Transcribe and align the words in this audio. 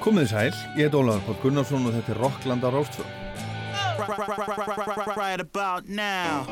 Komið 0.00 0.30
sæl, 0.30 0.54
ég 0.78 0.86
heit 0.86 0.94
Ólaður 0.96 1.26
Pál 1.26 1.34
Gunnarsson 1.42 1.82
og 1.84 1.92
þetta 1.92 2.14
er 2.14 2.18
Rockland 2.22 2.62
á 2.64 2.72
Rástfjörn. 2.72 3.18
Right 5.20 5.42
about 5.44 5.88
now 5.92 6.46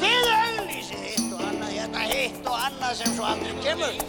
Þið 0.00 0.30
auglýsið 0.32 1.02
hitt 1.04 1.34
og 1.36 1.42
annað, 1.44 1.74
hérna 1.76 2.06
hitt 2.08 2.48
og 2.48 2.56
annað 2.56 2.94
sem 3.02 3.12
svo 3.18 3.26
aldrei 3.28 3.52
kemur. 3.60 4.00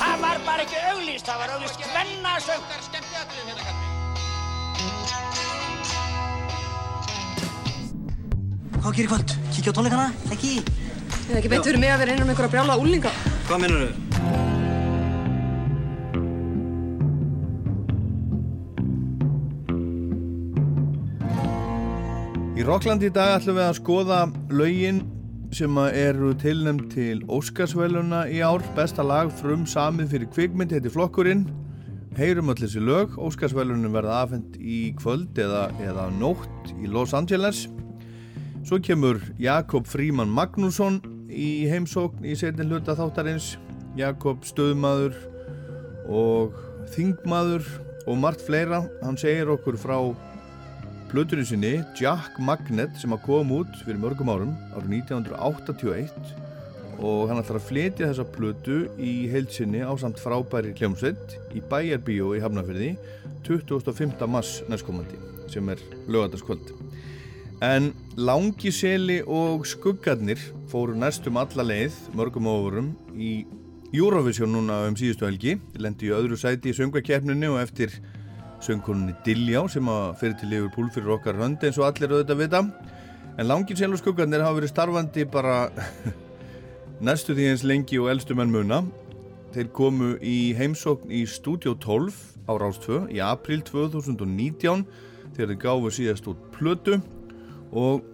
Það 0.00 0.16
var 0.24 0.42
bara 0.48 0.66
ekki 0.66 0.82
auglýst, 0.90 1.30
það 1.30 1.44
var 1.44 1.54
auglýst 1.54 1.86
hvennasöng. 1.94 2.64
Hvað 8.80 8.94
gerir 8.98 9.10
kvöld? 9.14 9.38
Kíkja 9.54 9.70
á 9.70 9.76
tónleikana? 9.78 10.10
Ekki? 10.34 10.54
Það 10.66 11.34
er 11.36 11.42
ekki 11.44 11.54
beint 11.54 11.70
fyrir 11.70 11.84
mig 11.86 11.94
að 11.94 12.02
vera 12.02 12.18
innan 12.18 12.34
einhverja 12.34 12.56
brjála 12.56 12.80
úlinga. 12.82 13.14
Hvað 13.46 13.68
minnur 13.68 13.90
þau? 13.90 14.09
Í 22.70 22.72
Rockland 22.72 23.02
í 23.02 23.08
dag 23.10 23.32
ætlum 23.34 23.56
við 23.56 23.64
að 23.66 23.72
skoða 23.80 24.16
lögin 24.54 24.98
sem 25.50 25.78
eru 25.82 26.28
tilnæmt 26.38 26.92
til 26.92 27.24
Óskarsvæluna 27.26 28.20
í 28.30 28.36
ár. 28.46 28.62
Besta 28.76 29.02
lag 29.02 29.32
frum 29.40 29.64
samið 29.66 30.12
fyrir 30.12 30.30
kvikmynd 30.30 30.76
heiti 30.76 30.92
Flokkurinn. 30.94 31.42
Heyrum 32.14 32.54
öll 32.54 32.60
þessi 32.62 32.78
lög. 32.78 33.18
Óskarsvælunum 33.18 33.98
verða 33.98 34.20
afhengt 34.20 34.54
í 34.62 34.94
kvöld 35.02 35.34
eða, 35.34 35.64
eða 35.82 36.06
nótt 36.20 36.70
í 36.78 36.86
Los 36.86 37.10
Angeles. 37.10 37.64
Svo 38.62 38.78
kemur 38.78 39.18
Jakob 39.42 39.90
Fríman 39.90 40.30
Magnússon 40.30 41.02
í 41.26 41.66
heimsókn 41.66 42.22
í 42.22 42.38
setin 42.38 42.70
hluta 42.70 42.94
þáttarins. 42.94 43.56
Jakob 43.98 44.46
stöðmaður 44.46 45.18
og 46.06 46.54
þingmaður 46.94 47.66
og 48.06 48.22
margt 48.22 48.46
fleira. 48.46 48.84
Hann 49.02 49.18
segir 49.18 49.50
okkur 49.58 49.74
frá 49.74 49.98
plötunni 51.10 51.42
sinni 51.42 51.72
Jack 51.98 52.36
Magnet 52.38 52.94
sem 53.00 53.10
að 53.10 53.24
koma 53.24 53.56
út 53.64 53.78
fyrir 53.82 53.98
mörgum 53.98 54.28
árum 54.30 54.52
árið 54.76 54.92
1981 55.00 56.12
og 57.02 57.24
hann 57.26 57.40
ætlar 57.40 57.58
að 57.58 57.66
flytja 57.66 58.10
þessa 58.12 58.26
plötu 58.30 58.76
í 58.94 59.14
heilsinni 59.32 59.80
á 59.82 59.90
samt 59.98 60.20
frábæri 60.22 60.70
hljómsveit 60.78 61.34
í 61.56 61.62
Bæjarbíó 61.66 62.30
í 62.38 62.42
Hafnarfjörði 62.44 62.92
25. 63.48 64.22
mars 64.30 64.60
næstkomandi 64.70 65.18
sem 65.50 65.72
er 65.74 65.82
lögataskvöld 66.06 66.70
en 67.66 67.90
Langiseli 68.14 69.18
og 69.26 69.66
Skuggarnir 69.66 70.38
fóru 70.70 70.94
næstum 70.94 71.42
alla 71.42 71.66
leið 71.66 71.98
mörgum 72.14 72.46
árum 72.52 72.94
í 73.18 73.40
Eurovision 73.90 74.54
núna 74.54 74.84
um 74.86 74.94
síðustu 74.94 75.26
helgi 75.26 75.58
lendi 75.74 76.06
í 76.06 76.14
öðru 76.14 76.38
sæti 76.38 76.70
í 76.70 76.78
söngvakeppninu 76.78 77.56
og 77.56 77.64
eftir 77.64 77.98
söngkoninni 78.64 79.14
Dilljá 79.24 79.62
sem 79.72 79.88
að 79.88 80.16
fyrir 80.20 80.36
til 80.40 80.50
Liverpool 80.52 80.90
fyrir 80.92 81.14
okkar 81.16 81.38
hönd 81.40 81.62
eins 81.64 81.78
og 81.80 81.86
allir 81.88 82.12
auðvitað 82.12 82.40
vita. 82.42 82.60
En 83.38 83.48
langir 83.48 83.78
sel 83.78 83.94
og 83.94 84.00
skuggarnir 84.00 84.44
hafa 84.44 84.58
verið 84.58 84.72
starfandi 84.74 85.24
bara 85.32 85.56
næstu 87.06 87.36
því 87.36 87.48
eins 87.52 87.64
lengi 87.64 88.00
og 88.00 88.10
eldstu 88.12 88.36
menn 88.36 88.52
muna. 88.52 88.82
Þeir 89.54 89.72
komu 89.74 90.12
í 90.22 90.52
heimsókn 90.58 91.10
í 91.10 91.24
Studio 91.26 91.74
12 91.74 92.20
á 92.46 92.52
Rástfö 92.60 93.02
í 93.10 93.22
april 93.24 93.64
2019 93.66 94.84
þegar 95.34 95.52
þeir 95.54 95.60
gáfu 95.64 95.94
síðast 95.96 96.30
út 96.30 96.48
plötu. 96.54 97.00
Og 97.72 98.04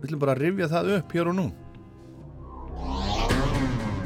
við 0.00 0.10
ætlum 0.10 0.22
bara 0.24 0.36
að 0.36 0.46
rifja 0.46 0.72
það 0.72 0.94
upp 0.98 1.16
hér 1.18 1.32
og 1.32 1.38
nú 1.38 1.50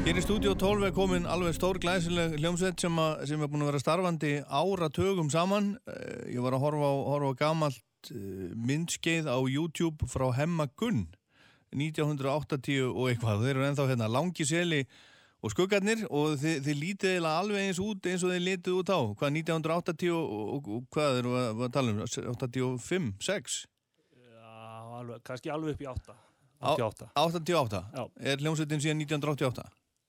Hér 0.05 0.19
í 0.19 0.21
stúdíu 0.21 0.51
12 0.53 0.85
er 0.85 0.93
komin 0.93 1.23
alveg 1.25 1.55
stór 1.57 1.79
glæsileg 1.81 2.35
hljómsveit 2.37 2.77
sem, 2.83 2.97
a, 3.01 3.07
sem 3.25 3.41
er 3.41 3.49
búin 3.49 3.63
að 3.65 3.71
vera 3.71 3.81
starfandi 3.81 4.33
ára 4.45 4.89
tögum 4.93 5.31
saman. 5.33 5.71
Eh, 5.89 6.35
Ég 6.35 6.43
var 6.45 6.53
að 6.53 6.61
horfa 6.61 6.89
á, 6.89 6.93
horfa 7.09 7.31
á 7.33 7.39
gamalt 7.39 8.11
eh, 8.13 8.51
myndskeið 8.53 9.25
á 9.25 9.37
YouTube 9.49 10.05
frá 10.11 10.27
Hemma 10.37 10.67
Gunn 10.77 11.07
1980 11.73 12.83
og 12.91 13.07
eitthvað. 13.09 13.41
Þeir 13.47 13.55
eru 13.55 13.65
ennþá 13.71 13.87
hérna 13.89 14.09
langi 14.13 14.45
seli 14.45 14.83
og 15.41 15.53
skuggarnir 15.55 16.03
og 16.07 16.35
þið, 16.41 16.59
þið 16.67 16.77
lítið 16.83 17.11
eiginlega 17.15 17.39
alveg 17.41 17.65
eins 17.65 17.81
út 17.81 18.09
eins 18.09 18.25
og 18.25 18.33
þið 18.35 18.45
lítið 18.45 18.77
út 18.83 18.91
á. 18.93 18.99
Hvað 19.17 19.39
1980 19.41 20.13
og, 20.13 20.35
og, 20.59 20.69
og 20.77 20.85
hvað 20.93 21.17
eru 21.23 21.33
að, 21.41 21.63
að 21.65 21.73
tala 21.79 21.95
um? 21.95 22.03
85, 22.05 23.09
6? 23.25 23.57
Já, 24.21 24.53
alveg, 25.01 25.25
kannski 25.25 25.49
alveg 25.53 25.73
upp 25.73 25.81
í 25.81 25.89
8 25.89 26.13
Á- 26.61 26.77
88 26.77 27.09
88? 27.25 27.81
Já. 27.97 28.05
Er 28.31 28.45
hljómsveitin 28.45 28.85
síðan 28.85 29.01
1988? 29.01 29.65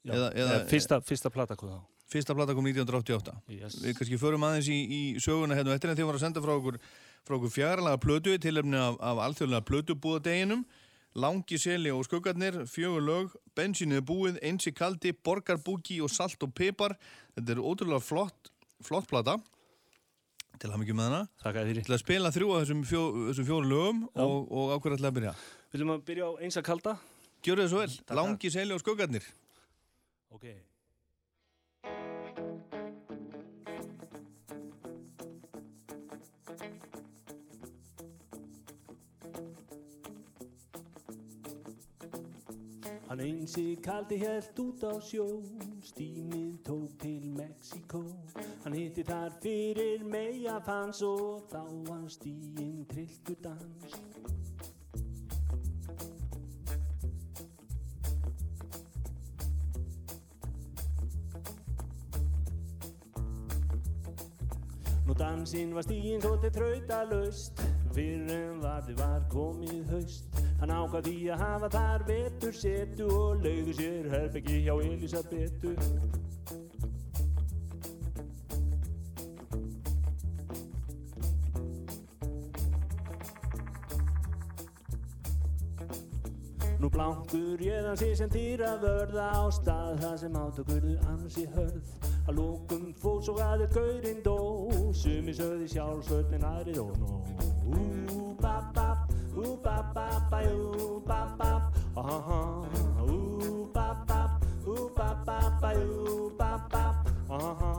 Eða, 0.06 0.31
eða, 0.39 0.56
Fyrsta, 0.71 1.00
fyrsta 1.05 1.33
plata 1.34 1.59
hvað 1.59 1.77
þá 1.77 1.84
Fyrsta 2.06 2.37
plata 2.39 2.55
kom 2.55 2.67
1988 2.71 3.33
yes. 3.50 3.81
Við 3.83 3.97
kannski 3.99 4.19
förum 4.21 4.44
aðeins 4.47 4.71
í, 4.71 4.78
í 4.87 5.00
söguna 5.22 5.56
hérna 5.59 5.72
og 5.72 5.78
eftir 5.78 5.91
en 5.91 5.99
þið 5.99 6.06
voru 6.06 6.21
að 6.21 6.27
senda 6.28 6.43
frá 6.44 6.53
okkur, 6.55 6.77
okkur 7.27 7.50
fjarlaga 7.50 7.99
plötu 8.03 8.37
til 8.39 8.55
efni 8.61 8.78
af, 8.78 9.00
af 9.03 9.22
alþjóðlega 9.27 9.67
plötubúðadeginum 9.67 10.62
Langi 11.17 11.56
seli 11.56 11.89
og 11.89 12.03
skuggarnir, 12.05 12.59
fjögur 12.69 13.00
lög, 13.00 13.37
bensinnið 13.56 14.03
búið, 14.05 14.34
einsi 14.44 14.69
kaldi, 14.77 15.15
borgarbúki 15.25 15.97
og 16.05 16.11
salt 16.12 16.43
og 16.44 16.53
pipar. 16.53 16.93
Þetta 17.33 17.55
er 17.55 17.62
ótrúlega 17.65 18.05
flott, 18.05 18.50
flott 18.84 19.09
plata, 19.09 19.38
til 20.61 20.69
að 20.69 20.83
mikið 20.83 20.99
með 20.99 21.09
hana. 21.09 21.23
Þakka 21.41 21.65
þér 21.69 21.81
Til 21.87 21.97
að 21.97 22.03
spila 22.03 22.33
þrjú 22.34 22.53
af 22.53 22.62
þessum, 22.65 22.84
fjó, 22.88 23.03
þessum 23.31 23.49
fjóru 23.49 23.71
lögum 23.71 24.05
Já. 24.05 24.23
og, 24.27 24.53
og 24.53 24.75
ákveður 24.77 24.99
ætla 24.99 25.11
að 25.12 25.17
byrja. 25.19 25.34
Viljum 25.73 25.94
að 25.97 26.05
byrja 26.11 26.28
á 26.28 26.33
eins 26.44 26.61
að 26.61 26.69
kalda 26.69 26.97
Gjörðu 27.47 27.65
þið 27.65 27.73
svo 27.73 27.83
vel, 27.83 27.97
Takk. 27.97 28.17
Langi 28.19 28.50
seli 28.50 28.75
og 28.75 28.81
skuggarnir. 28.83 29.27
Ok. 30.31 30.47
Hann 43.09 43.20
einsi 43.20 43.76
kaldi 43.81 44.19
helt 44.19 44.59
út 44.59 44.82
á 44.84 44.98
sjó, 45.00 45.25
stímið 45.81 46.56
tók 46.66 46.98
til 47.00 47.31
Mexíkó. 47.38 48.03
Hann 48.64 48.75
hitti 48.75 49.06
þar 49.06 49.31
fyrir 49.41 50.03
meja 50.04 50.58
fans 50.66 51.00
og 51.06 51.47
þá 51.48 51.62
var 51.87 52.08
stíinn 52.10 52.82
trilltur 52.91 53.38
Nú 65.06 65.15
dansinn 65.15 65.71
var 65.71 65.84
stíinn 65.87 66.19
svo 66.19 66.34
til 66.43 66.50
þrauta 66.50 67.05
laust 67.06 67.61
Fyrir 67.94 68.31
en 68.34 68.56
varði 68.61 68.97
var 68.99 69.22
komið 69.31 69.93
haust. 69.93 70.41
Hann 70.59 70.72
ákvað 70.75 71.06
því 71.06 71.17
að 71.31 71.43
hafa 71.44 71.69
þar 71.77 72.05
vetur 72.09 72.56
setu 72.59 73.06
Og 73.15 73.44
leiði 73.44 73.77
sér 73.78 74.09
herbyggi 74.11 74.65
hjá 74.67 74.75
Elisabetu 74.83 75.77
Nú 86.83 86.91
blankur 86.93 87.62
ég 87.62 87.87
hann 87.87 87.97
sé 88.03 88.11
sem 88.19 88.34
týra 88.34 88.75
vörða 88.83 89.31
á 89.38 89.44
stað 89.55 90.03
Það 90.03 90.19
sem 90.25 90.43
átökurðu 90.43 90.99
ansi 91.15 91.47
hörð 91.55 92.06
Að 92.26 92.41
lókum 92.41 92.88
fóð 92.98 93.20
svo 93.28 93.38
að 93.38 93.60
þér 93.62 93.75
gaurinn 93.76 94.22
dó. 94.25 94.37
Sumi 94.97 95.31
sögði 95.37 95.66
sjálfsvöld 95.70 96.31
en 96.32 96.44
aðrið 96.48 96.78
ó 96.81 96.87
nó 96.97 97.16
Ú 97.69 98.32
bap 98.41 98.70
bap, 98.75 99.10
ú 99.37 99.56
bap 99.60 99.92
bap, 99.92 100.31
bæ 100.32 100.41
ú 100.48 101.03
bap 101.04 101.37
bap 101.37 101.76
Aha, 102.00 102.38
ú 103.04 103.67
bap 103.75 104.06
bap, 104.08 104.46
ú 104.64 104.88
bap 104.96 105.20
bap, 105.26 105.61
bæ 105.61 105.75
ú 105.76 106.31
bap 106.38 106.70
bap 106.73 107.11
Aha. 107.28 107.73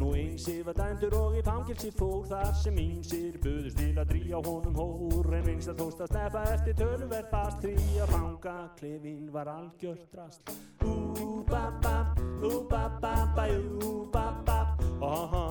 Nú 0.00 0.14
einsi 0.16 0.58
var 0.66 0.74
dæmdur 0.74 1.14
og 1.20 1.39
í 1.60 1.62
fangilsi 1.62 1.90
fór 1.92 2.24
þar 2.28 2.54
sem 2.56 2.76
ímsir 2.80 3.36
buðust 3.42 3.76
til 3.76 3.98
að 3.98 4.08
dríja 4.08 4.38
honum 4.46 4.76
hór. 4.78 5.26
En 5.36 5.48
einst 5.52 5.68
að 5.68 5.82
tósta 5.82 6.06
steffa 6.08 6.44
eftir 6.54 6.76
töluvert 6.78 7.28
fast 7.30 7.60
því 7.60 7.74
að 8.00 8.12
fanga 8.14 8.54
klefin 8.78 9.28
var 9.32 9.50
algjört 9.52 10.16
rast 10.16 10.54
Ú 10.84 11.44
bap 11.48 11.76
bap, 11.84 12.20
ú 12.40 12.64
bap 12.70 12.96
bap, 13.02 13.36
bæ 13.36 13.46
ú 13.84 13.92
bap 14.12 14.40
bap 14.46 14.80
Aha, 15.04 15.44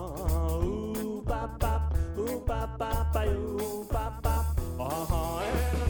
ú 0.66 1.22
bap 1.26 1.60
bap, 1.62 1.94
ú 2.18 2.42
bap 2.48 2.78
bap, 2.80 3.14
bæ 3.14 3.24
ú 3.30 3.86
bap 3.92 4.22
bap 4.24 4.66
Aha, 4.80 5.89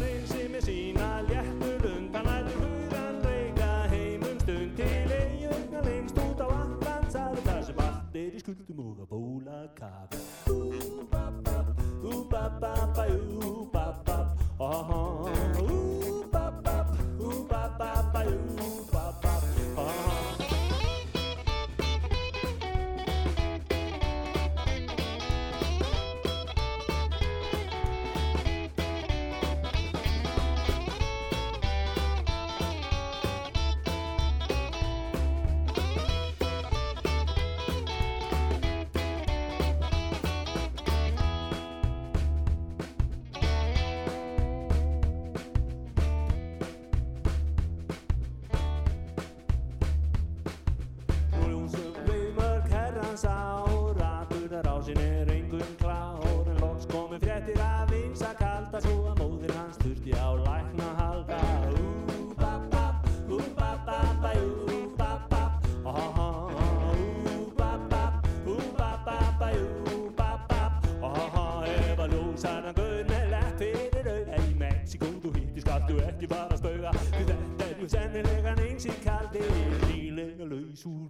er 8.69 8.75
í 8.75 8.75
skuldum 8.75 8.89
og 8.89 8.99
að 9.01 9.09
bóla 9.09 9.59
kaf 9.75 10.09
Ú 10.49 12.23
bap 12.29 12.59
bap, 12.61 12.97
ú 12.99 13.58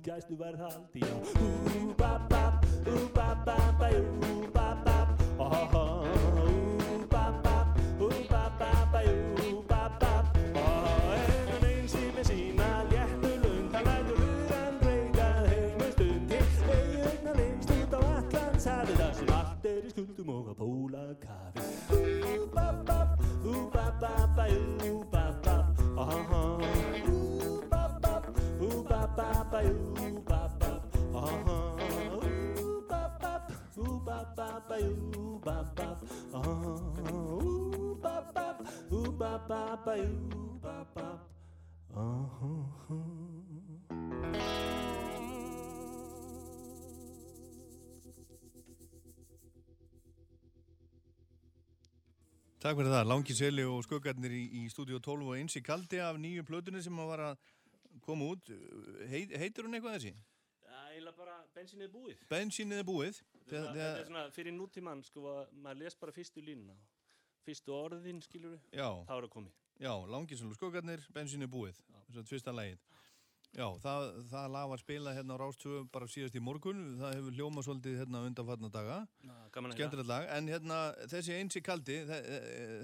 gæslu 0.04 0.36
verð 0.40 0.60
haldi 0.60 1.02
bap, 39.30 39.48
bap, 39.48 39.86
bap, 39.86 40.00
ú, 40.00 40.60
bap, 40.62 40.94
bap 40.96 41.20
Aha, 41.94 42.54
Takk 52.60 52.76
fyrir 52.76 52.92
það, 52.92 53.06
Langi 53.08 53.34
Seli 53.38 53.64
og 53.64 53.86
skuggarnir 53.86 54.34
í, 54.36 54.42
í 54.60 54.64
stúdíu 54.74 55.00
12 55.00 55.30
og 55.30 55.38
eins 55.38 55.56
í 55.56 55.62
kaldi 55.64 56.02
af 56.04 56.18
nýju 56.20 56.44
plötunni 56.44 56.82
sem 56.84 56.98
að 57.00 57.12
var 57.14 57.24
að 57.30 57.46
koma 58.04 58.28
út. 58.34 58.52
Heit, 59.08 59.32
heitir 59.40 59.64
hún 59.64 59.78
eitthvað 59.78 59.96
þessi? 59.96 60.12
Já, 60.66 60.80
eiginlega 60.90 61.16
bara 61.22 61.38
bensinnið 61.56 61.94
búið 61.94 62.26
Bensínið 62.34 62.82
er 62.82 62.88
búið. 62.90 63.22
Þetta 63.46 63.62
er, 63.62 63.70
þetta 63.78 64.02
er 64.02 64.10
svona 64.10 64.26
fyrir 64.36 64.58
nútímann 64.58 65.06
sko 65.08 65.24
að 65.32 65.56
maður 65.64 65.86
les 65.86 65.96
bara 66.04 66.18
fyrstu 66.18 66.44
línuna 66.44 66.76
fyrstu 67.50 67.76
orðin 67.76 68.22
skilur 68.26 68.56
við, 68.56 68.62
Já, 68.80 68.90
þá 69.10 69.16
er 69.18 69.26
það 69.28 69.34
komið 69.36 69.58
já, 69.80 69.94
Langi 70.14 70.38
Seli 70.40 70.54
og 70.54 70.58
skuggarnir, 70.60 71.04
bensínið 71.16 71.48
er 71.50 71.54
búið. 71.58 71.78
Þess 72.10 72.24
að 72.24 72.32
fyrsta 72.34 72.52
lagið. 72.56 72.80
Já, 73.58 73.66
það, 73.82 74.04
það 74.30 74.50
lag 74.54 74.66
var 74.70 74.78
spilað 74.84 75.16
hérna 75.18 75.34
á 75.34 75.42
Rástöfu 75.42 75.78
bara 75.90 76.06
síðast 76.06 76.36
í 76.38 76.42
morgun. 76.44 76.82
Það 77.00 77.16
hefur 77.18 77.34
hljómað 77.38 77.66
svolítið 77.66 77.96
hérna 77.98 78.20
undanfarnar 78.28 78.74
daga. 78.76 78.98
Að 79.26 79.72
Skemmtilegt 79.74 80.10
lag, 80.12 80.28
en 80.36 80.52
hérna 80.52 80.78
þessi 81.10 81.34
einsi 81.34 81.62
kaldi, 81.66 81.96
e- 82.04 82.20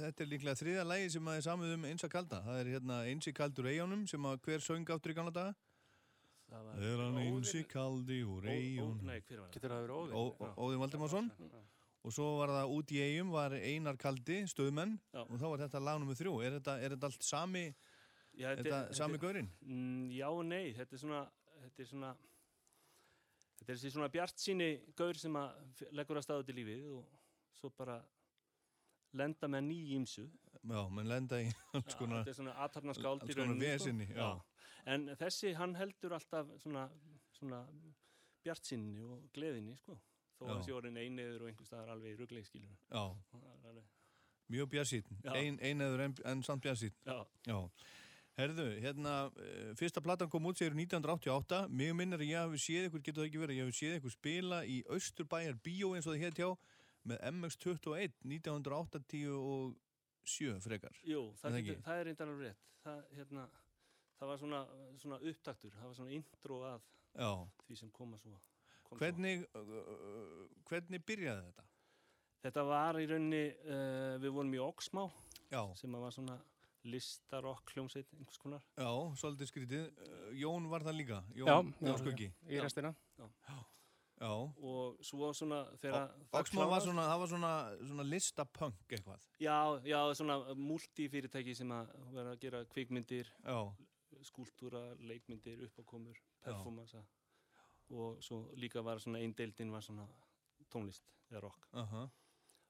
þetta 0.02 0.26
er 0.26 0.32
líklega 0.32 0.58
þriða 0.58 0.88
lagi 0.90 1.12
sem 1.14 1.30
að 1.30 1.38
er 1.38 1.46
samið 1.46 1.76
um 1.76 1.86
einsa 1.92 2.10
kalda. 2.10 2.40
Það 2.48 2.62
er 2.64 2.72
hérna 2.74 2.98
einsi 3.12 3.36
kaldur 3.38 3.70
eigunum 3.70 4.08
sem 4.10 4.26
að 4.32 4.42
hver 4.48 4.66
söng 4.66 4.90
áttur 4.96 5.14
í 5.14 5.18
gamla 5.20 5.36
daga. 5.38 5.54
það 6.50 6.66
var 6.72 6.82
Er 6.90 7.04
hann 7.04 7.22
einsi 7.28 7.62
kaldi 7.70 8.20
úr 8.26 8.50
eigunum? 8.50 9.06
Nei, 9.06 9.20
hver 9.22 9.44
var 9.44 9.48
það? 9.52 9.54
Getur 9.60 9.76
það 9.76 9.86
verið 9.86 9.98
óðinn? 10.00 10.18
Ó- 10.18 10.36
Ó- 10.50 10.56
Óðinn 10.66 10.82
Valdimarsson. 10.88 11.30
Og 12.06 12.14
svo 12.14 12.26
var 12.38 12.54
það 12.54 12.72
út 12.76 12.92
í 12.94 13.00
eigum, 13.02 13.32
var 13.34 13.56
einar 13.58 13.98
kaldi, 13.98 14.44
stöðmenn, 14.52 15.00
Já. 15.10 15.24
og 15.24 15.40
þá 15.42 15.46
var 15.48 15.64
þetta 15.66 15.82
lag 15.82 16.02
nummið 16.02 16.20
þrjú. 16.22 16.36
Er 16.46 16.60
þetta, 16.60 16.76
er 16.78 16.94
þetta 16.94 17.10
allt 17.10 17.26
sami, 17.26 17.64
Já, 18.36 18.52
er 18.52 18.62
þetta 18.62 18.80
sami 18.94 19.18
gaurinn? 19.18 19.50
Mm, 19.66 20.12
já 20.14 20.28
og 20.28 20.44
nei, 20.46 20.74
þetta 20.78 20.98
er 20.98 21.02
svona 21.02 21.24
þetta 21.66 21.84
er 21.84 21.90
svona 21.92 22.12
þetta 23.60 23.72
er 23.72 23.78
þessi 23.78 23.94
svona 23.96 24.10
bjart 24.14 24.42
síni 24.42 24.70
gaur 24.98 25.20
sem 25.20 25.38
að 25.40 25.86
leggur 25.96 26.20
að 26.20 26.28
staða 26.28 26.48
til 26.48 26.58
lífið 26.60 26.90
og 26.96 27.06
svo 27.60 27.72
bara 27.78 28.00
lenda 29.16 29.50
með 29.52 29.70
ný 29.70 29.80
ímsu 29.98 30.26
Já, 30.66 30.82
menn 30.90 31.10
lenda 31.10 31.40
í 31.44 31.50
alls 31.78 31.98
konar, 32.00 32.24
þetta 32.24 32.34
er 32.34 32.40
svona 32.40 32.56
aðtarna 32.66 32.98
skáld 32.98 33.24
alls 33.24 33.38
konar 33.38 33.60
vesinni, 33.62 34.10
já. 34.10 34.30
en 34.92 35.08
þessi 35.20 35.54
hann 35.60 35.76
heldur 35.78 36.18
alltaf 36.18 36.50
svona, 36.64 36.88
svona 37.38 37.62
bjart 38.46 38.68
síni 38.68 38.98
og 39.06 39.30
gleðinni 39.36 39.78
sko 39.80 39.98
þó 40.38 40.44
að 40.48 40.56
þessi 40.60 40.74
orðin 40.76 40.98
einiður 41.02 41.42
og 41.44 41.48
einhvers 41.52 41.70
staðar 41.72 41.90
alveg 41.96 42.10
í 42.14 42.16
ruggleikskilur 42.22 42.76
Já, 42.92 43.04
mjög 44.56 44.68
bjarsýtn, 44.74 45.16
Já. 45.24 45.32
ein, 45.34 45.56
ein 45.62 45.80
eður 45.82 46.00
en, 46.06 46.14
en 46.32 46.40
samt 46.46 46.64
Já, 46.66 46.72
herðu, 48.36 48.68
hérna, 48.84 49.32
eh, 49.40 49.72
fyrsta 49.80 50.02
platan 50.04 50.28
kom 50.30 50.46
út 50.50 50.58
sér 50.60 50.74
1988, 50.76 51.68
mig 51.70 51.94
minnir 51.96 52.20
að 52.20 52.30
ég 52.30 52.38
hafi 52.44 52.58
séð 52.60 52.86
ykkur, 52.90 53.02
getur 53.02 53.22
það 53.24 53.28
ekki 53.30 53.44
verið, 53.44 53.58
ég 53.58 53.64
hafi 53.66 53.78
séð 53.80 53.96
ykkur 54.00 54.14
spila 54.14 54.60
í 54.68 54.84
Austurbæjar 54.92 55.56
Bíó 55.64 55.88
eins 55.96 56.08
og 56.08 56.14
það 56.14 56.24
hétt 56.26 56.40
hjá, 56.42 56.50
með 57.06 57.18
MX21, 57.32 58.12
1987 58.26 60.62
frekar. 60.66 60.94
jú, 61.06 61.22
það, 61.40 61.52
það 61.52 61.62
getur, 61.70 61.84
það 61.86 61.96
er 62.00 62.04
reyndar 62.10 62.28
alveg 62.34 62.46
rétt. 62.50 62.64
Það, 62.86 63.00
hérna, 63.18 63.44
það 64.20 64.28
var 64.32 64.38
svona, 64.42 64.62
svona 65.02 65.18
upptaktur 65.32 65.72
það 65.78 65.88
var 65.88 65.96
svona 66.02 66.16
intro 66.20 66.56
að 66.74 66.82
Já, 67.16 67.32
því 67.66 67.74
sem 67.80 67.90
koma 67.96 68.16
svo 68.20 68.30
kom 68.34 68.42
svo. 68.44 68.55
Hvernig, 68.94 69.46
uh, 69.56 70.48
hvernig 70.70 71.06
byrjaði 71.06 71.46
þetta? 71.50 71.66
Þetta 72.46 72.64
var 72.70 73.00
í 73.02 73.06
rauninni, 73.10 73.46
uh, 73.66 74.18
við 74.22 74.36
vorum 74.36 74.54
í 74.54 74.62
Oxmá 74.62 75.06
Já, 75.50 75.62
sem 75.78 75.96
var 75.98 76.14
svona 76.14 76.36
listarokk 76.86 77.72
hljómsveit 77.74 78.12
einhvers 78.14 78.38
konar. 78.42 78.62
já, 78.78 78.90
svolítið 79.18 79.50
skrítið. 79.50 79.88
Uh, 79.98 80.28
Jón 80.38 80.70
var 80.70 80.86
það 80.86 81.00
líka, 81.00 81.24
Jón, 81.34 81.48
Já, 81.82 81.88
já. 81.90 81.98
Skuggi. 81.98 82.30
Í 82.50 82.62
restina? 82.62 82.94
Já, 83.18 84.30
Og 84.64 85.02
svo 85.04 85.34
svona 85.36 85.66
þegar 85.82 86.14
Oxman 86.32 86.70
var 86.72 86.86
svona, 86.86 87.08
það 87.10 87.20
var 87.20 87.28
svona, 87.34 87.52
svona 87.82 88.06
listapunk 88.08 88.94
eitthvað. 88.96 89.26
Já, 89.44 89.58
já, 89.84 90.00
svona 90.16 90.38
multifyrirtæki 90.56 91.56
sem 91.58 91.74
að 91.76 91.92
vera 92.14 92.32
að 92.32 92.40
gera 92.46 92.64
kvikmyndir, 92.72 93.34
Já, 93.44 93.60
skúltúra, 94.24 94.96
leikmyndir, 95.04 95.66
uppákomur, 95.68 96.22
performansa 96.46 97.04
og 97.90 98.22
svo 98.24 98.42
líka 98.58 98.84
var 98.84 99.00
svona 99.00 99.22
einn 99.22 99.34
deildin 99.38 99.72
var 99.72 99.84
svona 99.86 100.08
tónlist 100.74 101.12
eða 101.30 101.42
rock. 101.46 101.68
aha, 101.74 102.08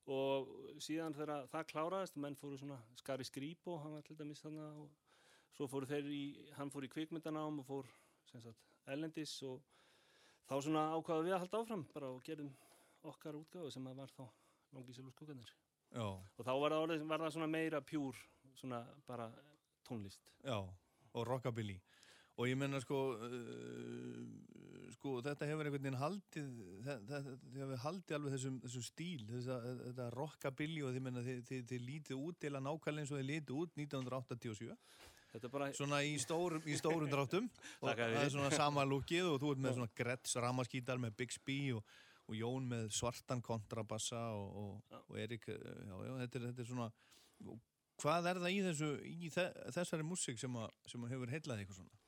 og 0.06 0.52
síðan 0.80 1.16
þegar 1.18 1.48
það 1.52 1.70
kláraðist 1.72 2.18
menn 2.22 2.36
fóru 2.36 2.58
svona 2.58 2.80
Skari 3.00 3.26
Skrýbo 3.26 3.80
hann 3.82 3.96
var 3.98 4.06
til 4.06 4.18
dæmis 4.20 4.44
þarna 4.44 4.68
og 4.84 4.90
svo 5.56 5.68
fóru 5.72 5.88
þeir 5.90 6.12
í 6.12 6.24
hann 6.58 6.72
fór 6.72 6.86
í 6.86 6.92
kvikmyndanám 6.92 7.62
og 7.64 7.66
fór 7.66 7.92
sem 8.30 8.42
sagt 8.42 8.68
ellendis 8.92 9.38
og 9.48 9.64
þá 10.50 10.56
svona 10.62 10.88
ákvaða 10.94 11.26
við 11.26 11.36
að 11.36 11.44
halda 11.46 11.62
áfram 11.64 11.86
bara 11.94 12.12
og 12.14 12.24
gerðum 12.26 12.52
okkar 13.06 13.38
útgáðu 13.40 13.72
sem 13.72 13.88
að 13.88 14.02
var 14.02 14.14
þá 14.14 14.26
Langisel 14.76 15.08
og 15.08 15.14
skókanir 15.16 15.54
og 15.96 16.42
þá 16.44 16.54
var 16.60 16.76
það, 16.76 17.04
var 17.08 17.24
það 17.24 17.36
svona 17.38 17.48
meira 17.48 17.82
pjúr 17.82 18.18
svona 18.56 18.82
bara 19.08 19.30
tónlist 19.88 20.32
já, 20.44 20.58
og 21.14 21.28
rockabilly. 21.28 21.80
Og 22.36 22.50
ég 22.50 22.58
menna 22.60 22.82
sko, 22.84 23.00
uh, 23.16 24.86
sko 24.98 25.20
þetta 25.24 25.48
hefur 25.48 25.68
einhvern 25.70 25.86
veginn 25.86 26.00
haldið, 26.00 26.48
þetta 26.84 27.20
hefur 27.56 27.84
haldið 27.86 28.16
alveg 28.18 28.36
þessum, 28.36 28.58
þessum 28.66 28.86
stíl, 28.86 29.26
þessa, 29.30 29.60
þetta 29.86 30.08
rockabilly 30.16 30.84
og 30.84 30.96
þið 30.96 31.06
menna 31.06 31.24
þið, 31.26 31.44
þið, 31.50 31.62
þið 31.72 31.86
lítið 31.90 32.24
út 32.28 32.48
eða 32.50 32.64
nákvæmlega 32.66 33.06
eins 33.06 33.14
og 33.14 33.22
þið 33.22 33.30
lítið 33.30 33.62
út 33.62 33.80
1987. 33.80 34.76
þetta 35.32 35.48
er 35.48 35.54
bara 35.54 35.70
Svona 35.80 36.02
í 36.04 36.16
stórum, 36.20 36.68
í 36.68 36.80
stórum 36.80 37.12
dráttum 37.12 37.48
og 37.82 37.88
það 37.92 38.18
er 38.20 38.34
svona 38.34 38.52
sama 38.56 38.88
lúkið 38.88 39.32
og 39.32 39.40
þú 39.44 39.56
ert 39.56 39.64
með 39.64 39.78
svona 39.80 39.96
Gretz 40.02 40.36
ramaskítar 40.44 41.00
með 41.06 41.16
Bixby 41.22 41.60
og, 41.78 41.96
og 42.28 42.40
Jón 42.40 42.68
með 42.72 42.90
svartan 43.00 43.44
kontrabassa 43.46 44.26
og, 44.36 44.60
og, 44.60 45.04
og 45.06 45.22
Erik, 45.24 45.48
eh, 45.54 45.60
já, 45.88 45.96
já, 46.04 46.16
þetta 46.26 46.42
er, 46.42 46.50
þetta 46.50 46.66
er 46.66 46.72
svona, 46.74 46.90
hvað 48.04 48.34
er 48.34 48.44
það 48.44 48.56
í 48.58 48.64
þessu, 48.68 48.96
í 49.08 49.32
þe 49.32 49.52
þessari 49.78 50.08
músík 50.08 50.42
sem, 50.42 50.66
sem 50.92 51.08
hefur 51.14 51.32
heillað 51.32 51.64
eitthvað 51.64 51.80
svona? 51.80 52.02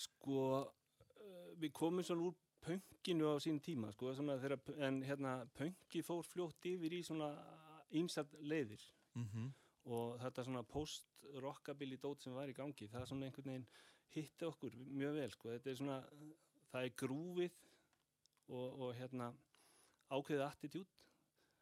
Sko 0.00 0.44
uh, 0.60 1.50
við 1.60 1.74
komum 1.76 2.04
svona 2.06 2.28
úr 2.28 2.36
pönkinu 2.60 3.32
á 3.32 3.36
sín 3.40 3.60
tíma 3.64 3.92
sko, 3.94 4.12
þegar, 4.14 4.58
en 4.84 5.02
hérna 5.04 5.38
pönki 5.56 6.02
fór 6.04 6.24
fljótt 6.28 6.66
yfir 6.68 6.92
í 6.92 7.02
svona 7.06 7.32
ýmsat 7.96 8.36
leiðir 8.40 8.82
Mm 9.14 9.50
og 9.88 10.18
þetta 10.20 10.44
svona 10.44 10.62
post-rockabilly 10.68 11.96
dót 12.00 12.22
sem 12.22 12.34
var 12.36 12.50
í 12.50 12.56
gangi, 12.56 12.88
það 12.90 13.00
er 13.00 13.08
svona 13.08 13.28
einhvern 13.28 13.48
veginn 13.48 13.68
hitti 14.14 14.46
okkur 14.46 14.76
mjög 14.76 15.14
vel 15.16 15.30
sko. 15.34 15.52
þetta 15.54 15.70
er 15.70 15.78
svona, 15.78 15.98
það 16.72 16.86
er 16.86 16.96
grúfið 17.02 17.60
og, 18.50 18.66
og 18.82 18.92
hérna 18.98 19.30
ákveðið 20.10 20.44
attitút 20.46 21.00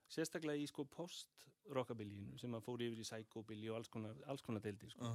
sérstaklega 0.09 0.65
í 0.65 0.67
sko 0.71 0.87
post-rockabillinu 0.89 2.39
sem 2.41 2.55
að 2.57 2.65
fór 2.65 2.85
yfir 2.89 3.03
í 3.03 3.07
psychobilly 3.07 3.71
og 3.71 3.81
alls 3.81 3.93
konar, 3.93 4.19
alls 4.27 4.45
konar 4.45 4.65
deildi 4.65 4.91
sko. 4.95 5.13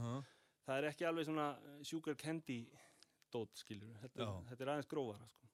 það 0.68 0.80
er 0.80 0.90
ekki 0.92 1.08
alveg 1.10 1.28
svona 1.30 1.50
eh, 1.58 1.80
sugar 1.84 2.18
candy 2.20 2.62
dót 3.34 3.64
skilur, 3.64 3.94
þetta, 4.04 4.30
þetta 4.50 4.66
er 4.66 4.72
aðeins 4.74 4.90
grófara 4.92 5.30
sko. 5.32 5.50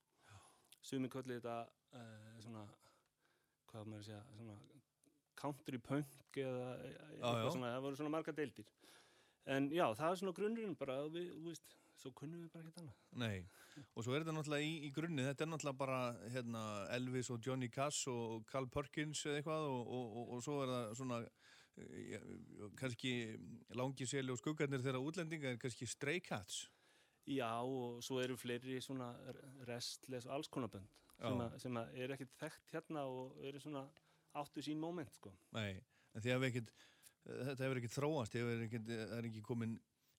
sumi 0.92 1.10
kallið 1.12 1.40
þetta 1.40 1.56
uh, 2.00 2.36
svona, 2.44 2.66
hvað 3.72 3.90
maður 3.90 4.04
að 4.04 4.08
segja, 4.10 4.22
svona 4.38 4.60
country 5.40 5.80
punk 5.80 6.40
eða 6.40 6.70
eitthvað 6.84 7.52
svona, 7.56 7.74
það 7.74 7.84
voru 7.88 8.00
svona 8.00 8.16
marga 8.16 8.36
deildir. 8.36 8.72
En 9.50 9.70
já, 9.74 9.86
það 9.98 10.12
er 10.12 10.20
svona 10.22 10.36
grunnurinn 10.38 10.76
bara, 10.78 10.98
við, 11.10 11.30
þú 11.38 11.46
veist, 11.48 11.78
svo 12.00 12.12
kunnum 12.16 12.44
við 12.44 12.52
bara 12.54 12.66
ekkert 12.66 12.82
annað. 12.84 12.98
Nei, 13.24 13.86
og 13.94 14.06
svo 14.06 14.14
er 14.14 14.24
þetta 14.24 14.36
náttúrulega 14.36 14.68
í, 14.68 14.74
í 14.88 14.92
grunni, 14.96 15.26
þetta 15.26 15.46
er 15.46 15.52
náttúrulega 15.52 15.80
bara 15.80 16.00
hérna, 16.36 16.64
Elvis 16.96 17.32
og 17.34 17.42
Johnny 17.46 17.70
Cass 17.72 18.04
og 18.12 18.44
Carl 18.52 18.70
Perkins 18.72 19.24
eða 19.26 19.40
eitthvað 19.40 19.68
og, 19.72 19.80
og, 19.98 20.12
og, 20.22 20.34
og 20.36 20.44
svo 20.46 20.60
er 20.64 20.74
það 20.74 20.94
svona 21.00 21.22
ja, 22.10 22.20
kannski 22.80 23.14
langi 23.80 24.08
seli 24.10 24.34
og 24.34 24.40
skuggarnir 24.42 24.84
þeirra 24.84 25.02
útlendinga 25.04 25.54
er 25.54 25.62
kannski 25.62 25.88
Stray 25.90 26.22
Cats 26.24 26.68
Já, 27.30 27.52
og 27.62 28.00
svo 28.06 28.18
eru 28.24 28.38
fleiri 28.40 28.80
svona 28.82 29.12
restless 29.70 30.26
og 30.26 30.38
alls 30.40 30.50
konar 30.50 30.72
bönd 30.74 30.90
sem, 31.20 31.42
að, 31.44 31.58
sem 31.62 31.80
að 31.82 31.98
er 32.00 32.14
ekkert 32.16 32.36
þekkt 32.40 32.74
hérna 32.74 33.06
og 33.12 33.40
eru 33.46 33.62
svona 33.62 33.84
áttu 34.40 34.64
sín 34.64 34.80
moment, 34.82 35.12
sko. 35.18 35.32
Nei, 35.56 35.80
en 36.14 36.24
því 36.24 36.34
að 36.36 36.46
ekkit, 36.50 36.74
þetta 37.26 37.66
hefur 37.66 37.82
ekkert 37.82 37.96
þróast, 37.96 38.38
hefur 38.40 38.66
ekkert, 38.66 38.92
það 38.94 39.16
er 39.18 39.30
ekki 39.30 39.44
komin 39.46 39.76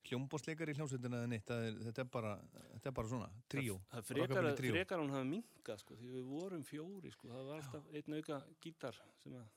hljómbósleikar 0.09 0.73
í 0.73 0.75
hljómsveitina 0.79 1.21
eða 1.21 1.31
neitt, 1.31 1.47
það 1.49 1.67
er, 1.69 1.79
þetta, 1.87 2.05
er 2.05 2.13
bara, 2.17 2.35
þetta 2.75 2.91
er 2.91 2.95
bara 2.99 3.13
svona, 3.13 3.31
tríó. 3.53 3.79
Það 3.91 4.01
er 4.01 4.07
frekar, 4.11 4.51
frekar 4.61 5.03
hún 5.03 5.15
hafa 5.15 5.29
minkað, 5.29 5.83
sko, 5.85 5.97
því 6.01 6.13
við 6.15 6.29
vorum 6.31 6.63
fjóri, 6.67 7.13
sko, 7.15 7.33
það 7.33 7.51
var 7.51 7.61
alltaf 7.61 7.91
einn 8.01 8.17
auka 8.21 8.41
gítar 8.65 9.01
sem 9.23 9.37
að, 9.41 9.51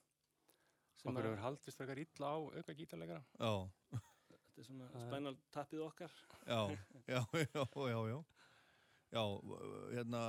sem 0.99 1.11
Okkur 1.11 1.29
hefur 1.29 1.45
haldist 1.45 1.79
frekar 1.79 2.03
illa 2.03 2.33
á 2.35 2.37
auka 2.59 2.75
gítarleikara. 2.81 3.23
Já, 3.39 4.03
þetta 4.53 4.61
er 4.61 4.67
svona 4.69 4.87
spænal 5.07 5.35
tappið 5.55 5.81
okkar. 5.87 6.13
já, 6.53 6.59
já, 7.09 7.21
já, 7.33 7.65
já, 7.89 7.99
já. 8.13 8.19
Já, 9.13 9.23
hérna, 9.93 10.21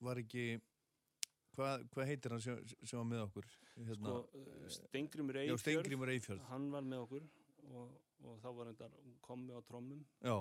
var 0.00 0.20
ekki, 0.22 0.44
hvað, 1.56 1.82
hvað 1.92 2.08
heitir 2.08 2.32
hann 2.34 2.44
sem, 2.44 2.60
sem 2.80 2.96
var 3.00 3.08
með 3.08 3.24
okkur? 3.26 3.48
Hérna, 3.88 4.14
Sko, 4.14 4.44
Stengrimur 4.76 5.36
já, 5.36 5.42
Eyfjörð, 5.44 5.60
Steingrímur 5.64 6.12
Eyfjörð. 6.14 6.46
hann 6.50 6.70
var 6.72 6.86
með 6.88 7.04
okkur 7.06 7.26
og, 7.70 7.92
og 8.24 8.38
þá 8.42 8.48
var 8.58 8.70
þetta 8.72 8.88
komið 9.24 9.60
á 9.60 9.62
trommum 9.68 10.00
Já, 10.24 10.36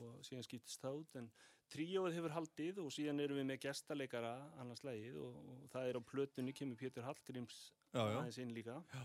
og 0.00 0.20
síðan 0.24 0.44
skiptist 0.46 0.84
það 0.84 1.00
út 1.02 1.16
en 1.20 1.30
tríóið 1.72 2.16
hefur 2.18 2.34
haldið 2.36 2.80
og 2.84 2.92
síðan 2.94 3.20
erum 3.24 3.40
við 3.40 3.48
með 3.52 3.60
gestaleikara 3.64 4.34
annars 4.62 4.84
lægið 4.86 5.18
og, 5.24 5.40
og 5.54 5.66
það 5.72 5.90
er 5.90 6.00
á 6.00 6.02
plötunni 6.12 6.54
kemur 6.56 6.80
Pétur 6.80 7.08
Hallgríms 7.08 7.58
Já, 7.92 8.04
já. 8.04 8.18
aðeins 8.20 8.40
inn 8.44 8.52
líka 8.56 8.78
Já. 8.92 9.04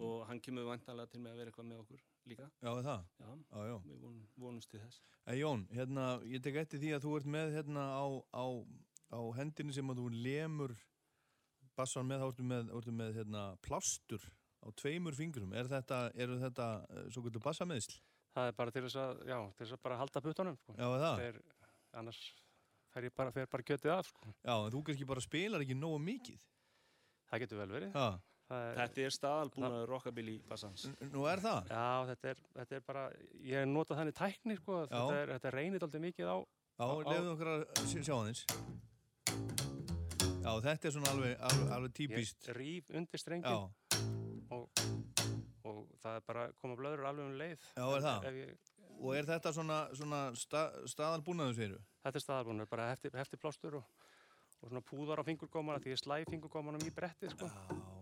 Og 0.00 0.26
hann 0.28 0.40
kemur 0.40 0.64
vantanlega 0.68 1.10
til 1.12 1.20
með 1.22 1.32
að 1.34 1.38
vera 1.42 1.50
eitthvað 1.52 1.68
með 1.70 1.82
okkur 1.84 2.00
líka 2.30 2.46
já, 2.62 2.70
er 2.72 2.86
það. 2.88 3.04
já, 3.20 3.28
Já, 3.50 3.60
já. 3.68 3.76
við 3.88 3.98
vonum, 4.02 4.24
vonumst 4.36 4.70
til 4.72 4.80
þess 4.80 5.02
En 5.26 5.38
Jón, 5.38 5.66
hérna, 5.72 6.06
ég 6.28 6.42
tek 6.44 6.56
eftir 6.62 6.80
því 6.82 6.90
að 6.96 7.04
þú 7.06 7.12
ert 7.18 7.28
með 7.36 7.52
hérna 7.56 7.84
á, 7.96 8.04
á, 8.36 8.44
á 9.14 9.20
hendinu 9.38 9.72
sem 9.72 9.88
að 9.94 10.00
þú 10.02 10.08
lemur 10.26 10.74
bassan 11.76 12.06
með, 12.06 12.20
þá 12.22 12.26
ertu 12.32 12.44
með, 12.50 12.72
ertu 12.78 12.92
með 12.94 13.14
hérna, 13.18 13.44
plástur 13.64 14.26
á 14.64 14.68
tveimur 14.80 15.16
fingrum. 15.16 15.52
Er 15.56 15.66
þetta, 15.68 15.96
eru 16.14 16.36
þetta 16.40 16.66
uh, 16.86 17.06
svo 17.12 17.24
kvöldu 17.24 17.40
bassameðsl? 17.44 17.96
Það 18.34 18.50
er 18.50 18.54
bara 18.58 18.74
til 18.74 18.82
þess 18.86 18.98
að, 19.00 19.22
já, 19.30 19.38
til 19.56 19.64
þess 19.66 19.76
að 19.76 19.82
bara 19.86 19.98
halda 20.00 20.22
puttunum, 20.24 20.56
sko. 20.60 20.74
Já, 20.78 20.86
er 20.90 21.02
það? 21.04 21.18
Þeir, 21.24 21.40
annars 22.00 22.20
fer 22.94 23.08
ég 23.08 23.14
bara, 23.18 23.32
fer 23.34 23.48
bara 23.50 23.66
kjötið 23.70 23.92
af, 23.96 24.08
sko. 24.12 24.32
Já, 24.44 24.54
en 24.54 24.72
þú 24.76 24.84
kannski 24.88 25.08
bara 25.10 25.24
spilar 25.24 25.64
ekki 25.66 25.76
nógu 25.78 25.98
mikið. 26.04 26.46
Það 27.32 27.44
getur 27.44 27.60
vel 27.64 27.68
verið. 27.74 27.92
Ha, 27.96 28.06
Það 28.14 28.33
er, 28.58 28.78
þetta 28.80 29.04
er 29.08 29.14
staðalbúnaður 29.16 29.88
rockabilly 29.90 30.34
bassans 30.48 30.86
n- 30.90 31.10
nú 31.12 31.26
er 31.30 31.42
það? 31.44 31.68
já, 31.70 31.86
þetta 32.12 32.32
er, 32.32 32.42
þetta 32.58 32.76
er 32.78 32.84
bara, 32.88 33.04
ég 33.40 33.60
hef 33.60 33.68
notað 33.70 34.00
þannig 34.02 34.16
tækni, 34.20 34.56
sko. 34.60 34.80
Þetta, 34.86 35.20
er, 35.22 35.32
þetta 35.38 35.54
reynir 35.56 35.86
aldrei 35.88 36.02
mikið 36.08 36.30
á, 36.30 36.36
Já, 36.74 36.84
á- 36.84 37.06
lefum 37.10 37.32
okkur 37.34 37.52
að 37.54 37.64
sjá 37.94 38.14
aðeins. 38.18 38.44
Já, 40.44 40.50
þetta 40.60 40.88
er 40.90 40.92
svona 40.92 41.10
alveg, 41.14 41.34
alveg, 41.48 41.70
alveg 41.78 41.92
típist. 41.96 42.48
ég 42.48 42.56
rýf 42.58 42.90
undir 43.00 43.20
strengin 43.22 43.48
Já, 43.48 44.00
og, 44.52 44.82
og 45.64 45.78
það 46.02 46.18
er 46.18 46.24
bara 46.28 46.42
að 46.50 46.56
koma 46.60 46.76
blöður 46.76 47.06
alveg 47.08 47.24
um 47.30 47.38
leið. 47.40 47.68
Já, 47.78 47.84
er 47.96 48.04
það? 48.04 48.28
Ég, 48.42 48.72
og 49.00 49.14
er 49.18 49.28
þetta 49.30 49.52
svona, 49.56 49.78
svona 49.96 50.20
sta, 50.38 50.66
staðalbúnaðu 50.90 51.56
séru? 51.56 51.78
þetta 52.04 52.20
er 52.20 52.24
staðarbúnur, 52.26 52.68
bara 52.68 52.90
hefti, 52.92 53.10
hefti 53.16 53.38
plástur 53.40 53.78
og, 53.80 53.86
og 54.60 54.68
svona 54.68 54.82
púðar 54.84 55.22
á 55.24 55.24
fingurgómana 55.24 55.80
því 55.80 55.94
ég 55.94 56.02
slæ 56.02 56.18
fingurgómanum 56.28 56.84
í 56.84 56.92
brettið, 56.94 57.32
sko. 57.32 57.48
Já. 57.48 57.93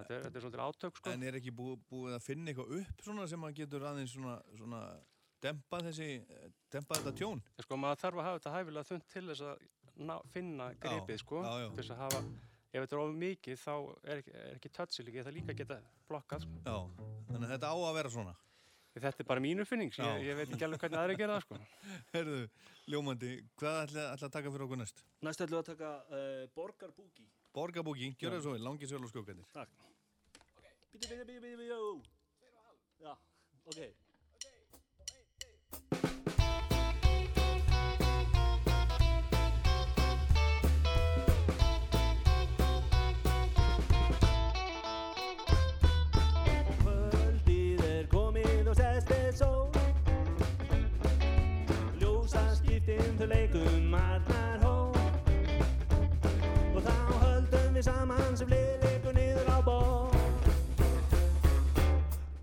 Þetta 0.00 0.16
er, 0.16 0.22
þetta 0.26 0.38
er 0.38 0.44
svolítið 0.44 0.64
átök, 0.66 1.00
sko. 1.00 1.12
En 1.14 1.24
er 1.28 1.38
ekki 1.40 1.52
búið, 1.54 1.80
búið 1.90 2.16
að 2.16 2.26
finna 2.26 2.52
eitthvað 2.52 2.74
upp 2.80 3.04
svona 3.06 3.26
sem 3.30 3.46
að 3.46 3.56
getur 3.60 3.86
aðeins 3.90 4.14
svona, 4.16 4.36
svona 4.58 4.82
dempa 5.44 5.80
þessi, 5.86 6.08
dempa 6.72 6.98
þetta 6.98 7.14
tjón? 7.20 7.42
Ég 7.58 7.66
sko, 7.66 7.78
maður 7.80 8.02
þarf 8.04 8.20
að 8.20 8.28
hafa 8.28 8.40
þetta 8.40 8.54
hæfilega 8.56 8.88
þund 8.90 9.08
til 9.14 9.24
þess 9.30 9.46
að 9.48 9.64
ná, 10.10 10.14
finna 10.34 10.68
gripið, 10.82 11.22
sko. 11.22 11.42
já, 11.44 11.64
já. 11.64 11.70
Til 11.70 11.82
þess 11.82 11.94
að 11.94 12.04
hafa, 12.04 12.20
ef 12.70 12.84
þetta 12.84 12.96
er 12.96 13.02
of 13.02 13.16
mikið, 13.24 13.64
þá 13.64 13.74
er 13.80 14.22
ekki, 14.22 14.36
er 14.42 14.60
ekki 14.60 15.08
líka, 15.08 15.26
það 15.26 15.36
líka 15.38 15.58
geta 15.62 15.80
blokkað, 16.10 16.46
sko. 16.46 16.62
Já, 16.66 16.78
þannig 17.30 17.48
að 17.48 17.52
þetta 17.56 17.72
á 17.72 17.76
að 17.78 17.98
vera 18.00 18.14
svona. 18.16 18.36
Þetta 18.90 19.22
er 19.22 19.26
bara 19.28 19.42
mínu 19.42 19.64
finning, 19.64 19.92
ég, 19.94 20.24
ég 20.26 20.34
veit 20.36 20.50
ekki 20.50 20.66
alveg 20.66 20.80
hvernig 20.82 20.98
aðri 20.98 21.18
gera 21.20 21.36
það, 21.38 21.44
sko. 21.46 21.58
Herðu, 22.14 22.40
ljómandi, 22.90 23.34
hvað 23.60 23.82
ætla, 23.84 24.06
ætla 24.16 24.30
að 24.30 24.34
taka 24.34 24.50
fyrir 24.50 24.66
okkur 24.66 24.80
næst? 24.80 25.04
næst 25.22 25.44
ætlum 25.44 25.60
við 25.60 25.62
að 25.62 25.68
taka 25.70 25.92
uh, 26.10 26.48
Borgarbúki 26.56 27.28
Borgabúki, 27.54 28.14
gjör 28.14 28.36
það 28.36 28.44
svo 28.44 28.52
vel, 28.54 28.62
langi 28.62 28.86
söl 28.86 29.02
og 29.02 29.10
skuggandir. 29.10 29.46
takk 29.52 29.70
bíti, 30.92 31.08
bíti, 31.08 31.24
bíti, 31.24 31.40
bíti, 31.40 31.66
jó 31.66 32.02
já, 33.00 33.16
ok. 33.64 33.80
Kvöldið 46.80 47.84
er 47.84 48.06
komið 48.12 48.68
og 48.70 48.76
sest 48.76 49.10
er 49.10 49.32
sól. 49.32 49.66
Ljósaskiptin 51.98 53.18
þau 53.18 53.26
leikum 53.34 53.94
arnar 53.94 54.39
höldum 57.80 57.84
við 57.84 57.84
saman 57.84 58.36
sem 58.36 58.48
lið 58.48 58.84
leikur 58.84 59.14
niður 59.14 59.48
á 59.48 59.58
ból 59.64 60.10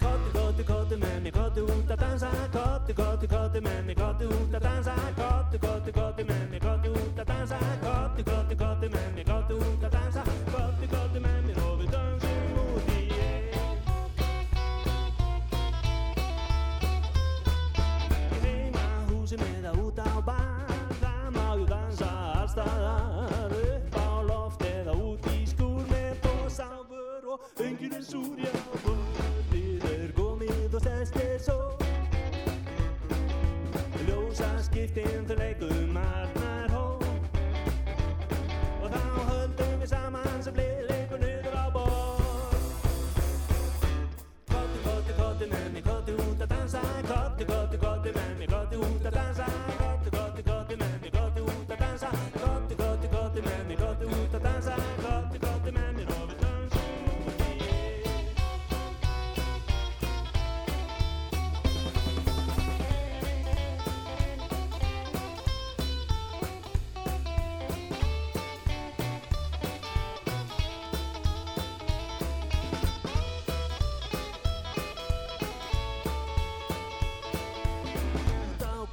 Kottu, 0.01 0.29
kottu, 0.34 0.63
kottu 0.65 0.98
með 0.98 1.22
mér, 1.22 1.34
kottu 1.36 1.65
út 1.65 1.91
að 1.91 2.00
dansa. 2.01 2.29
Kottu, 2.53 2.94
kottu, 2.96 3.27
kottu 3.27 3.62
með 3.62 3.82
mér, 3.86 3.96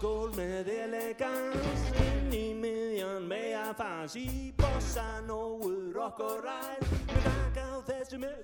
Gól 0.04 0.28
með 0.36 0.68
elegans. 0.68 1.84
Inn 1.96 2.34
í 2.36 2.50
miðjan 2.60 3.24
meja 3.24 3.70
fans 3.78 4.18
Í 4.20 4.52
bossa. 4.58 5.06
Nógu 5.24 5.70
rock 5.96 6.20
og 6.20 6.44
ræl 6.44 6.84
Við 7.08 7.24
taka 7.24 7.64
á 7.72 7.76
þessu 7.88 8.20
með 8.20 8.42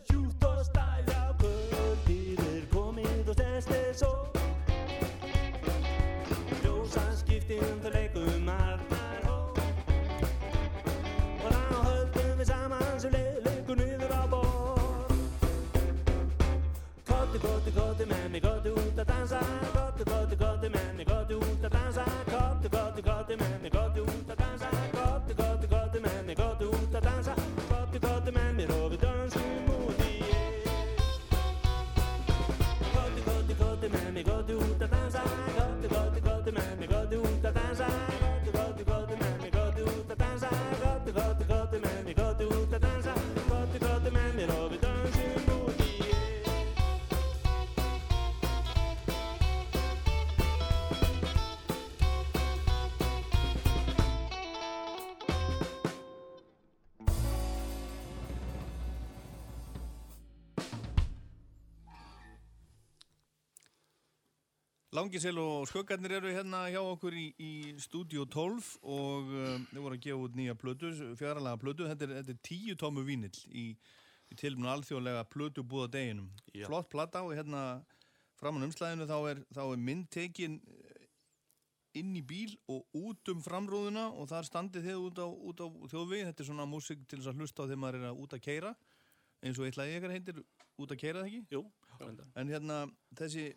Langisel 65.01 65.39
og 65.41 65.63
skuggarnir 65.71 66.13
eru 66.19 66.29
hérna 66.29 66.67
hjá 66.69 66.81
okkur 66.83 67.15
í, 67.17 67.31
í 67.41 67.53
Studio 67.81 68.27
12 68.29 68.67
og 68.85 69.31
um, 69.33 69.63
þau 69.71 69.85
voru 69.87 69.97
að 69.97 70.03
gefa 70.05 70.27
út 70.27 70.35
nýja 70.37 70.55
plötu, 70.61 70.91
fjaralega 71.17 71.57
plötu. 71.63 71.87
Þetta 71.89 72.05
er, 72.05 72.13
þetta 72.19 72.35
er 72.35 72.41
tíu 72.45 72.75
tómu 72.77 73.05
vínill 73.07 73.39
í, 73.49 73.65
í 74.29 74.37
tilmunu 74.37 74.69
alþjóðlega 74.75 75.23
plötu 75.33 75.65
búða 75.65 75.89
deginum. 75.95 76.27
Já. 76.53 76.67
Flott 76.69 76.91
plata 76.93 77.23
og 77.25 77.33
hérna 77.39 77.63
framan 78.43 78.67
umslæðinu 78.69 79.07
þá 79.09 79.17
er, 79.31 79.41
þá 79.57 79.63
er 79.63 79.81
mynd 79.89 80.11
tekin 80.13 80.59
eh, 80.69 81.09
inn 82.03 82.13
í 82.21 82.25
bíl 82.27 82.53
og 82.69 83.01
út 83.01 83.33
um 83.33 83.41
framrúðuna 83.47 84.11
og 84.13 84.29
þar 84.35 84.51
standið 84.51 84.91
þið 84.91 85.03
út 85.07 85.23
á, 85.25 85.29
út 85.33 85.65
á 85.65 85.67
þjóðvegi. 85.95 86.29
Þetta 86.29 86.45
er 86.45 86.51
svona 86.51 86.69
músik 86.69 87.09
til 87.09 87.23
þess 87.23 87.33
að 87.33 87.41
hlusta 87.41 87.65
á 87.65 87.69
þegar 87.71 87.83
maður 87.87 88.03
er 88.03 88.11
að 88.13 88.21
út 88.27 88.37
að 88.37 88.45
keira 88.51 88.77
eins 89.41 89.57
og 89.57 89.65
eitthvað 89.65 89.97
ykkar 89.97 90.15
heitir 90.19 90.45
út 90.77 90.93
að 90.93 91.01
keira 91.01 91.25
það 91.25 91.31
ekki? 91.33 91.43
Jú. 91.57 91.65
En 92.37 92.53
hérna, 92.53 92.83
þessi, 93.17 93.49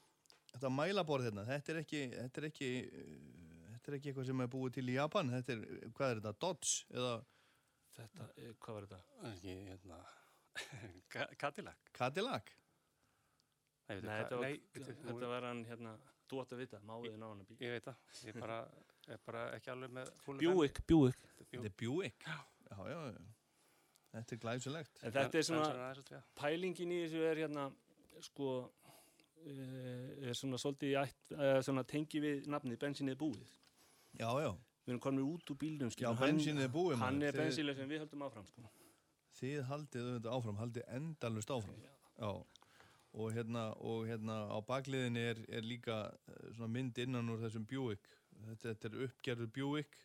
þetta 0.54 0.70
mælaborð 0.74 1.28
hérna, 1.30 1.46
þetta 1.50 1.74
er 1.74 1.80
ekki, 1.84 2.02
þetta 2.16 2.42
er 2.44 2.48
ekki, 2.50 2.72
uh, 2.88 3.70
þetta 3.76 3.92
er 3.92 3.98
ekki 4.00 4.12
eitthvað 4.14 4.28
sem 4.32 4.44
er 4.46 4.52
búið 4.56 4.74
til 4.80 4.86
í 4.90 4.98
Japan, 4.98 5.30
þetta 5.34 5.56
er, 5.58 5.64
hvað 5.98 6.10
er 6.16 6.22
þetta, 6.22 6.36
Dodge 6.46 6.98
eða 6.98 7.14
Þetta, 7.94 8.26
eh, 8.42 8.54
hvað 8.58 8.74
var 8.74 8.86
þetta? 8.90 9.00
Ekki, 9.30 9.52
hérna, 9.68 9.98
Cadillac. 11.44 11.78
Cadillac? 11.94 12.48
Nei, 13.90 14.00
Nei, 14.00 14.16
þetta 14.24 14.40
var, 14.40 14.48
nei, 14.48 14.56
nú- 14.80 15.04
þetta 15.12 15.30
var 15.30 15.46
hann, 15.46 15.62
hérna, 15.68 15.92
þú 16.30 16.40
átt 16.42 16.56
að 16.56 16.62
vita, 16.64 16.80
máðið 16.90 17.18
ná 17.22 17.28
hann 17.28 17.44
að 17.44 17.52
bíl. 17.52 17.58
Ég 17.62 17.76
veit 17.76 17.86
það, 17.86 18.00
ég 18.32 18.40
bara, 18.42 18.58
er 19.14 19.20
bara 19.28 19.44
ekki 19.60 19.70
alveg 19.76 19.94
með 19.94 20.10
Buick, 20.42 20.82
Buick. 20.90 21.28
Þetta 21.52 21.70
er 21.70 21.76
Buick? 21.84 22.26
Já. 22.26 22.40
Já, 22.72 22.78
já, 22.90 23.00
já. 23.14 23.22
Þetta 24.14 24.34
er 24.34 24.42
glæsulegt. 24.48 25.00
En 25.04 25.12
þetta 25.20 25.38
er 25.38 25.48
svona, 25.52 26.20
pælingin 26.42 26.92
í 26.98 27.00
þessu 27.06 27.22
er 27.30 27.44
hérna, 27.44 27.68
sko, 28.26 28.50
eh, 28.74 28.83
er 29.44 30.34
svona 30.38 30.58
svolítið 30.62 30.92
í 30.94 30.96
ætt, 31.02 31.34
eh, 31.38 31.60
svona 31.66 31.84
tengi 31.84 32.22
við 32.24 32.48
nafnið 32.48 32.80
bensinnið 32.80 33.18
búið. 33.20 33.44
Já, 34.20 34.30
já. 34.44 34.52
Við 34.84 34.92
erum 34.94 35.00
komin 35.00 35.24
út 35.26 35.52
úr 35.52 35.58
bílnum, 35.58 35.90
Já, 35.90 35.96
skilur. 35.96 36.16
Hann- 36.20 36.72
búið, 36.72 36.98
Hann 37.00 37.22
er 37.24 37.32
bensinlega 37.32 37.78
sem 37.78 37.90
við 37.90 38.00
höldum 38.04 38.26
áfram, 38.28 38.48
sko. 38.48 38.70
Þið 39.40 39.64
haldið 39.70 40.02
auðvitað 40.10 40.34
áfram, 40.38 40.58
haldið 40.58 40.84
endalust 40.88 41.50
áfram. 41.50 41.80
Já. 42.20 42.46
Og 43.16 43.32
hérna, 43.34 43.76
og 43.80 44.08
hérna 44.08 44.50
á 44.50 44.58
bakliðinni 44.66 45.20
er, 45.20 45.38
er 45.50 45.62
líka 45.62 46.14
eh, 46.28 46.52
svona 46.54 46.68
mynd 46.70 46.98
innan 46.98 47.30
úr 47.30 47.40
þessum 47.40 47.66
Buick. 47.68 48.08
Þetta, 48.46 48.74
þetta 48.76 48.86
er 48.92 49.08
uppgerður 49.08 49.52
Buick. 49.54 49.98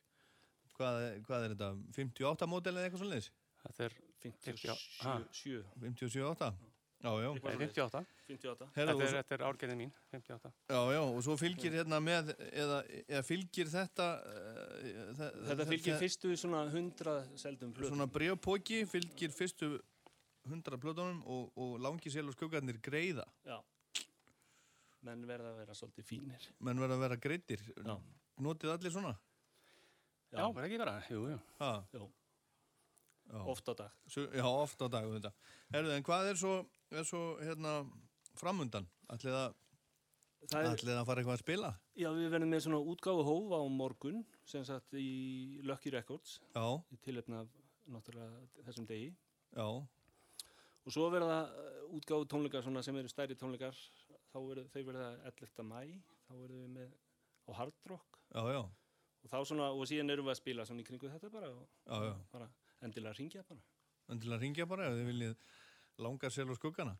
Hvað, 0.79 1.23
hvað 1.27 1.45
er 1.45 1.55
þetta? 1.55 1.71
58 1.97 2.47
mótel 2.47 2.77
eða 2.77 2.89
eitthvað 2.91 3.03
svona 3.03 3.15
leys? 3.17 3.31
Þetta 3.65 3.85
er 3.85 3.95
57, 4.23 4.77
Ha. 5.01 5.15
7, 5.33 5.65
57? 5.81 6.53
Já, 6.99 7.11
já. 7.23 7.29
Nei, 7.31 7.57
58. 7.61 8.01
58. 8.27 8.67
Herra, 8.75 8.93
Þetta 8.93 9.05
er, 9.05 9.11
svo, 9.13 9.19
þetta 9.21 9.35
er 9.37 9.43
árgerðin 9.47 9.79
mín, 9.79 9.93
58. 10.11 10.51
já, 10.73 10.79
já, 10.97 11.01
og 11.05 11.21
svo 11.23 11.37
fylgir 11.39 11.77
hérna 11.79 12.01
með, 12.03 12.33
eða, 12.49 12.79
eða 13.07 13.21
fylgir 13.29 13.71
þetta... 13.71 14.09
Uh, 14.27 15.13
Þetta 15.47 15.67
fylgir 15.71 16.01
fyrstu 16.03 16.33
svona 16.43 16.65
100 16.73 17.15
seldum 17.39 17.73
plötum. 17.77 17.93
Svona 17.93 18.09
brjópóki 18.11 18.81
fylgir 18.91 19.31
fyrstu 19.37 19.77
100 20.49 20.81
plötunum 20.83 21.23
og, 21.31 21.53
og 21.61 21.79
langi 21.85 22.11
sél 22.11 22.27
og 22.31 22.35
skuggarnir 22.35 22.81
greiða. 22.83 23.27
Já. 23.47 23.61
Menn 25.07 25.23
verða 25.29 25.53
að 25.53 25.61
vera 25.63 25.77
svolítið 25.79 26.07
fínir. 26.09 26.47
Menn 26.67 26.81
verða 26.83 26.97
að 26.99 27.05
vera 27.07 27.19
greittir. 27.23 27.63
Já. 27.79 27.95
Notið 28.43 28.73
allir 28.75 28.95
svona? 28.95 29.13
Já, 30.35 30.43
var 30.53 30.67
ekki 30.67 30.79
bara, 30.83 30.97
jú, 31.09 31.23
jú. 31.31 31.37
Ha, 31.63 31.71
Jú, 31.95 32.09
já. 33.31 33.39
oft 33.55 33.71
á 33.71 33.75
dag. 33.79 33.95
Svo, 34.11 34.27
já, 34.35 34.45
oft 34.45 34.83
á 34.83 34.87
dag 34.93 35.07
þetta. 35.15 35.31
Herðu, 35.73 35.95
en 35.95 36.05
hvað 36.05 36.29
er 36.33 36.41
svo, 36.43 36.57
er 36.93 37.05
svo 37.09 37.23
hérna, 37.43 37.73
framundan? 38.39 38.87
Ætlið 39.13 39.37
að, 39.39 39.57
Það 40.49 40.69
ætlið 40.73 40.95
að 40.97 41.07
fara 41.09 41.21
eitthvað 41.21 41.35
að 41.37 41.43
spila? 41.43 41.71
já, 41.99 42.09
við 42.15 42.29
verðum 42.33 42.53
með 42.55 42.61
svona 42.65 42.79
útgáfu 42.93 43.25
hóf 43.27 43.55
á 43.59 43.61
morgun, 43.69 44.21
sem 44.47 44.65
sagt 44.65 44.95
í 44.95 45.61
Lucky 45.67 45.91
Records, 45.91 46.39
Já, 46.55 46.65
í 46.95 46.99
tilefna 47.05 47.41
af 47.43 47.49
náttúrulega 47.91 48.65
þessum 48.69 48.87
degi. 48.87 49.11
já, 49.57 49.67
Og 50.89 50.95
svo 50.95 51.11
verða 51.13 51.41
uh, 51.51 51.97
útgáfu 51.99 52.25
tónleikar 52.31 52.63
sem 52.83 52.97
eru 52.97 53.09
stærri 53.11 53.35
tónleikar, 53.37 53.75
þá 54.33 54.39
verða, 54.47 54.65
þau 54.73 54.83
verða 54.87 55.09
11. 55.29 55.65
mæ, 55.67 55.81
þá 56.29 56.33
verðum 56.39 56.63
við 56.63 56.71
með 56.79 56.95
á 57.49 57.51
Hard 57.59 57.75
Rock. 57.91 58.19
já, 58.33 58.43
já, 58.55 58.63
Og 59.25 59.31
þá 59.33 59.39
svona, 59.45 59.73
og 59.75 59.85
síðan 59.91 60.11
erum 60.15 60.25
við 60.29 60.33
að 60.37 60.41
spila 60.41 60.65
svona 60.65 60.81
í 60.81 60.85
kringu 60.87 61.11
þetta 61.11 61.29
bara 61.35 61.49
og 61.51 61.67
já, 62.07 62.15
bara 62.33 62.49
endilega 62.87 63.19
ringja 63.19 63.43
bara. 63.49 63.61
En 64.09 64.21
til 64.23 64.31
að 64.33 64.41
ringja 64.41 64.65
bara 64.71 64.87
ef 64.89 64.95
þið 64.95 65.09
viljið 65.11 65.35
langa 65.99 66.31
sél 66.33 66.51
og 66.51 66.59
skuggana. 66.59 66.95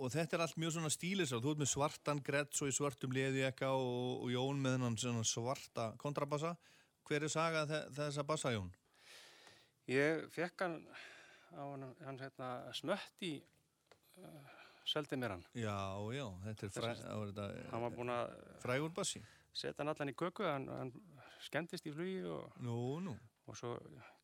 Og 0.00 0.10
þetta 0.12 0.36
er 0.36 0.44
allt 0.44 0.58
mjög 0.60 0.76
svona 0.76 0.90
stílisar. 0.92 1.42
Þú 1.42 1.52
ert 1.54 1.62
með 1.62 1.70
svartan 1.72 2.22
grets 2.24 2.62
og 2.64 2.70
í 2.70 2.74
svartum 2.76 3.14
leði 3.14 3.44
ekka 3.48 3.72
og, 3.76 4.24
og 4.24 4.32
Jón 4.32 4.60
með 4.62 4.78
hennan 4.78 5.24
svarta 5.26 5.90
kontrabassa. 6.00 6.54
Hver 7.06 7.26
er 7.28 7.30
saga 7.30 7.66
þe 7.70 7.80
þessa 7.94 8.24
bassa, 8.26 8.50
Jón? 8.54 8.72
Ég 9.86 10.24
fekk 10.34 10.64
hann 10.66 10.80
á 11.54 11.62
hann, 11.62 11.84
hann 12.02 12.18
hérna, 12.18 12.48
smött 12.74 13.22
í 13.22 13.36
uh, 14.18 14.48
seldi 14.88 15.18
mér 15.20 15.36
hann. 15.36 15.44
Já, 15.54 15.76
já, 16.16 16.24
þetta 16.48 16.66
er, 16.66 16.72
fræ, 16.74 16.90
á, 16.90 17.14
Hann 17.14 17.30
þetta, 17.30 17.80
var 17.84 17.94
búinn 17.94 18.10
að 18.16 18.34
frægur 18.64 18.92
bassi. 18.96 19.22
setja 19.54 19.78
hann 19.84 19.92
allan 19.94 20.10
í 20.10 20.16
köku, 20.18 20.44
hann, 20.44 20.66
hann 20.68 20.92
skemmtist 21.46 21.86
í 21.86 21.94
flugi 21.94 22.18
og, 22.26 22.50
Nú, 22.66 22.98
nú, 23.04 23.14
og 23.46 23.56
svo 23.56 23.76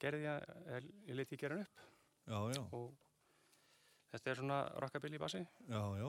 gerði 0.02 0.26
ég, 0.26 0.50
ég, 0.74 0.90
ég 1.12 1.18
leti 1.20 1.38
ég 1.38 1.44
gera 1.44 1.60
hann 1.60 1.64
upp 1.68 1.86
já, 2.26 2.38
já, 2.58 2.62
og 2.74 2.90
þetta 4.12 4.30
er 4.32 4.40
svona 4.40 4.58
rockabilly 4.82 5.18
bassi 5.22 5.40
já, 5.42 5.82
já. 5.98 6.08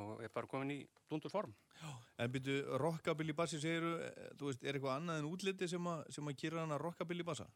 og 0.00 0.22
er 0.26 0.32
bara 0.34 0.50
komin 0.50 0.72
í 0.74 0.80
blundur 1.08 1.30
form. 1.32 1.54
En 2.18 2.30
byrju, 2.34 2.78
rockabilly 2.82 3.34
bassi 3.36 3.60
segiru, 3.62 3.96
þú 4.38 4.48
veist, 4.50 4.64
er 4.64 4.76
eitthvað 4.78 4.96
annað 4.98 5.20
en 5.22 5.28
útliti 5.30 5.68
sem, 5.70 5.86
a, 5.90 6.00
sem 6.14 6.30
að 6.30 6.38
gera 6.42 6.62
hana 6.64 6.78
rockabilly 6.82 7.26
bassa? 7.26 7.46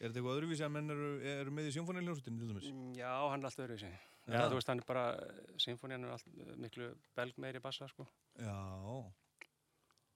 Er 0.00 0.08
þetta 0.08 0.20
eitthvað 0.20 0.36
öðruvísi 0.38 0.64
að 0.64 0.70
menn 0.72 0.92
eru, 0.94 1.08
eru 1.28 1.52
með 1.52 1.66
í 1.68 1.72
symfóniiljónsutinu 1.76 2.38
til 2.40 2.48
dæmis? 2.50 2.68
Mm, 2.72 2.92
Já, 2.96 3.10
hann 3.28 3.42
er 3.42 3.50
alltaf 3.50 3.64
öðru 3.66 3.76
í 3.76 3.82
sig. 3.82 3.96
Er 4.26 4.32
Já, 4.32 4.38
það? 4.38 4.46
þú 4.52 4.58
veist, 4.60 4.70
hann 4.72 4.80
er 4.80 4.86
bara, 4.88 5.02
symfónian 5.64 6.06
er 6.06 6.14
allt 6.14 6.30
eh, 6.30 6.52
miklu 6.64 6.88
belg 7.18 7.40
meiri 7.42 7.60
bassa, 7.64 7.88
sko. 7.90 8.06
Já, 8.40 8.54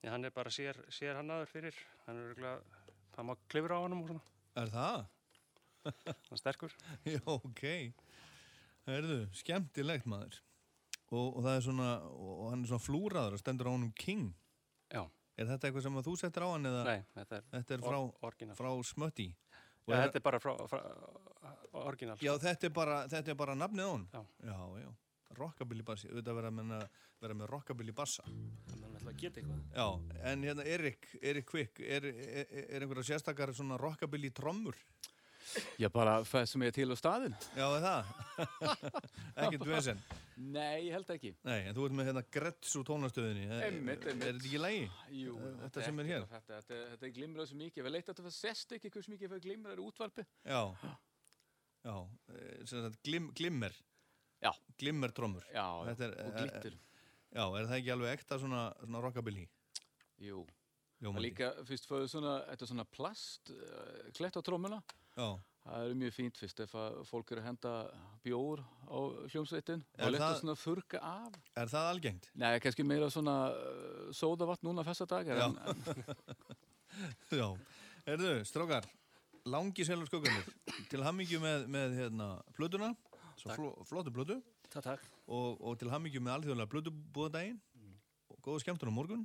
Já, 0.04 0.10
hann 0.14 0.24
er 0.28 0.32
bara 0.36 0.50
sér, 0.52 0.78
sér 0.92 1.16
hann 1.20 1.32
aður 1.32 1.48
fyrir, 1.52 1.76
hann 2.06 2.18
er 2.20 2.30
örgulega, 2.30 2.80
það 3.14 3.28
má 3.28 3.34
klifra 3.52 3.76
á 3.80 3.84
honum 3.84 4.02
og 4.04 4.10
svona, 4.10 4.24
er 4.62 4.72
það? 4.72 5.04
hann 5.84 6.34
er 6.36 6.40
sterkur. 6.40 6.74
Já, 7.14 7.20
ok. 7.34 7.64
Herðu, 8.88 9.20
skemmtilegt 9.36 10.08
maður. 10.10 10.40
Og, 11.14 11.28
og 11.38 11.44
það 11.44 11.56
er 11.56 11.64
svona, 11.68 11.90
og 12.10 12.46
hann 12.50 12.64
er 12.64 12.70
svona 12.72 12.82
flúraður 12.84 13.36
og 13.36 13.40
stendur 13.40 13.70
á 13.70 13.74
honum 13.76 13.92
King. 13.96 14.32
Já, 14.92 15.04
Er 15.34 15.48
þetta 15.48 15.66
eitthvað 15.66 15.82
sem 15.82 15.96
þú 16.06 16.12
settir 16.18 16.44
á 16.46 16.48
hann 16.52 16.68
eða 16.68 16.82
nei, 16.86 17.00
þetta 17.16 17.38
er, 17.40 17.46
þetta 17.56 17.74
er 17.74 17.80
frá, 17.82 17.96
orginal. 18.28 18.54
frá 18.54 18.68
Smötti? 18.86 19.24
Já, 19.84 19.94
þetta 20.04 20.20
er 20.20 20.22
bara 20.22 20.38
frá, 20.38 20.52
frá 20.70 20.78
orginal. 21.80 22.14
Já, 22.22 22.30
þetta 22.44 22.68
er 22.68 22.74
bara, 22.76 22.98
þetta 23.10 23.32
er 23.32 23.38
bara 23.40 23.56
nafnið 23.58 23.88
á 23.88 23.90
hann? 23.90 24.04
Já. 24.14 24.20
Já, 24.46 24.84
já. 24.84 24.92
Rockabilly 25.34 25.82
bassi, 25.82 26.06
auðvitað 26.12 26.38
vera 26.38 26.52
með, 26.54 26.74
vera 27.24 27.34
með 27.34 27.50
rockabilly 27.50 27.94
bassa. 27.98 28.22
Þannig 28.28 28.84
að 28.84 28.92
við 28.92 28.98
ætlum 29.00 29.10
að 29.10 29.18
geta 29.24 29.42
eitthvað. 29.42 29.64
Já, 29.74 30.20
en 30.30 30.46
hérna 30.46 30.66
Erik, 30.76 31.08
Erik 31.32 31.48
Quick, 31.50 31.82
er, 31.82 32.06
er, 32.14 32.52
er 32.68 32.86
einhverja 32.86 33.08
sérstakar 33.10 33.50
svona 33.58 33.80
rockabilly 33.82 34.30
trommur? 34.30 34.78
Já, 35.78 35.88
bara 35.92 36.18
það 36.26 36.44
sem 36.50 36.62
er 36.66 36.74
til 36.74 36.86
á 36.90 36.96
staðin. 36.98 37.34
Já, 37.56 37.64
er 37.76 37.82
það? 37.84 38.12
Ekki 39.44 39.58
dvesen. 39.62 40.00
Nei, 40.34 40.86
ég 40.88 40.94
held 40.96 41.10
ekki. 41.14 41.30
Nei, 41.46 41.58
en 41.68 41.76
þú 41.76 41.84
ert 41.86 41.94
með 41.94 42.08
hérna 42.10 42.22
Gretz 42.34 42.72
úr 42.80 42.86
tónastöðinni. 42.88 43.44
Einmitt, 43.62 44.06
einmitt. 44.10 44.26
Er 44.26 44.38
þetta 44.38 44.48
ekki 44.50 44.62
lægi? 44.64 44.86
Jú, 45.20 45.34
Þetta 45.60 45.84
sem 45.86 46.00
er 46.02 46.08
hér? 46.10 46.24
Þetta, 46.32 46.56
þetta, 46.58 46.78
þetta 46.94 47.06
er 47.08 47.12
glimrað 47.20 47.50
svo 47.52 47.58
mikið. 47.60 47.86
Við 47.86 47.94
leitt 47.94 48.10
að 48.10 48.22
það 48.24 48.34
sest 48.38 48.74
ekki 48.78 48.90
hversu 48.96 49.14
mikið 49.14 49.30
fyrir 49.34 49.44
glimrað 49.46 49.76
er 49.76 49.84
útvarpi. 49.84 50.24
Já, 50.42 50.62
já, 51.84 51.94
eh, 52.34 52.64
sem 52.66 52.82
sagt 52.88 52.98
glim, 53.06 53.30
glimmer, 53.38 53.76
Já, 54.42 54.50
glimmer 54.82 55.14
trommur. 55.16 55.46
já, 55.54 55.66
er- 55.94 56.18
og 56.26 56.34
glittur. 56.40 56.74
Já, 57.34 57.44
er 57.58 57.66
það 57.70 57.78
ekki 57.78 57.94
alveg 57.94 58.18
ekta 58.18 58.38
svona, 58.42 58.64
svona 58.82 59.00
rockabilly? 59.06 59.46
Jú. 60.24 60.42
Líka, 61.20 61.50
fyrst 61.68 61.86
fóðu 61.90 62.06
svona, 62.08 62.34
þetta 62.48 62.62
er 62.64 62.68
svona 62.70 62.84
plast, 62.90 63.50
uh, 63.50 64.10
klett 64.16 64.36
á 64.38 64.42
trómuna. 64.42 64.78
Já, 65.16 65.28
Það 65.64 65.84
er 65.88 65.94
mjög 65.96 66.12
fínt 66.12 66.36
fyrst 66.36 66.58
ef 66.60 66.72
að 66.76 66.96
fólk 67.08 67.30
eru 67.32 67.40
að 67.40 67.46
henda 67.48 67.70
bjór 68.20 68.60
á 68.84 68.98
hljómsveitin 69.32 69.80
Er 69.96 70.04
og 70.04 70.10
leta 70.12 70.26
það- 70.26 70.40
svona 70.42 70.54
þurka 70.60 70.98
af. 71.00 71.38
er 71.56 71.70
það 71.72 71.86
algengt? 71.92 72.26
Nei, 72.34 72.58
kannski 72.60 72.84
meira 72.84 73.06
svona 73.08 73.36
uh, 73.48 74.10
sódavatn 74.12 74.66
núna 74.68 74.84
festa 74.84 75.06
dagar. 75.08 75.38
Já. 75.40 75.46
En, 75.46 75.56
en, 75.56 76.04
Já, 77.40 77.46
erðu, 78.12 78.32
strákar, 78.44 78.84
langi 79.48 79.86
selur 79.88 80.06
skuggarnir, 80.10 80.44
til 80.92 81.00
hammingju 81.02 81.40
með, 81.40 81.64
með 81.72 81.96
hérna, 82.02 82.28
plötuna, 82.58 82.90
svo 83.40 83.56
fló, 83.56 83.70
flottu 83.88 84.12
plötu 84.12 84.36
Takk, 84.68 84.84
takk. 84.84 85.08
og, 85.32 85.56
og 85.64 85.78
til 85.80 85.88
hammingju 85.90 86.20
með 86.20 86.34
alþjóðlega 86.42 86.70
plötubúðadaginn 86.74 87.56
og 88.28 88.36
góða 88.44 88.60
skemmtun 88.66 88.92
á 88.92 88.98
morgun 89.00 89.24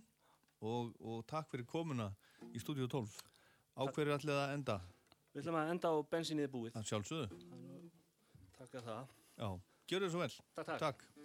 og, 0.63 0.95
og 1.04 1.19
takk 1.28 1.52
fyrir 1.52 1.67
komuna 1.67 2.10
í 2.56 2.63
stúdíu 2.63 2.88
12. 2.88 3.12
Á 3.75 3.84
hverju 3.91 4.15
ætlið 4.15 4.39
að 4.39 4.56
enda? 4.56 4.80
Við 5.33 5.43
ætlum 5.43 5.59
að 5.59 5.71
enda 5.75 5.91
á 5.93 5.95
bensinnið 6.09 6.51
búið. 6.53 6.73
Það 6.77 6.87
sjálfsögðu. 6.89 7.39
Takk 8.57 8.77
að 8.79 8.87
það. 8.89 9.15
Já, 9.39 9.49
gjör 9.91 10.05
þið 10.05 10.13
svo 10.15 10.23
vel. 10.23 10.31
Takk, 10.57 10.65
takk. 10.65 10.79
Takk. 10.85 11.18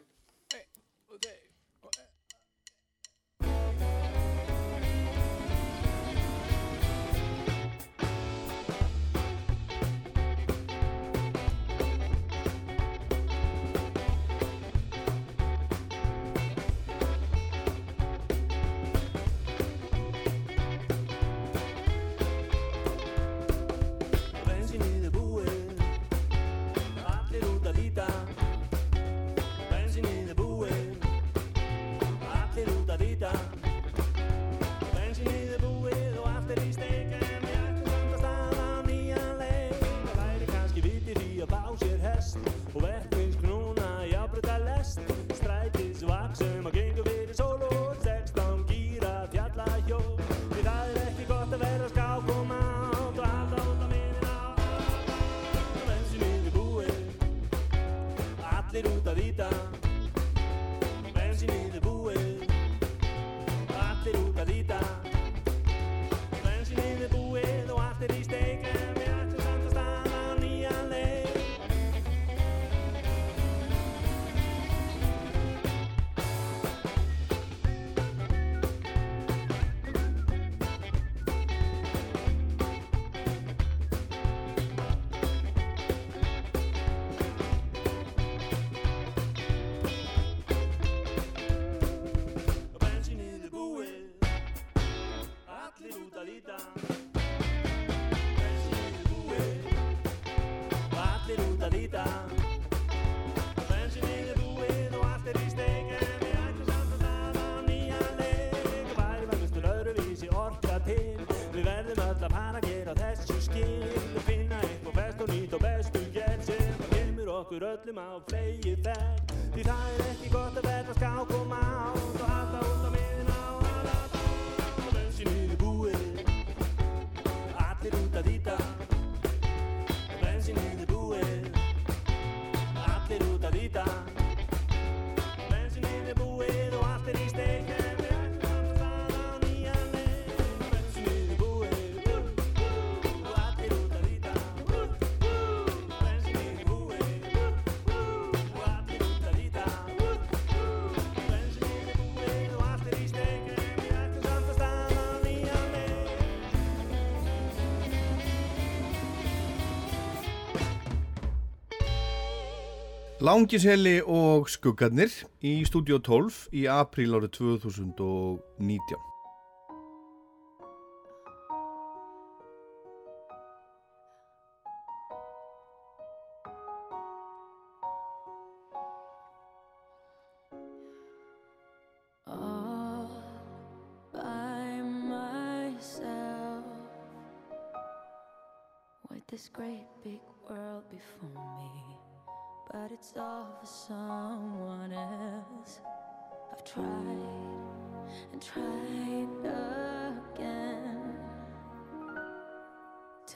Langiseli 163.24 164.02
og 164.04 164.50
skuggarnir 164.52 165.14
í 165.40 165.54
Studio 165.64 165.96
12 165.96 166.42
í 166.60 166.66
apríl 166.68 167.16
árið 167.16 167.30
2019. 167.38 169.13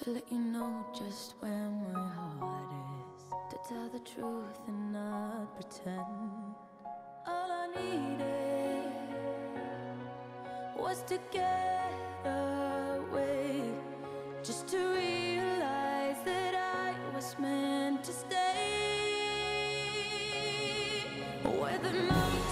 To 0.08 0.14
let 0.14 0.32
you 0.32 0.38
know 0.38 0.86
just 0.98 1.34
where 1.40 1.70
my 1.92 2.08
heart 2.40 2.70
is. 3.12 3.24
To 3.50 3.56
tell 3.68 3.88
the 3.90 3.98
truth 4.00 4.58
and 4.66 4.92
not 4.92 5.54
pretend. 5.54 6.54
All 7.26 7.50
I 7.50 7.66
needed 7.76 8.92
was 10.76 11.02
to 11.02 11.18
get 11.30 11.92
away, 12.24 13.60
just 14.42 14.68
to 14.68 14.78
realize 14.78 16.20
that 16.24 16.54
I 16.54 16.94
was 17.14 17.36
meant 17.38 18.04
to 18.04 18.12
stay. 18.12 18.36
Where 21.42 21.78
the 21.78 21.92
mountains 21.92 22.47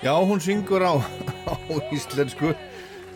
Já, 0.00 0.16
hún 0.16 0.40
syngur 0.40 0.80
á, 0.80 0.96
á 1.52 1.54
íslensku. 1.92 2.54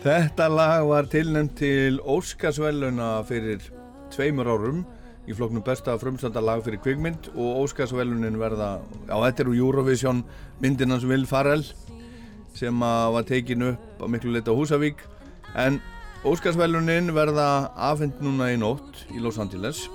Þetta 0.05 0.49
lag 0.53 0.85
var 0.85 1.09
tilnæmt 1.09 1.57
til 1.57 1.97
Óskarsvæluna 2.05 3.25
fyrir 3.25 3.65
tveimur 4.13 4.51
árum 4.53 4.83
í 5.25 5.33
flokknum 5.33 5.65
besta 5.65 5.95
frumstanda 5.97 6.43
lag 6.45 6.61
fyrir 6.65 6.83
kvikmynd 6.85 7.31
og 7.33 7.65
Óskarsvælunin 7.65 8.37
verða, 8.37 8.83
já 9.09 9.17
þetta 9.17 9.43
er 9.45 9.51
úr 9.51 9.61
Eurovision 9.63 10.21
myndin 10.61 10.93
hans 10.93 11.07
Will 11.09 11.25
Farrell 11.27 11.65
sem 12.55 12.85
var 12.85 13.25
tekin 13.25 13.71
upp 13.71 14.05
á 14.05 14.07
miklu 14.07 14.35
leita 14.35 14.53
á 14.53 14.59
Húsavík 14.59 15.01
en 15.57 15.81
Óskarsvælunin 16.29 17.15
verða 17.17 17.71
afhend 17.75 18.21
núna 18.21 18.53
í 18.53 18.61
nótt 18.61 19.07
í 19.17 19.25
Los 19.25 19.41
Angeles 19.41 19.87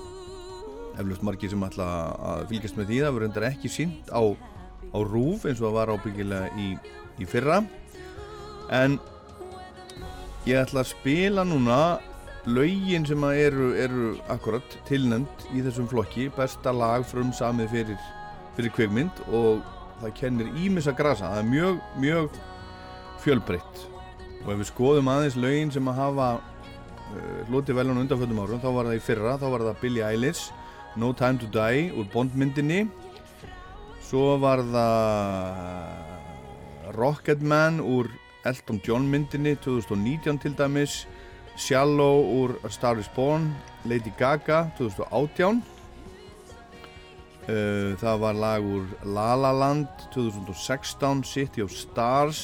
eflust 0.97 1.23
margir 1.23 1.53
sem 1.53 1.63
ætla 1.69 1.89
að 2.17 2.47
fylgjast 2.49 2.79
með 2.79 2.89
því 2.89 3.03
það 3.05 3.19
verður 3.19 3.49
ekki 3.53 3.71
sínt 3.71 4.09
á, 4.09 4.21
á 4.93 4.97
rúf 5.05 5.45
eins 5.45 5.59
og 5.61 5.69
það 5.69 5.77
var 5.77 5.93
ábyggilega 5.95 6.51
í, 6.59 6.69
í 7.21 7.27
fyrra. 7.29 7.61
En 8.73 8.99
ég 10.47 10.61
ætla 10.61 10.83
að 10.83 10.91
spila 10.93 11.45
núna 11.47 11.79
lögin 12.49 13.05
sem 13.05 13.23
eru, 13.29 13.73
eru 13.77 14.13
akkurat 14.31 14.77
tilnæmt 14.87 15.47
í 15.53 15.63
þessum 15.65 15.89
flokki. 15.89 16.29
Besta 16.35 16.73
lag 16.73 17.05
frum 17.07 17.33
samið 17.35 17.73
fyrir, 17.75 18.05
fyrir 18.57 18.75
kveikmynd 18.77 19.23
og 19.27 19.63
það 19.99 20.15
kennir 20.19 20.53
ímissa 20.57 20.93
grasa, 20.95 21.33
það 21.33 21.41
er 21.41 21.49
mjög, 21.49 21.81
mjög 21.99 22.39
fjölbreytt. 23.23 23.83
Og 24.45 24.53
ef 24.53 24.61
við 24.61 24.69
skoðum 24.71 25.11
aðeins 25.11 25.35
lögin 25.39 25.73
sem 25.75 25.91
að 25.91 25.99
hafa 25.99 26.29
uh, 26.39 27.41
hlutið 27.49 27.81
velun 27.81 28.01
undanfjöldum 28.05 28.39
árum 28.45 28.63
þá 28.63 28.69
var 28.71 28.89
það 28.89 28.99
í 29.01 29.05
fyrra, 29.09 29.35
þá 29.41 29.47
var 29.51 29.67
það 29.67 29.83
Billie 29.83 30.07
Eilish 30.07 30.49
No 30.97 31.11
Time 31.13 31.37
to 31.41 31.49
Die 31.53 31.89
úr 31.91 32.07
Bondmyndinni 32.13 32.85
svo 34.09 34.39
var 34.41 34.63
það 34.65 35.93
Rocketman 36.97 37.77
úr 37.77 38.09
Elton 38.49 38.79
John 38.81 39.05
myndinni 39.05 39.53
2019 39.61 40.39
til 40.41 40.55
dæmis 40.57 41.03
Shallow 41.59 42.23
úr 42.41 42.55
A 42.65 42.69
Star 42.73 42.97
is 42.97 43.09
Born 43.15 43.51
Lady 43.85 44.11
Gaga 44.17 44.69
2018 44.79 45.61
Uh, 47.49 47.97
það 47.97 48.19
var 48.21 48.35
lag 48.37 48.61
úr 48.61 48.83
La 49.09 49.33
La 49.33 49.49
Land 49.49 49.87
2016 50.13 51.23
City 51.25 51.63
of 51.65 51.71
Stars. 51.73 52.43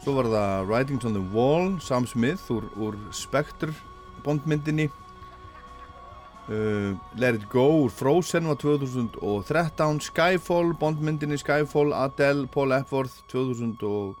Svo 0.00 0.14
var 0.16 0.30
það 0.32 0.70
Writings 0.70 1.04
on 1.04 1.12
the 1.12 1.24
Wall 1.34 1.74
Sam 1.84 2.06
Smith 2.08 2.48
úr, 2.48 2.64
úr 2.80 2.96
Spectre 3.12 3.74
bondmyndinni 4.24 4.88
uh, 6.48 6.96
Let 7.16 7.34
It 7.34 7.48
Go 7.48 7.88
Frozen 7.88 8.46
var 8.46 8.54
2013 8.54 10.00
Skyfall, 10.00 10.74
bondmyndinni 10.80 11.38
Skyfall 11.38 11.92
Adele, 11.92 12.46
Paul 12.46 12.72
Epworth 12.72 13.22
2012 13.28 14.14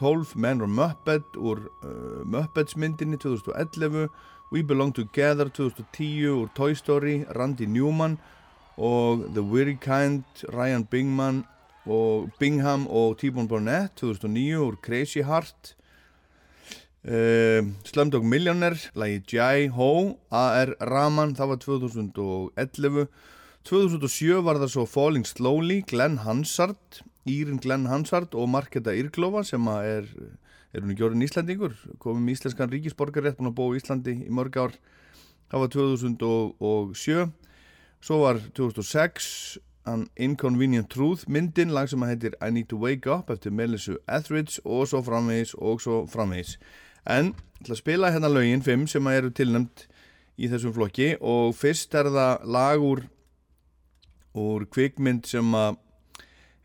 2012 0.00 0.36
Man 0.36 0.60
or 0.60 0.66
Muppet 0.66 1.36
úr 1.36 1.70
uh, 1.84 2.24
Muppets 2.24 2.76
myndinni 2.76 3.16
2011 3.16 4.08
We 4.50 4.62
Belong 4.62 4.92
Together 4.92 5.48
2010 5.48 6.32
úr 6.32 6.48
Toy 6.54 6.74
Story 6.74 7.24
Randy 7.36 7.66
Newman 7.66 8.18
og 8.76 9.34
The 9.34 9.42
Weary 9.42 9.78
Kind 9.80 10.24
Ryan 10.48 10.84
Bingham 10.84 11.44
og 12.88 13.18
T-Bone 13.18 13.48
Burnett 13.48 13.92
2009 13.96 14.56
úr 14.56 14.74
Crazy 14.80 15.20
Heart 15.20 15.76
uh, 17.08 17.60
Slumdog 17.88 18.24
Millionaire 18.24 18.78
lagi 18.94 19.22
Jai 19.32 19.68
Ho 19.72 20.18
A.R. 20.30 20.74
Rahman 20.80 21.36
það 21.38 21.52
var 21.54 21.62
2011 21.64 23.06
2007 23.68 24.40
var 24.44 24.60
það 24.60 24.74
svo 24.74 24.86
Falling 24.88 25.28
Slowly 25.28 25.80
Glenn 25.88 26.20
Hansard 26.24 27.02
Írin 27.28 27.60
Glenn 27.60 27.86
Hansard 27.86 28.34
og 28.34 28.48
Marketa 28.48 28.94
Írglófa 28.96 29.44
sem 29.44 29.66
er, 29.68 30.08
er 30.72 30.82
hún 30.82 30.94
ekki 30.94 31.04
orðin 31.04 31.26
Íslandingur 31.26 31.76
komum 32.00 32.28
íslenskan 32.32 32.72
ríkisborgarrétt 32.72 33.38
búin 33.38 33.50
að 33.52 33.58
búa 33.58 33.76
í 33.76 33.80
Íslandi 33.80 34.14
í 34.24 34.32
mörg 34.32 34.56
ár. 34.56 34.76
Það 35.52 35.64
var 35.64 35.72
2007 35.76 37.26
svo 38.00 38.20
var 38.22 38.40
2006 38.56 39.58
An 39.88 40.06
Inconvenient 40.16 40.88
Truth 40.92 41.28
myndin 41.28 41.72
lag 41.74 41.88
sem 41.90 42.02
að 42.04 42.14
heitir 42.14 42.36
I 42.40 42.50
Need 42.54 42.70
to 42.72 42.78
Wake 42.80 43.10
Up 43.12 43.30
eftir 43.32 43.52
Melissa 43.52 43.96
Etheridge 44.08 44.60
og 44.64 44.88
svo 44.88 45.02
framvegis 45.04 45.54
og 45.58 45.80
svo 45.84 46.04
framvegis 46.08 46.56
en 47.06 47.34
til 47.64 47.74
að 47.74 47.80
spila 47.82 48.10
hérna 48.12 48.30
lögin 48.32 48.64
5 48.64 48.86
sem 48.94 49.06
eru 49.12 49.30
tilnæmt 49.30 49.86
í 50.40 50.48
þessum 50.48 50.74
flokki 50.76 51.14
og 51.20 51.54
fyrst 51.56 51.94
er 51.94 52.08
það 52.12 52.46
lag 52.48 52.84
úr 52.84 53.04
úr 54.40 54.64
kvikmynd 54.70 55.26
sem 55.28 55.54
að 55.54 55.76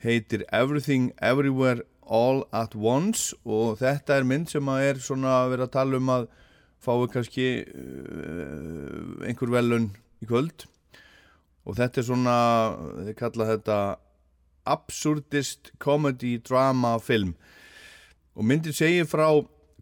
heitir 0.05 0.45
Everything 0.53 1.11
Everywhere 1.21 1.83
All 2.05 2.43
at 2.53 2.75
Once 2.75 3.33
og 3.45 3.79
þetta 3.81 4.19
er 4.19 4.27
mynd 4.29 4.51
sem 4.51 4.67
að 4.69 4.89
er 4.89 5.01
svona 5.01 5.39
að 5.41 5.55
vera 5.55 5.67
að 5.67 5.73
tala 5.73 5.99
um 6.01 6.11
að 6.13 6.27
fái 6.85 7.07
kannski 7.09 7.47
uh, 7.65 9.25
einhver 9.25 9.51
velun 9.53 9.89
í 10.21 10.29
kvöld. 10.29 10.67
Og 11.65 11.77
þetta 11.79 12.01
er 12.01 12.05
svona, 12.05 12.37
þeir 13.07 13.17
kalla 13.17 13.47
þetta 13.49 13.77
absurdist 14.69 15.71
comedy 15.81 16.35
drama 16.45 16.95
film. 17.01 17.33
Og 18.37 18.45
myndin 18.45 18.75
segir 18.75 19.07
frá 19.09 19.27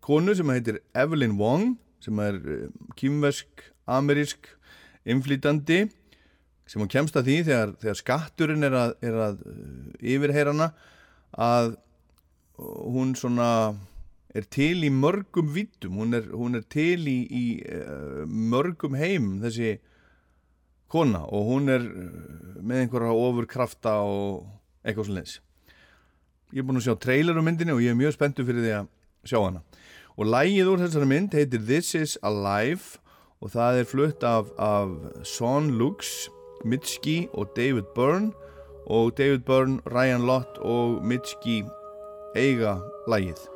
konu 0.04 0.36
sem 0.36 0.52
heitir 0.52 0.82
Evelyn 0.98 1.38
Wong 1.40 1.78
sem 2.04 2.20
er 2.20 2.40
kýmversk, 3.00 3.64
amerísk 3.88 4.50
innflýtandi 5.08 5.86
sem 6.68 6.82
hún 6.82 6.92
kemst 6.92 7.16
að 7.20 7.30
því 7.30 7.38
þegar, 7.48 7.72
þegar 7.82 8.00
skatturinn 8.00 8.68
er 8.68 8.76
að, 8.80 8.94
er 9.04 9.18
að 9.28 9.42
yfirheyrana 10.00 10.70
að 11.34 11.74
hún 12.60 13.16
svona 13.20 13.50
er 14.34 14.46
til 14.50 14.86
í 14.86 14.90
mörgum 14.94 15.52
vittum, 15.54 16.00
hún 16.02 16.18
er, 16.18 16.30
hún 16.34 16.58
er 16.58 16.64
til 16.72 17.06
í, 17.10 17.18
í 17.28 17.46
uh, 17.68 18.24
mörgum 18.26 18.96
heim 18.98 19.36
þessi 19.44 19.76
kona 20.94 21.24
og 21.26 21.50
hún 21.50 21.74
er 21.74 21.86
með 22.62 22.84
einhverja 22.84 23.14
ofurkrafta 23.18 23.96
og 24.06 24.44
eitthvað 24.84 25.10
svona 25.10 25.22
leins. 25.22 25.40
Ég 26.54 26.62
er 26.62 26.68
búin 26.70 26.80
að 26.80 26.88
sjá 26.88 26.98
trailer 27.02 27.40
um 27.40 27.48
myndinni 27.48 27.74
og 27.74 27.82
ég 27.82 27.94
er 27.94 27.98
mjög 27.98 28.16
spenntu 28.16 28.46
fyrir 28.46 28.66
því 28.66 28.74
að 28.78 28.90
sjá 29.30 29.40
hana. 29.40 29.64
Og 30.18 30.30
lægið 30.30 30.70
úr 30.70 30.84
þessari 30.84 31.10
mynd 31.10 31.34
heitir 31.34 31.64
This 31.66 31.96
is 31.98 32.18
Alive 32.22 33.00
og 33.42 33.52
það 33.56 33.80
er 33.80 33.90
flutt 33.90 34.24
af, 34.24 34.52
af 34.58 34.92
Son 35.28 35.72
Lux, 35.80 36.30
Mitski 36.66 37.28
og 37.34 37.50
David 37.58 37.90
Byrne 37.96 38.32
og 38.86 39.18
David 39.18 39.46
Byrne, 39.48 39.80
Ryan 39.90 40.28
Lott 40.28 40.62
og 40.62 41.02
Mitski 41.06 41.64
eiga 42.36 42.78
lægið. 43.10 43.53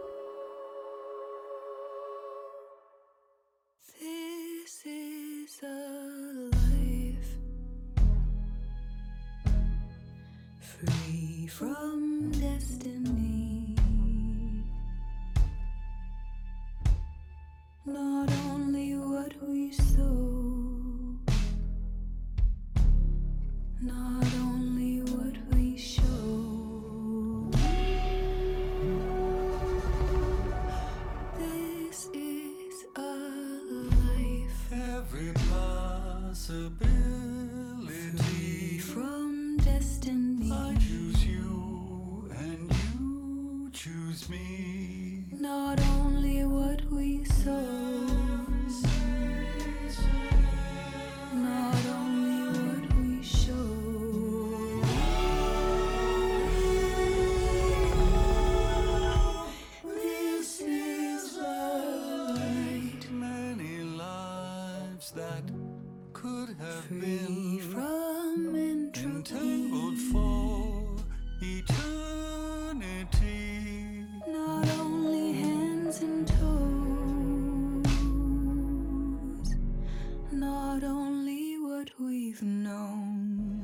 Not 80.32 80.84
only 80.84 81.58
what 81.58 81.90
we've 82.00 82.42
known. 82.42 83.57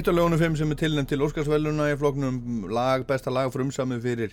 Eitt 0.00 0.08
af 0.08 0.14
lögunum 0.14 0.38
5 0.38 0.56
sem 0.56 0.70
er 0.70 0.76
tilnæmt 0.80 1.08
til 1.12 1.20
Óskarsvæluna 1.20 1.90
í 1.92 1.96
floknum 2.00 2.36
lag, 2.72 3.02
besta 3.04 3.28
lag 3.28 3.50
frumsamið 3.52 3.98
fyrir 4.00 4.30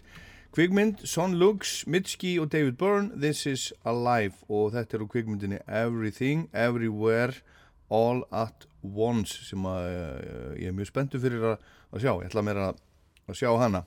kvikmynd 0.55 1.03
Son 1.03 1.35
Lux, 1.35 1.81
Mitski 1.91 2.37
og 2.39 2.53
David 2.53 2.77
Byrne 2.79 3.19
This 3.19 3.41
is 3.45 3.73
Alive 3.83 4.47
og 4.47 4.71
þetta 4.77 4.95
er 4.95 5.03
úr 5.03 5.11
kvikmyndinni 5.11 5.59
Everything, 5.67 6.47
Everywhere 6.55 7.35
All 7.91 8.23
at 8.31 8.63
Once 8.79 9.43
sem 9.49 9.67
að 9.67 9.91
uh, 9.91 10.55
ég 10.55 10.71
er 10.71 10.79
mjög 10.79 10.93
spenntu 10.93 11.19
fyrir 11.19 11.43
að, 11.51 11.69
að 11.91 12.05
sjá, 12.05 12.13
ég 12.15 12.31
ætla 12.31 12.47
mér 12.47 12.63
að, 12.69 12.83
að 13.27 13.41
sjá 13.43 13.51
hana. 13.59 13.85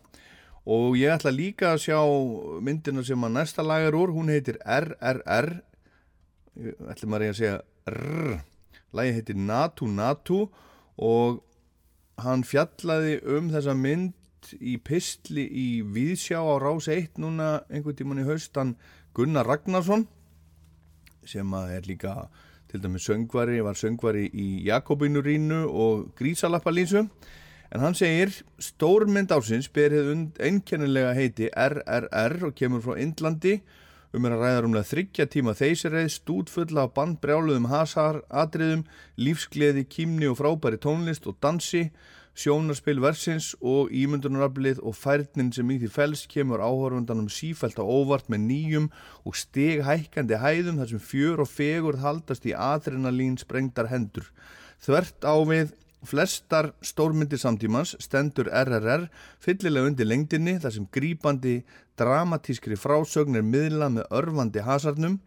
Og 0.69 1.01
ég 1.01 1.17
ætla 1.17 1.33
líka 1.33 1.73
að 1.73 1.85
sjá 1.89 2.01
myndina 2.61 3.09
sem 3.09 3.25
að 3.25 3.39
næsta 3.41 3.65
lag 3.65 3.89
er 3.89 3.97
úr, 3.97 4.13
hún 4.13 4.29
heitir 4.29 4.61
RRR 4.69 5.55
ætla 6.93 7.09
maður 7.09 7.31
að 7.33 7.39
segja 7.41 7.61
RRR 7.89 8.43
lagi 8.93 9.23
heitir 9.23 9.47
Natu 9.49 9.89
Natu. 9.89 10.51
Og 11.01 11.47
hann 12.25 12.45
fjallaði 12.47 13.19
um 13.37 13.51
þessa 13.53 13.75
mynd 13.77 14.55
í 14.61 14.77
pistli 14.83 15.45
í 15.47 15.69
Víðsjá 15.85 16.41
á 16.41 16.55
Rás 16.63 16.89
1 16.91 17.21
núna 17.21 17.61
einhvern 17.69 17.99
tíman 17.99 18.23
í 18.23 18.29
haustan 18.29 18.77
Gunnar 19.15 19.49
Ragnarsson 19.49 20.07
sem 21.29 21.53
að 21.55 21.75
er 21.77 21.89
líka 21.89 22.15
til 22.71 22.81
dæmis 22.83 23.05
söngvari, 23.09 23.61
var 23.67 23.75
söngvari 23.75 24.29
í 24.31 24.63
Jakobinurínu 24.69 25.65
og 25.67 26.13
Grísalappalísu. 26.19 27.03
En 27.71 27.83
hann 27.83 27.97
segir 27.99 28.33
stórmynd 28.59 29.31
ásins 29.35 29.69
berið 29.71 30.11
einkennilega 30.43 31.13
heiti 31.15 31.51
RRR 31.51 32.49
og 32.49 32.55
kemur 32.59 32.83
frá 32.85 32.97
Indlandi 32.99 33.61
um 34.15 34.27
er 34.27 34.35
að 34.35 34.45
ræða 34.45 34.63
rúmlega 34.65 34.89
þryggja 34.91 35.27
tíma 35.31 35.53
þeysirreið, 35.59 36.09
stútfulla 36.15 36.87
af 36.87 36.95
bandbrjáluðum 36.97 37.69
hasar, 37.71 38.23
atriðum, 38.29 38.87
lífsgleði, 39.21 39.85
kýmni 39.87 40.31
og 40.31 40.41
frábæri 40.41 40.81
tónlist 40.83 41.29
og 41.31 41.39
dansi, 41.43 41.91
sjónarspil 42.41 43.01
versins 43.03 43.53
og 43.61 43.91
ímyndunaraflið 43.95 44.81
og 44.87 44.97
færnin 44.97 45.51
sem 45.55 45.71
í 45.71 45.79
því 45.83 45.91
fels 45.95 46.25
kemur 46.31 46.63
áhörfundanum 46.63 47.29
sífælt 47.31 47.79
á 47.79 47.85
óvart 47.85 48.31
með 48.33 48.47
nýjum 48.47 48.89
og 49.27 49.37
steghækandi 49.39 50.39
hæðum 50.41 50.81
þar 50.81 50.93
sem 50.95 51.05
fjör 51.11 51.45
og 51.45 51.51
fegur 51.51 52.01
haldast 52.03 52.47
í 52.49 52.55
adrenalín 52.57 53.39
sprengtar 53.39 53.91
hendur. 53.93 54.31
Þvert 54.81 55.27
á 55.27 55.37
við 55.45 55.75
flestar 56.07 56.73
stórmyndir 56.85 57.41
samtímans 57.41 57.95
stendur 58.01 58.49
RRR 58.49 59.09
fyllilega 59.43 59.91
undir 59.91 60.09
lengdinni 60.09 60.57
þar 60.63 60.75
sem 60.77 60.87
grípandi 60.93 61.61
dramatískri 62.01 62.79
frásögn 62.81 63.37
er 63.37 63.45
miðla 63.45 63.91
með 63.93 64.09
örfandi 64.21 64.65
hasarnum 64.65 65.19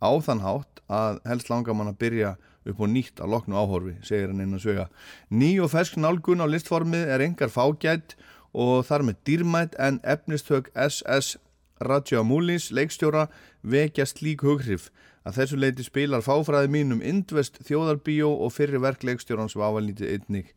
á 0.00 0.10
þann 0.24 0.42
hátt 0.42 0.82
að 0.92 1.20
helst 1.28 1.52
langar 1.52 1.76
mann 1.76 1.92
að 1.92 2.00
byrja 2.02 2.34
upp 2.68 2.80
og 2.80 2.90
nýtt 2.90 3.20
að 3.22 3.32
loknu 3.34 3.58
áhorfi, 3.58 3.94
segir 4.06 4.30
hann 4.30 4.42
inn 4.44 4.56
að 4.56 4.64
sögja. 4.66 4.88
Ný 5.30 5.56
og 5.62 5.72
fersk 5.72 5.98
nálgun 5.98 6.42
á 6.42 6.46
listformið 6.46 7.10
er 7.10 7.24
engar 7.26 7.50
fágætt 7.50 8.16
og 8.52 8.84
þar 8.86 9.06
með 9.08 9.22
dýrmætt 9.26 9.78
en 9.82 9.98
efnistök 10.02 10.70
SS 10.76 11.36
Radjamúlins 11.82 12.70
leikstjóra 12.70 13.26
vekja 13.62 14.06
slík 14.06 14.44
hughrif 14.46 14.90
að 15.22 15.38
þessu 15.38 15.58
leiti 15.58 15.86
spilar 15.86 16.24
fáfræði 16.24 16.70
mínum 16.72 17.02
Indvest 17.06 17.60
þjóðarbíó 17.66 18.30
og 18.42 18.52
fyrri 18.54 18.80
verkleikstjórans 18.82 19.54
var 19.58 19.70
ávalnítið 19.72 20.16
einnig 20.16 20.50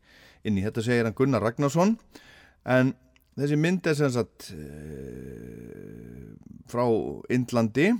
inn 0.46 0.58
í. 0.58 0.64
Þetta 0.64 0.84
segir 0.86 1.06
hann 1.06 1.16
Gunnar 1.16 1.44
Ragnarsson 1.44 1.96
en 2.66 2.94
þessi 3.38 3.58
mynd 3.60 3.86
er 3.86 3.98
sem 3.98 4.12
sagt 4.14 4.50
uh, 4.56 6.34
frá 6.70 6.84
Indlandi 7.32 7.92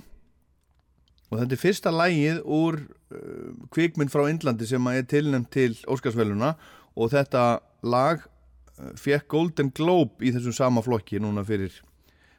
og 1.27 1.39
þetta 1.39 1.55
er 1.55 1.61
fyrsta 1.61 1.93
lægið 1.93 2.41
úr 2.43 2.81
uh, 2.83 3.53
kvikmynd 3.75 4.11
frá 4.11 4.25
Indlandi 4.27 4.67
sem 4.67 4.91
er 4.91 5.07
tilnæmt 5.07 5.51
til 5.55 5.77
Óskarsvæluna 5.87 6.55
og 6.97 7.13
þetta 7.15 7.47
lag 7.87 8.23
uh, 8.27 8.91
fekk 8.99 9.29
Golden 9.31 9.71
Globe 9.71 10.19
í 10.19 10.35
þessum 10.35 10.55
sama 10.55 10.83
flokki 10.83 11.23
núna 11.23 11.47
fyrir 11.47 11.79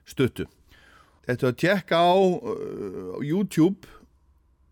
stuttu. 0.09 0.49
Þetta 1.29 1.45
er 1.45 1.53
að 1.53 1.61
tjekka 1.61 1.97
á 2.01 2.17
YouTube 3.21 3.97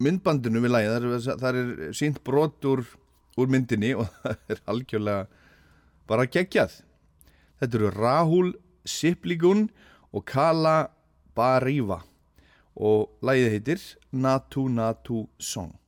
myndbandinu 0.03 0.63
við 0.65 0.75
lægið, 0.75 0.95
það 0.97 1.07
er, 1.07 1.41
það 1.43 1.61
er 1.61 1.97
sínt 1.97 2.21
brot 2.27 2.69
úr, 2.69 2.85
úr 3.41 3.53
myndinni 3.53 3.95
og 3.97 4.11
það 4.23 4.53
er 4.55 4.63
algjörlega 4.73 5.45
bara 6.11 6.29
geggjað. 6.29 6.81
Þetta 7.61 7.81
eru 7.81 7.95
Rahul 7.95 8.53
Sipligun 8.87 9.67
og 10.13 10.27
Kala 10.29 10.77
Bariva 11.37 12.03
og 12.77 13.09
lægið 13.25 13.53
heitir 13.57 13.91
Natu 14.13 14.69
Natu 14.69 15.25
Song. 15.41 15.86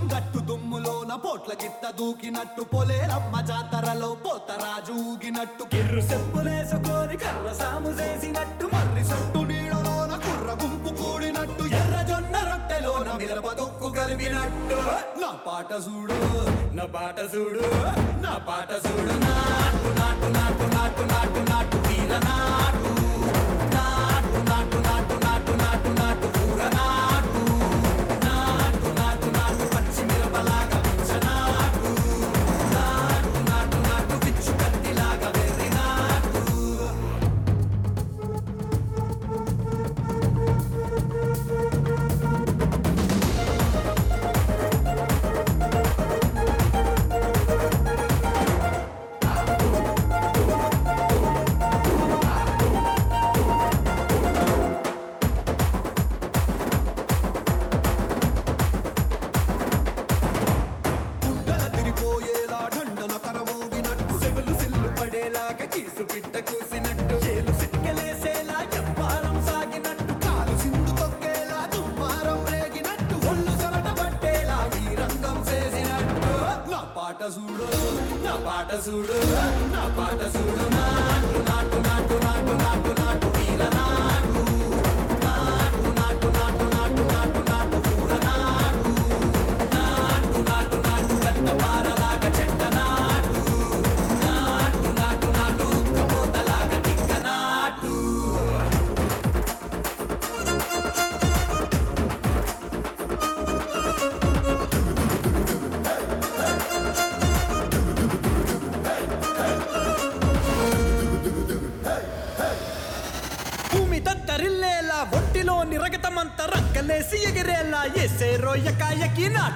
పొలం 0.00 0.08
గట్టు 0.12 0.40
దుమ్ములోన 0.48 1.12
పోట్ల 1.24 1.52
గిత్త 1.62 1.84
దూకినట్టు 1.98 2.62
పొలేరమ్మ 2.72 3.34
జాతరలో 3.48 4.08
పోతరాజు 4.24 4.94
ఊగినట్టు. 5.10 5.62
కిర్రు 5.72 6.02
చెప్పులేసుకొని 6.10 7.16
కర్ర 7.22 7.48
సాము 7.60 7.90
చేసినట్టు 7.98 8.66
మర్రి 8.72 9.04
సొట్టు 9.10 9.40
నీడలోన 9.50 10.12
కుర్ర 10.24 10.48
గుంపు 10.62 10.90
కూడినట్టు 11.00 11.64
ఎర్ర 11.80 11.96
జొన్న 12.10 12.34
రొట్టెలోన 12.48 13.08
మిరప 13.20 13.48
దొక్కు 13.60 13.90
కలిపినట్టు. 13.98 14.78
నా 15.22 15.30
పాట 15.46 15.70
చూడు 15.86 16.18
నా 16.78 16.86
పాట 16.96 17.18
చూడు 17.34 17.64
నా 18.24 18.34
పాట 18.48 18.70
చూడు. 18.86 19.14
నాటు 19.26 19.90
నాటు 20.00 20.28
నాటు 20.38 20.66
నాటు 20.76 21.04
నాటు 21.12 21.42
నాటు 21.50 21.76
వీర 21.88 22.12
నాటు. 22.28 22.92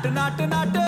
നാട്ട് 0.05 0.17
നാട്ട് 0.17 0.53
നാട്ട് 0.53 0.84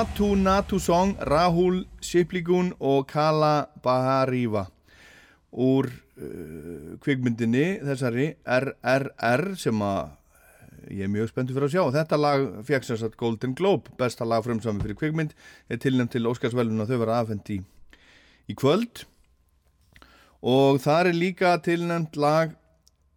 Natu 0.00 0.32
Natu 0.32 0.78
Song, 0.80 1.10
Rahul 1.28 1.82
Shipligun 2.00 2.70
og 2.80 3.02
Kala 3.10 3.68
Bahariva 3.84 4.62
úr 5.52 5.90
uh, 5.92 6.94
kvikmyndinni 7.04 7.82
þessari 7.84 8.30
RRR 8.48 9.42
sem 9.60 9.82
að 9.84 10.14
ég 10.88 11.04
er 11.04 11.10
mjög 11.12 11.28
spenntur 11.28 11.58
fyrir 11.58 11.68
að 11.68 11.74
sjá. 11.74 11.82
Þetta 11.98 12.18
lag 12.22 12.46
fekk 12.64 12.86
sagt 12.88 13.18
Golden 13.20 13.52
Globe, 13.58 13.92
besta 14.00 14.24
lag 14.24 14.40
frumsami 14.46 14.80
fyrir 14.80 14.96
kvikmynd, 15.02 15.34
er 15.68 15.82
tilnæmt 15.84 16.14
til 16.16 16.30
Óskarsvelun 16.30 16.80
og 16.80 16.88
þau 16.88 17.02
vera 17.02 17.18
afhengt 17.20 17.52
í, 17.52 17.58
í 18.48 18.56
kvöld 18.56 19.02
og 20.40 20.80
þar 20.80 21.10
er 21.10 21.20
líka 21.26 21.52
tilnæmt 21.60 22.16
lag 22.16 22.56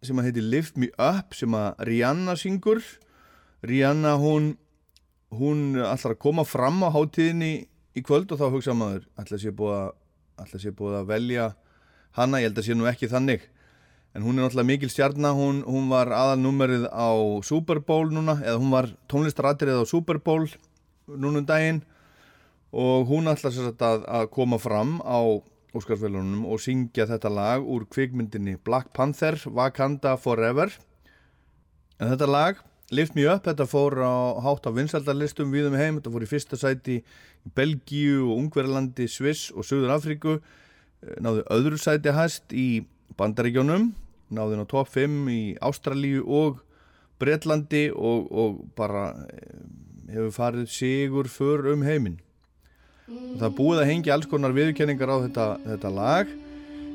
sem 0.04 0.20
að 0.20 0.28
heiti 0.28 0.44
Lift 0.52 0.76
Me 0.76 0.92
Up 1.00 1.32
sem 1.32 1.56
að 1.56 1.80
Rihanna 1.88 2.36
syngur 2.36 2.84
Rihanna 3.64 4.18
hún 4.20 4.58
hún 5.38 5.74
ætlar 5.78 6.14
að 6.14 6.22
koma 6.22 6.44
fram 6.48 6.82
á 6.86 6.88
hátíðinni 6.94 7.52
í 7.94 8.02
kvöld 8.04 8.32
og 8.34 8.40
þá 8.40 8.46
hugsa 8.52 8.74
maður 8.76 9.04
ætla 9.20 9.40
sé 9.40 9.52
búið 9.54 9.76
að, 9.78 9.90
ætla 10.44 10.60
sé 10.62 10.72
búið 10.74 10.96
að 11.00 11.10
velja 11.12 11.48
hana, 12.18 12.40
ég 12.42 12.50
held 12.50 12.60
að 12.62 12.68
sé 12.68 12.76
nú 12.78 12.88
ekki 12.90 13.10
þannig. 13.10 13.48
En 14.14 14.22
hún 14.22 14.38
er 14.38 14.44
náttúrulega 14.46 14.70
mikil 14.70 14.90
stjarnar 14.92 15.34
hún, 15.34 15.64
hún 15.66 15.88
var 15.90 16.12
aðalnúmerið 16.14 16.86
á 16.86 17.10
Super 17.42 17.80
Bowl 17.82 18.12
núna, 18.14 18.36
eða 18.44 18.60
hún 18.62 18.70
var 18.74 18.92
tónlistarættirið 19.10 19.82
á 19.82 19.90
Super 19.90 20.20
Bowl 20.22 20.46
núnum 21.10 21.46
daginn. 21.46 21.82
Og 22.74 23.06
hún 23.10 23.30
ætlar 23.30 23.54
sér 23.54 23.72
að, 23.74 24.06
að 24.06 24.30
koma 24.34 24.58
fram 24.62 25.00
á 25.02 25.18
Óskarsvælunum 25.74 26.44
og 26.46 26.60
syngja 26.62 27.08
þetta 27.10 27.30
lag 27.34 27.64
úr 27.66 27.88
kvikmyndinni 27.90 28.60
Black 28.62 28.92
Panther 28.94 29.34
Wakanda 29.50 30.14
Forever. 30.14 30.70
En 31.98 32.12
þetta 32.12 32.30
lag 32.30 32.62
Lift 32.92 33.14
Me 33.16 33.24
Up, 33.30 33.46
þetta 33.46 33.64
fór 33.68 33.96
á 34.04 34.36
hátt 34.44 34.68
á 34.68 34.70
vinsaldalistum 34.76 35.54
við 35.54 35.70
um 35.70 35.78
heim, 35.78 35.98
þetta 35.98 36.12
fór 36.12 36.26
í 36.26 36.28
fyrsta 36.28 36.58
sæti 36.60 36.98
í 37.00 37.52
Belgíu 37.56 38.26
og 38.28 38.42
Ungverðalandi, 38.42 39.08
Sviss 39.08 39.48
og 39.54 39.64
Suður 39.64 39.94
Afríku 39.96 40.38
náðu 41.20 41.44
öðru 41.52 41.80
sæti 41.80 42.12
hæst 42.14 42.52
í 42.52 42.84
Bandaríkjónum 43.18 43.92
náðu 44.34 44.58
ná 44.58 44.66
top 44.68 44.90
5 44.92 45.28
í 45.32 45.40
Ástralíu 45.64 46.24
og 46.24 46.60
Breitlandi 47.22 47.88
og, 47.94 48.30
og 48.32 48.62
bara 48.76 49.10
eh, 49.30 49.58
hefur 50.14 50.32
farið 50.34 50.70
sigur 50.72 51.28
för 51.30 51.70
um 51.72 51.84
heiminn. 51.86 52.18
Og 53.08 53.36
það 53.40 53.56
búið 53.58 53.82
að 53.82 53.90
hengja 53.92 54.14
alls 54.16 54.28
konar 54.30 54.54
viðkenningar 54.56 55.12
á 55.12 55.16
þetta, 55.26 55.46
þetta 55.68 55.92
lag. 55.94 56.32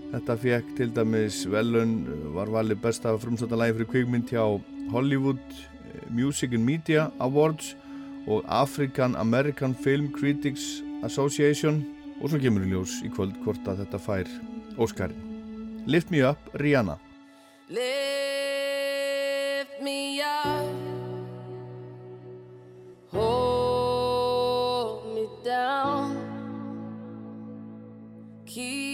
Þetta 0.09 0.35
fekk 0.41 0.69
til 0.77 0.89
dæmis 0.93 1.43
velun 1.49 1.95
var 2.33 2.49
valið 2.49 2.81
besta 2.81 3.13
frumsáttalagi 3.21 3.77
fyrir 3.77 3.91
kvikmynd 3.93 4.31
hjá 4.33 4.43
Hollywood 4.89 5.43
Music 6.09 6.53
and 6.53 6.65
Media 6.65 7.09
Awards 7.19 7.77
og 8.27 8.43
African 8.47 9.15
American 9.15 9.75
Film 9.75 10.13
Critics 10.13 10.83
Association. 11.03 11.85
Og 12.21 12.29
svo 12.29 12.39
kemur 12.41 12.65
í 12.65 12.73
ljós 12.73 12.99
í 13.05 13.09
kvöld 13.13 13.37
hvort 13.45 13.67
að 13.67 13.85
þetta 13.85 13.99
fær 14.03 14.27
Óskarinn 14.79 15.29
Lift 15.87 16.11
Me 16.11 16.27
Up, 16.27 16.37
Rihanna. 16.53 16.97
Lift 17.69 17.81
me 19.81 20.21
up, 20.21 20.65
hold 23.13 25.15
me 25.15 25.27
down, 25.45 26.17
keep 28.45 28.88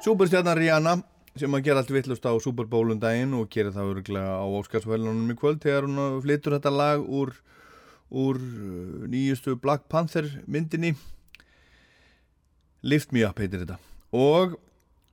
love. 0.00 0.04
Superstjarnar 0.04 0.56
Rihanna 0.56 1.02
sem 1.36 1.54
að 1.54 1.64
gera 1.64 1.80
allt 1.80 1.90
vittlust 1.92 2.24
á 2.24 2.32
Super 2.40 2.64
Bowl 2.64 2.90
um 2.90 3.00
og 3.40 3.48
gera 3.50 3.70
það 3.70 3.90
öruglega 3.92 4.32
á 4.40 4.46
Óskarsvælunum 4.48 5.30
í 5.30 5.36
kvöld 5.36 5.60
þegar 5.60 5.84
hún 5.84 6.22
flyttur 6.22 6.56
þetta 6.56 6.70
lag 6.70 7.00
úr, 7.00 7.34
úr 8.10 8.36
uh, 8.36 9.06
nýjustu 9.06 9.56
Black 9.60 9.88
Panther 9.88 10.24
myndinni 10.46 10.94
Lift 12.82 13.12
Me 13.12 13.24
Up 13.24 13.38
heitir 13.38 13.60
þetta 13.60 13.78
og 14.12 14.58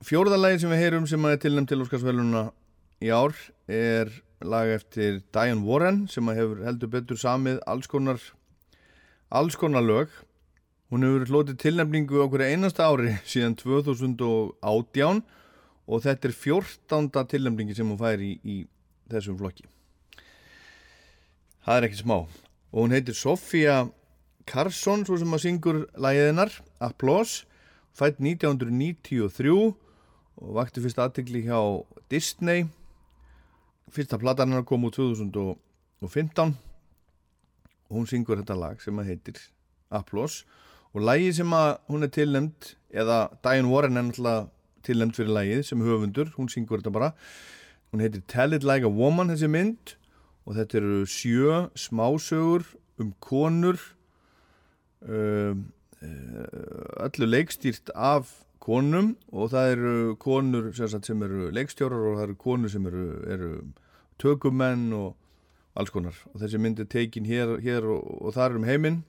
fjórðalagi 0.02 0.60
sem 0.60 0.70
við 0.70 0.82
heyrum 0.82 1.06
sem 1.06 1.24
að 1.24 1.32
er 1.36 1.42
tilnæmt 1.44 1.68
til 1.68 1.82
Óskarsvælununa 1.84 2.50
í 3.04 3.10
ár 3.12 3.36
er 3.68 4.10
lag 4.40 4.68
eftir 4.68 5.22
Diane 5.32 5.62
Warren 5.62 6.08
sem 6.08 6.26
að 6.28 6.40
hefur 6.40 6.64
heldur 6.64 6.88
betur 6.88 7.18
samið 7.18 7.60
alls 7.66 7.86
konar 7.86 8.18
alls 9.28 9.54
konar 9.56 9.84
lög 9.84 10.08
hún 10.88 11.04
hefur 11.04 11.26
hlotið 11.28 11.58
tilnæmningu 11.60 12.22
okkur 12.24 12.46
einasta 12.46 12.86
ári 12.88 13.12
síðan 13.28 13.56
2018 13.60 15.20
og 15.88 16.04
þetta 16.04 16.28
er 16.28 16.36
14. 16.36 17.10
tilnæmningi 17.32 17.76
sem 17.76 17.88
hún 17.88 18.00
fær 18.00 18.20
í, 18.24 18.36
í 18.40 18.56
þessum 19.12 19.36
flokki. 19.40 19.66
Það 21.64 21.76
er 21.76 21.86
ekki 21.88 22.00
smá. 22.00 22.16
Og 22.72 22.78
hún 22.84 22.94
heitir 22.96 23.16
Sofía 23.16 23.82
Karlsson 24.48 25.04
svo 25.04 25.18
sem 25.20 25.34
að 25.36 25.44
syngur 25.44 25.82
lægiðinnar 26.00 26.54
Applause 26.84 27.44
fætt 27.96 28.20
1993 28.22 29.52
og 29.52 30.54
vakti 30.56 30.80
fyrst 30.84 31.00
aðtikli 31.02 31.44
hjá 31.48 31.60
Disney. 32.08 32.64
Fyrsta 33.92 34.20
platan 34.20 34.52
hennar 34.52 34.64
kom 34.68 34.88
úr 34.88 34.94
2015 34.96 36.56
og 37.88 37.96
hún 37.96 38.08
syngur 38.08 38.40
þetta 38.40 38.56
lag 38.56 38.80
sem 38.84 38.96
að 39.00 39.12
heitir 39.12 39.40
Applause 39.92 40.44
og 40.94 41.04
lagi 41.04 41.32
sem 41.36 41.52
að 41.52 41.70
hún 41.90 42.06
er 42.06 42.12
tilnæmt 42.14 42.74
eða 42.90 43.18
Diane 43.44 43.68
Warren 43.68 43.96
er 44.00 44.08
náttúrulega 44.08 44.48
tilnæmt 44.86 45.18
fyrir 45.18 45.34
lagið 45.36 45.62
sem 45.68 45.84
höfundur, 45.84 46.32
hún 46.36 46.48
syngur 46.52 46.80
þetta 46.80 46.94
bara. 46.94 47.12
Hún 47.92 48.02
heitir 48.04 48.22
Tell 48.28 48.56
It 48.56 48.64
Like 48.64 48.86
a 48.86 48.92
Woman 48.92 49.32
þessi 49.32 49.48
mynd. 49.52 49.94
Og 50.48 50.56
þetta 50.56 50.78
eru 50.80 50.98
sjö 51.08 51.56
smásögur 51.76 52.64
um 52.98 53.12
konur 53.20 53.76
um, 55.04 55.66
uh, 56.00 57.04
öllu 57.04 57.28
leikstýrt 57.28 57.92
af 57.94 58.32
konum. 58.64 59.14
Og 59.32 59.52
það 59.52 59.74
eru 59.74 59.94
konur 60.20 60.70
sem, 60.72 61.22
eru 61.24 61.50
leikstjórar 61.52 62.10
og 62.12 62.18
það 62.18 62.26
eru 62.28 62.38
konur 62.44 62.72
sem 62.72 62.88
eru, 62.88 63.06
eru 63.28 63.52
tökumenn 64.20 64.88
og 64.96 65.14
alls 65.78 65.92
konar. 65.92 66.16
Og 66.32 66.40
þessi 66.42 66.60
mynd 66.60 66.80
er 66.80 66.88
tekin 66.88 67.28
hér, 67.28 67.58
hér 67.64 67.84
og, 67.92 68.08
og 68.24 68.34
þar 68.36 68.56
um 68.56 68.68
heiminn. 68.68 69.02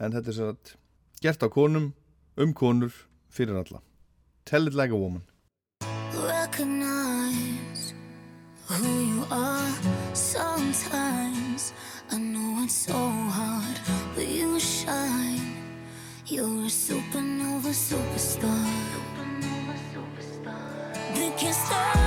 En 0.00 0.12
þetta 0.16 0.32
er 0.32 0.36
sem 0.36 0.52
sagt 0.52 0.76
gert 1.22 1.42
á 1.42 1.48
konum, 1.48 1.94
um 2.36 2.52
konur, 2.52 2.92
fyrir 3.28 3.56
alla 3.56 3.82
Tell 4.44 4.66
it 4.66 4.74
like 4.74 4.92
a 4.92 4.96
woman 4.96 5.22
recognize 6.56 7.94
who 8.66 9.00
you 9.00 9.24
are. 9.30 9.72
Sometimes 10.14 11.72
I 12.10 12.18
know 12.18 12.64
it's 12.64 12.74
so 12.74 12.94
hard, 12.94 13.78
but 14.14 14.26
you 14.26 14.58
shine. 14.58 15.56
You're 16.26 16.64
a 16.64 16.70
supernova 16.70 17.72
superstar. 17.74 18.86
They 21.14 21.30
can't 21.36 21.54
stop 21.54 22.05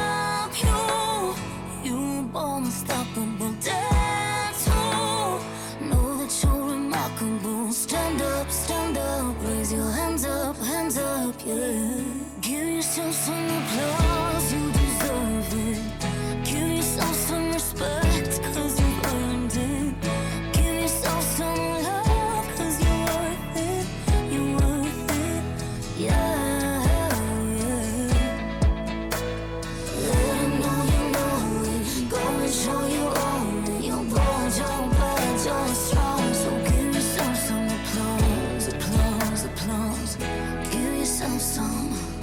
so 41.19 41.37
some 41.37 42.18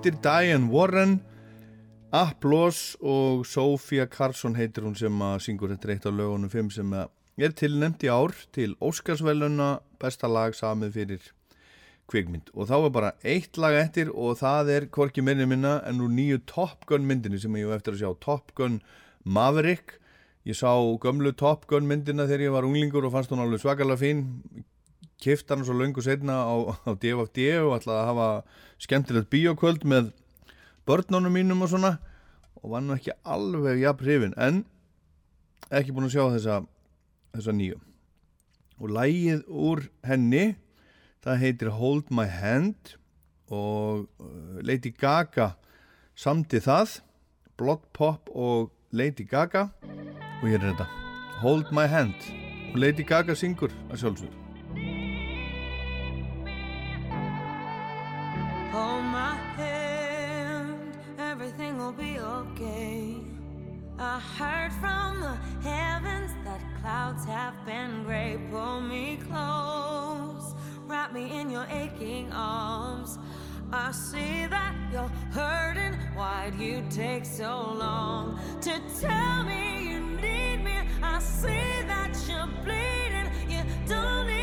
eftir 0.00 0.16
Diane 0.24 0.70
Warren 0.72 1.18
Applause 2.10 2.96
og 3.04 3.42
Sofía 3.44 4.06
Karlsson 4.08 4.54
heitir 4.56 4.86
hún 4.86 4.94
sem 4.96 5.12
að 5.20 5.42
syngur 5.44 5.74
þetta 5.74 5.90
eitt 5.92 6.06
af 6.08 6.14
lögunum 6.16 6.48
5 6.48 6.70
sem 6.72 6.94
er 6.96 7.52
tilnæmt 7.52 8.06
í 8.06 8.08
ár 8.08 8.32
til 8.56 8.78
Óskarsveluna 8.80 9.82
besta 10.00 10.30
lag 10.30 10.56
samið 10.56 10.94
fyrir 10.94 11.26
kvikmynd. 12.08 12.48
Og 12.56 12.70
þá 12.70 12.76
er 12.78 12.94
bara 12.94 13.10
eitt 13.20 13.60
lag 13.60 13.76
eftir 13.76 14.08
og 14.14 14.38
það 14.40 14.72
er 14.78 14.86
hvorki 14.88 15.20
minni 15.20 15.44
minna 15.44 15.74
en 15.84 16.00
úr 16.00 16.08
nýju 16.16 16.40
Top 16.48 16.88
Gun 16.88 17.04
myndinu 17.04 17.36
sem 17.36 17.60
ég 17.60 17.68
hef 17.68 17.82
eftir 17.82 17.98
að 17.98 18.00
sjá. 18.00 18.16
Top 18.24 18.56
Gun 18.56 18.80
Maverick. 19.28 19.98
Ég 20.48 20.56
sá 20.56 20.72
gömlu 21.04 21.34
Top 21.36 21.68
Gun 21.68 21.84
myndina 21.84 22.24
þegar 22.24 22.46
ég 22.46 22.56
var 22.56 22.64
unglingur 22.64 23.04
og 23.04 23.12
fannst 23.18 23.36
hún 23.36 23.44
alveg 23.44 23.60
svakalega 23.60 24.00
fín. 24.00 24.24
Kifta 25.20 25.52
hann 25.52 25.68
svo 25.68 25.76
löngu 25.76 26.00
setna 26.00 26.40
á, 26.40 26.56
á 26.88 26.96
DFD 26.96 27.52
og 27.60 27.76
ætlaði 27.76 28.00
að 28.00 28.10
hafa 28.14 28.28
skemmtilegt 28.80 29.30
bíokvöld 29.32 29.84
með 29.84 30.10
börnunum 30.88 31.34
mínum 31.36 31.62
og 31.64 31.72
svona 31.72 31.96
og 32.60 32.72
var 32.74 32.84
nú 32.84 32.96
ekki 32.96 33.14
alveg 33.24 33.84
jafn 33.84 34.04
hrifin 34.04 34.36
en 34.40 34.64
ekki 35.70 35.94
búin 35.94 36.08
að 36.08 36.16
sjá 36.16 36.24
þessa, 36.34 36.56
þessa 37.36 37.54
nýju. 37.56 37.78
Og 38.80 38.92
lægið 38.96 39.44
úr 39.48 39.84
henni 40.06 40.44
það 41.24 41.40
heitir 41.44 41.72
Hold 41.76 42.10
My 42.10 42.26
Hand 42.32 42.96
og 43.52 44.06
uh, 44.22 44.60
Lady 44.64 44.92
Gaga 44.96 45.52
samti 46.16 46.62
það 46.64 47.00
Blood 47.60 47.84
Pop 47.92 48.30
og 48.32 48.70
Lady 48.90 49.26
Gaga. 49.28 49.68
Og 50.40 50.48
hér 50.48 50.62
er 50.62 50.72
þetta 50.72 50.88
Hold 51.44 51.74
My 51.76 51.88
Hand. 51.90 52.30
Og 52.72 52.80
Lady 52.80 53.04
Gaga 53.04 53.36
syngur 53.36 53.74
að 53.90 54.04
sjálfsögur 54.04 54.39
Hold 58.72 59.02
my 59.02 59.34
hand, 59.56 60.96
everything 61.18 61.76
will 61.76 61.92
be 61.92 62.20
okay. 62.20 63.16
I 63.98 64.20
heard 64.38 64.72
from 64.74 65.20
the 65.20 65.36
heavens 65.68 66.30
that 66.44 66.60
clouds 66.80 67.24
have 67.24 67.54
been 67.66 68.04
gray. 68.04 68.38
Pull 68.48 68.80
me 68.82 69.18
close, 69.28 70.54
wrap 70.86 71.12
me 71.12 71.40
in 71.40 71.50
your 71.50 71.66
aching 71.68 72.32
arms. 72.32 73.18
I 73.72 73.90
see 73.90 74.46
that 74.46 74.74
you're 74.92 75.10
hurting. 75.32 75.94
Why'd 76.14 76.54
you 76.54 76.84
take 76.90 77.24
so 77.24 77.74
long 77.76 78.38
to 78.60 78.80
tell 79.00 79.42
me 79.42 79.88
you 79.90 80.00
need 80.00 80.62
me? 80.62 80.78
I 81.02 81.18
see 81.18 81.82
that 81.88 82.16
you're 82.28 82.46
bleeding. 82.64 83.28
You 83.48 83.62
don't 83.88 84.28
need 84.28 84.39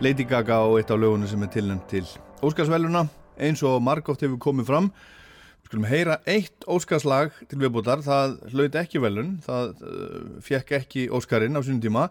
Lady 0.00 0.22
Gaga 0.22 0.60
og 0.62 0.78
eitt 0.78 0.90
af 0.94 0.98
lögunum 1.00 1.26
sem 1.26 1.42
er 1.42 1.50
tilnæmt 1.50 1.88
til 1.90 2.06
Óskarsveluna 2.42 3.08
eins 3.38 3.62
og 3.66 3.80
margótt 3.82 4.20
hefur 4.22 4.38
komið 4.38 4.68
fram 4.68 4.92
Við 5.68 5.72
skulum 5.72 5.88
heyra 5.90 6.14
eitt 6.24 6.64
Óskarslag 6.70 7.34
til 7.50 7.58
viðbútar, 7.60 8.00
það 8.00 8.38
hlaut 8.54 8.76
ekki 8.80 9.02
velun 9.02 9.34
það 9.44 9.82
uh, 9.84 10.28
fekk 10.40 10.70
ekki 10.78 11.08
Óskarinn 11.12 11.58
á 11.58 11.60
sínum 11.60 11.82
tíma. 11.82 12.06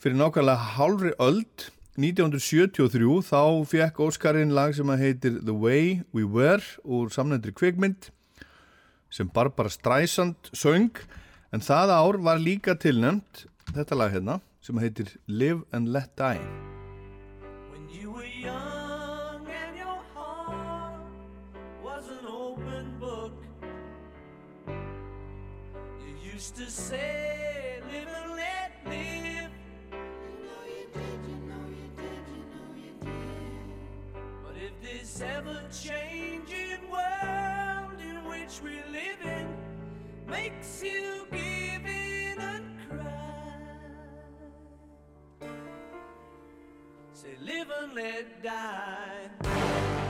Fyrir 0.00 0.16
nákvæmlega 0.16 0.70
hálfri 0.78 1.12
öld 1.20 1.66
1973 2.00 3.20
þá 3.28 3.42
fekk 3.68 4.00
Óskarinn 4.06 4.54
lag 4.56 4.72
sem 4.72 4.94
heitir 4.96 5.42
The 5.42 5.52
Way 5.52 6.04
We 6.16 6.24
Were 6.24 6.64
úr 6.88 7.12
samnendri 7.12 7.52
kvikmynd 7.52 8.08
sem 9.12 9.28
Barbara 9.28 9.68
Streisand 9.68 10.54
söng. 10.56 10.94
En 11.52 11.60
það 11.60 11.92
ár 11.98 12.22
var 12.24 12.40
líka 12.40 12.78
tilnæmt 12.80 13.44
þetta 13.74 13.98
lag 13.98 14.16
hérna 14.16 14.40
sem 14.64 14.80
heitir 14.80 15.18
Live 15.28 15.66
and 15.76 15.92
Let 15.92 16.16
Die 16.16 16.73
to 26.50 26.70
say, 26.70 27.80
live 27.90 28.08
and 28.08 28.30
let 28.32 28.72
live. 28.86 29.50
You 29.92 30.34
know 30.44 30.62
you 30.68 30.86
did, 30.92 31.20
you 31.28 31.36
know 31.48 31.64
you 31.70 31.88
did, 31.96 32.24
you 32.34 32.44
know 32.52 32.68
you 32.76 32.92
did. 33.00 34.22
But 34.44 34.54
if 34.56 34.74
this 34.82 35.20
ever 35.22 35.62
changing 35.72 36.90
world 36.90 37.98
in 38.00 38.24
which 38.28 38.60
we 38.62 38.76
live 38.92 39.22
in 39.24 39.56
makes 40.28 40.82
you 40.82 41.26
give 41.30 41.86
in 41.86 42.38
and 42.38 42.78
cry, 42.90 43.88
say 47.14 47.36
live 47.42 47.70
and 47.82 47.94
let 47.94 48.42
die. 48.42 50.03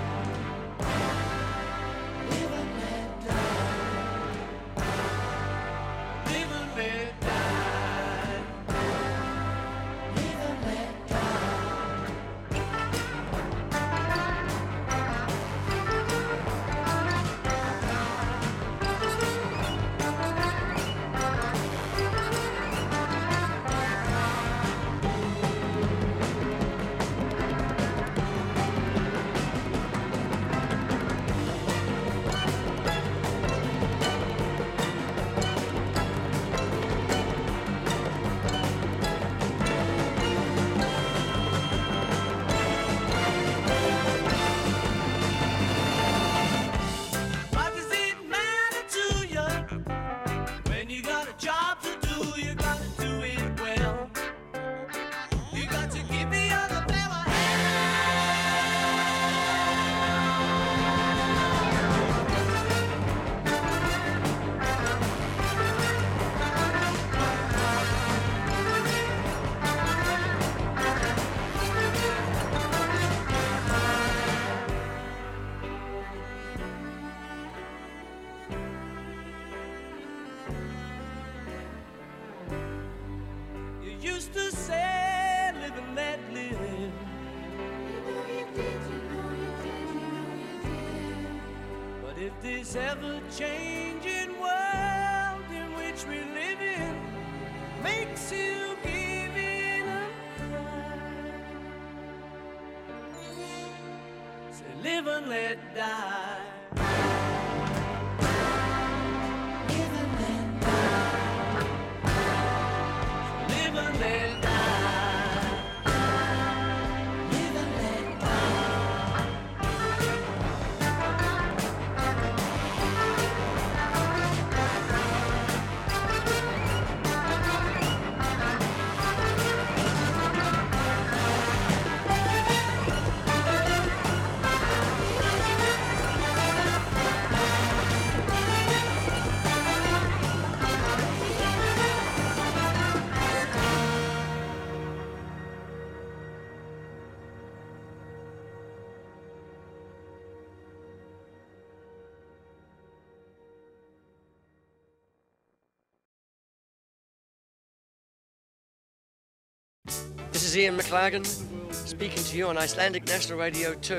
Is 160.55 160.59
Ian 160.59 160.77
McLagan 160.77 161.27
speaking 161.73 162.23
to 162.25 162.37
you 162.37 162.47
on 162.47 162.57
Icelandic 162.57 163.07
National 163.07 163.39
Radio 163.39 163.75
2. 163.75 163.99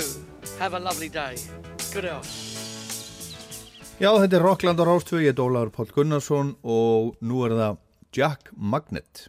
Have 0.59 0.73
a 0.73 0.79
lovely 0.79 1.09
day. 1.09 1.35
Good 1.93 2.05
health. 2.05 2.31
Já, 3.99 4.11
þetta 4.19 4.37
er 4.39 4.43
Rockland 4.43 4.79
á 4.79 4.85
Rástvö, 4.87 5.19
ég 5.23 5.35
er 5.35 5.43
Ólaður 5.43 5.71
Páll 5.75 5.91
Gunnarsson 5.95 6.55
og 6.63 7.15
nú 7.19 7.43
er 7.47 7.55
það 7.55 7.77
Jack 8.15 8.51
Magnet. 8.55 9.27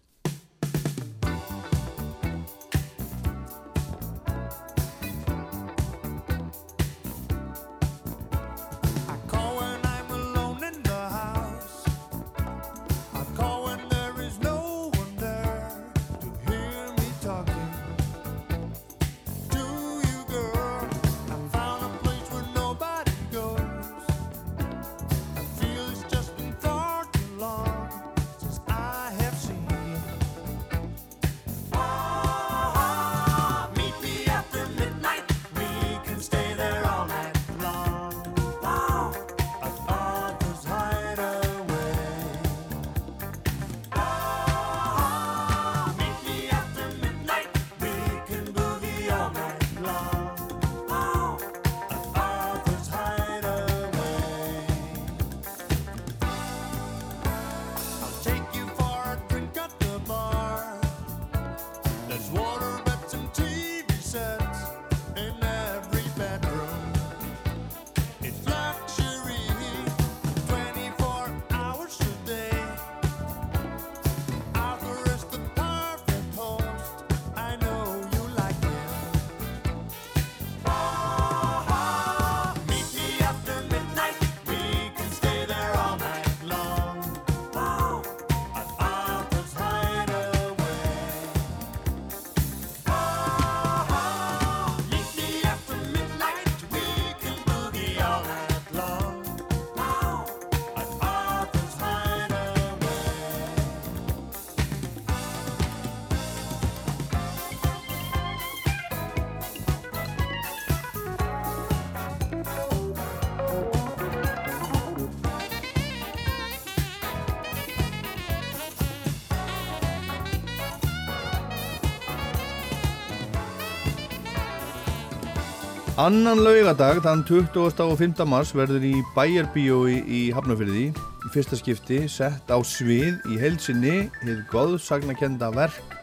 Annan 126.07 126.39
laugadag, 126.39 127.01
þann 127.03 127.25
20. 127.27 127.57
og 127.83 127.97
5. 127.99 128.21
mars 128.31 128.53
verður 128.55 128.85
í 128.87 128.93
Bæjarbíói 129.17 130.05
í 130.07 130.31
Hafnarfyrði 130.31 130.93
í 130.93 131.31
fyrsta 131.35 131.57
skipti 131.59 132.05
sett 132.13 132.47
á 132.47 132.63
svið 132.63 133.25
í 133.33 133.35
heilsinni 133.41 134.07
hið 134.21 134.45
góðsagnakenda 134.53 135.49
verk 135.57 135.97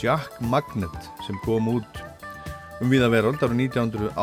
Jack 0.00 0.38
Magnet 0.48 0.96
sem 1.26 1.36
kom 1.44 1.68
út 1.74 2.00
um 2.80 2.88
viða 2.88 3.10
veröld 3.12 3.36
árið 3.44 3.66
1981. 3.66 4.16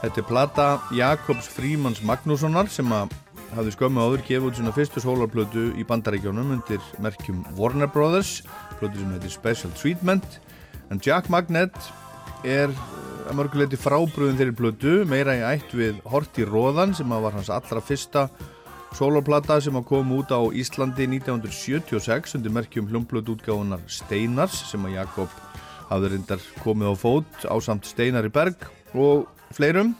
Þetta 0.00 0.18
er 0.18 0.26
plata 0.32 0.66
Jakobs 0.98 1.46
Frímans 1.46 2.02
Magnússonar 2.02 2.66
sem 2.74 2.90
að 2.90 3.14
hafði 3.54 3.70
skömmu 3.76 4.02
áður 4.02 4.26
gefið 4.26 4.48
út 4.48 4.58
svona 4.58 4.74
fyrstu 4.74 4.98
sólarplötu 5.04 5.70
í 5.78 5.86
bandaríkjónum 5.86 6.56
undir 6.58 6.82
merkjum 6.98 7.46
Warner 7.54 7.86
Brothers, 7.86 8.40
plötu 8.80 8.98
sem 8.98 9.14
heitir 9.14 9.36
Special 9.36 9.70
Treatment 9.78 10.42
en 10.90 11.00
Jack 11.02 11.30
Magnet 11.32 11.76
er 12.44 12.68
eh, 12.68 12.82
að 13.24 13.38
mörguleiti 13.38 13.78
frábröðin 13.80 14.36
þeirri 14.36 14.56
plötu 14.58 14.94
meira 15.08 15.36
í 15.38 15.44
ætt 15.54 15.72
við 15.76 16.00
Horti 16.08 16.44
Róðan 16.44 16.92
sem 16.96 17.08
var 17.08 17.32
hans 17.32 17.48
allra 17.52 17.80
fyrsta 17.80 18.26
soloplata 18.94 19.56
sem 19.64 19.76
kom 19.88 20.12
út 20.14 20.30
á 20.30 20.40
Íslandi 20.54 21.06
1976 21.08 22.36
undir 22.38 22.52
merkjum 22.54 22.90
hljómblötu 22.90 23.34
útgáfunar 23.34 23.82
Steinars 23.90 24.60
sem 24.68 24.84
að 24.86 24.98
Jakob 24.98 25.32
hafði 25.88 26.12
reyndar 26.12 26.44
komið 26.62 26.92
á 26.92 26.94
fót 27.00 27.46
á 27.48 27.54
samt 27.64 27.88
Steinar 27.88 28.28
í 28.28 28.32
Berg 28.34 28.68
og 28.94 29.26
fleirum. 29.56 29.94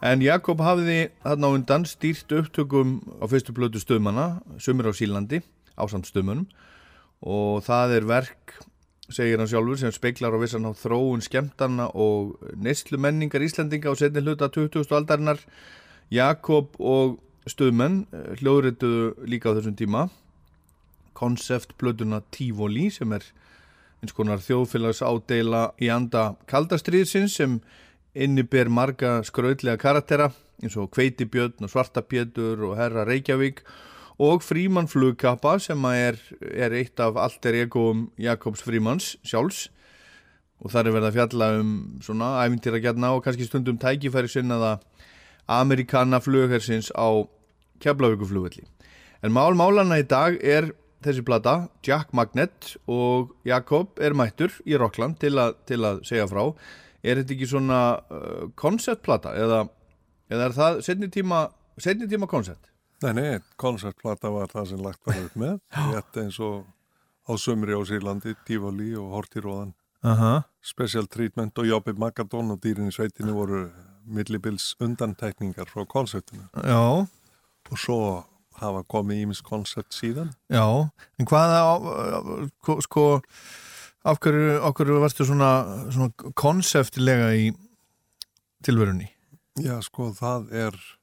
En 0.00 0.22
Jakob 0.24 0.62
hafði 0.64 1.10
þarna 1.20 1.52
undan 1.58 1.84
stýrt 1.88 2.32
upptökum 2.32 3.00
á 3.20 3.28
fyrstu 3.28 3.52
plötu 3.56 3.82
stöðmanna 3.82 4.40
sumir 4.62 4.88
á 4.88 4.96
Sílandi 4.96 5.42
á 5.76 5.84
samt 5.90 6.08
stöðmunum 6.08 6.46
og 7.20 7.60
það 7.66 7.98
er 7.98 8.08
verk 8.08 8.56
segir 9.14 9.40
hann 9.40 9.50
sjálfur, 9.50 9.78
sem 9.80 9.92
speiklar 9.94 10.34
á 10.34 10.38
vissan 10.40 10.68
á 10.68 10.72
þróun 10.76 11.22
skemmtana 11.24 11.90
og 11.94 12.38
neyslu 12.56 12.98
menningar 13.00 13.42
Íslandinga 13.44 13.90
á 13.90 13.94
setni 13.98 14.22
hluta 14.22 14.50
20. 14.50 14.86
aldarinnar. 14.86 15.42
Jakob 16.10 16.74
og 16.78 17.20
Stöðmenn 17.48 18.04
hljóðrituðu 18.40 19.28
líka 19.30 19.50
á 19.50 19.56
þessum 19.56 19.76
tíma 19.78 20.08
konceptblötuna 21.16 22.20
Tivoli 22.30 22.90
sem 22.92 23.12
er 23.16 23.24
eins 24.00 24.14
konar 24.16 24.42
þjóðfélags 24.44 25.02
ádeila 25.04 25.70
í 25.80 25.90
anda 25.92 26.34
kaldastriðsins 26.50 27.36
sem 27.40 27.58
inniber 28.14 28.70
marga 28.72 29.20
skraudlega 29.26 29.80
karaktera 29.80 30.30
eins 30.60 30.76
og 30.76 30.90
Kveitibjörn 30.94 31.64
og 31.64 31.72
Svartabjötur 31.72 32.66
og 32.68 32.76
Herra 32.80 33.06
Reykjavík 33.08 33.64
og 33.64 33.89
Fríman 34.44 34.88
flugkappa 34.90 35.54
sem 35.64 35.84
er, 35.88 36.18
er 36.52 36.74
eitt 36.76 37.00
af 37.00 37.16
alter 37.16 37.56
egóum 37.62 38.10
Jakobs 38.20 38.60
Frímans 38.60 39.14
sjálfs 39.24 39.70
og 40.60 40.74
þar 40.74 40.90
er 40.90 40.94
verið 40.96 41.08
að 41.08 41.16
fjalla 41.16 41.48
um 41.60 41.70
svona 42.04 42.28
æfintýra 42.44 42.82
gætna 42.84 43.14
og 43.16 43.24
kannski 43.24 43.46
stundum 43.48 43.78
tækifæri 43.80 44.28
sinnaða 44.28 44.74
Amerikana 45.48 46.20
flughersins 46.20 46.90
á 46.92 47.24
Keflavíkuflugvelli. 47.80 48.66
En 49.24 49.32
mál 49.32 49.56
málana 49.56 49.96
í 50.02 50.04
dag 50.04 50.36
er 50.44 50.68
þessi 51.00 51.24
plata, 51.24 51.70
Jack 51.80 52.12
Magnet 52.12 52.74
og 52.84 53.32
Jakob 53.48 53.96
er 54.04 54.12
mættur 54.12 54.52
í 54.68 54.76
Rockland 54.76 55.16
til, 55.20 55.38
a, 55.40 55.54
til 55.64 55.80
að 55.80 56.04
segja 56.04 56.28
frá. 56.28 56.44
Er 57.00 57.22
þetta 57.22 57.38
ekki 57.38 57.48
svona 57.48 57.80
konceptplata 58.60 59.32
uh, 59.32 59.44
eða, 59.46 59.62
eða 60.28 60.50
er 60.50 60.58
það 60.60 60.82
setni 60.84 61.08
tíma 62.12 62.28
koncept? 62.28 62.69
Nei, 63.00 63.12
nei, 63.16 63.40
koncertplata 63.60 64.28
var 64.32 64.50
það 64.52 64.66
sem 64.72 64.82
lagt 64.84 65.06
var 65.08 65.20
upp 65.22 65.36
með. 65.40 65.60
Þetta 65.72 66.24
eins 66.24 66.40
og 66.44 66.66
á 67.24 67.32
sömri 67.40 67.76
á 67.76 67.80
Sýrlandi, 67.86 68.34
Tífali 68.46 68.90
og 68.98 69.14
Hortiróðan 69.14 69.72
Aha. 70.04 70.42
Special 70.64 71.06
Treatment 71.12 71.58
og 71.60 71.68
Jobbi 71.68 71.92
Magadón 72.00 72.54
og 72.54 72.60
dýrin 72.64 72.88
í 72.88 72.94
sveitinu 72.94 73.34
voru 73.36 73.62
millibils 74.10 74.74
undantekningar 74.80 75.68
frá 75.68 75.84
koncertinu 75.88 76.48
Já. 76.56 77.06
Og 77.70 77.78
svo 77.78 78.00
hafa 78.60 78.82
komið 78.90 79.24
ímis 79.24 79.40
koncert 79.44 79.92
síðan. 79.94 80.32
Já, 80.52 80.64
en 81.20 81.28
hvaða 81.28 81.60
sko 82.84 83.04
af 84.04 84.20
hverju, 84.20 84.56
af 84.64 84.74
hverju 84.76 85.00
varstu 85.00 85.26
svona, 85.28 85.50
svona 85.92 86.32
konseptilega 86.38 87.32
í 87.36 87.50
tilverunni? 88.64 89.10
Já, 89.60 89.76
sko, 89.84 90.10
það 90.16 90.52
er 90.56 90.76
uh, 90.76 90.99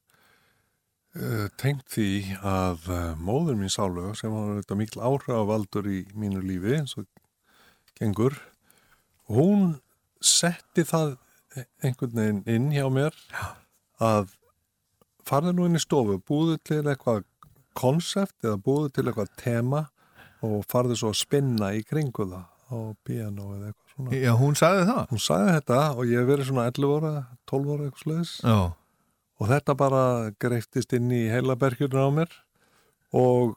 tengt 1.57 1.87
því 1.93 2.37
að 2.45 2.89
uh, 2.91 2.97
móður 3.17 3.57
mín 3.59 3.71
sálu 3.73 4.11
sem 4.17 4.33
var 4.33 4.59
þetta 4.59 4.77
mikil 4.77 5.01
áhrifavaldur 5.01 5.89
í 5.89 6.01
mínu 6.17 6.43
lífi 6.45 6.75
eins 6.77 6.97
og 6.99 7.07
gengur 7.97 8.37
hún 9.31 9.77
setti 10.21 10.85
það 10.87 11.15
einhvern 11.81 12.17
veginn 12.19 12.43
inn 12.45 12.67
hjá 12.75 12.85
mér 12.93 13.17
að 14.03 14.33
farði 15.27 15.55
nú 15.57 15.67
inn 15.67 15.79
í 15.79 15.81
stofu 15.81 16.19
búðu 16.21 16.57
til 16.67 16.83
eitthvað 16.83 17.25
konsept 17.77 18.45
eða 18.45 18.59
búðu 18.61 18.93
til 18.93 19.07
eitthvað 19.07 19.33
tema 19.41 19.83
og 20.45 20.61
farði 20.69 20.97
svo 20.99 21.13
að 21.13 21.21
spinna 21.23 21.73
í 21.73 21.83
kringu 21.85 22.27
það 22.29 22.45
á 22.67 22.77
piano 23.07 23.53
eða 23.55 23.71
eitthvað 23.71 23.93
svona. 23.93 24.17
Já, 24.21 24.31
hún 24.37 24.57
sagði 24.59 24.83
það? 24.89 25.03
Hún 25.13 25.23
sagði 25.23 25.53
þetta 25.55 25.79
og 25.93 26.11
ég 26.11 26.21
hef 26.21 26.29
verið 26.29 26.49
svona 26.51 26.67
11 26.69 26.93
óra 26.97 27.13
12 27.49 27.73
óra 27.73 27.87
eitthvað 27.87 28.05
sluðis 28.05 28.33
Já 28.43 28.59
og 29.37 29.49
þetta 29.51 29.75
bara 29.77 30.03
greiftist 30.41 30.93
inn 30.97 31.11
í 31.13 31.27
heila 31.31 31.55
bergjurna 31.59 32.07
á 32.07 32.11
mér. 32.13 32.31
Og 33.15 33.55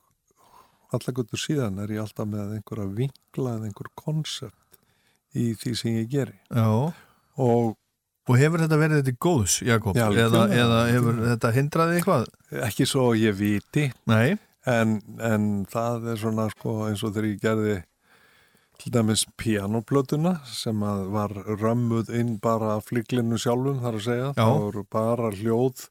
allakvöldur 0.95 1.41
síðan 1.41 1.79
er 1.83 1.93
ég 1.95 2.03
alltaf 2.03 2.29
með 2.29 2.57
einhverja 2.59 2.89
vingla 2.99 3.57
eða 3.57 3.69
einhver 3.69 3.91
koncept 3.99 4.79
í 5.39 5.53
því 5.59 5.75
sem 5.79 5.99
ég 6.01 6.11
geri. 6.11 6.37
Og, 7.41 7.77
og 8.29 8.39
hefur 8.41 8.65
þetta 8.65 8.79
verið 8.81 9.01
þetta 9.03 9.23
góðs, 9.23 9.61
Jakob? 9.67 9.99
Já, 9.99 10.09
eða, 10.11 10.45
eða 10.55 10.81
hefur 10.91 11.21
þetta 11.29 11.53
hindraði 11.57 12.01
eitthvað? 12.01 12.27
Ekki 12.67 12.87
svo 12.91 13.11
ég 13.19 13.37
viti. 13.39 13.87
En, 14.69 14.99
en 15.25 15.47
það 15.71 16.11
er 16.13 16.19
svona 16.21 16.51
sko 16.53 16.75
eins 16.91 17.03
og 17.07 17.15
þegar 17.15 17.31
ég 17.31 17.41
gerði 17.41 17.77
til 18.81 18.93
dæmis 18.95 19.27
pianoplötuna 19.37 20.39
sem 20.49 20.81
var 21.13 21.33
römmuð 21.61 22.11
inn 22.17 22.39
bara 22.41 22.79
fliklinu 22.81 23.37
sjálfum 23.39 23.81
þar 23.83 23.99
að 23.99 24.05
segja. 24.07 24.29
Já. 24.33 24.41
Það 24.41 24.61
voru 24.65 24.85
bara 24.91 25.33
hljóð 25.37 25.89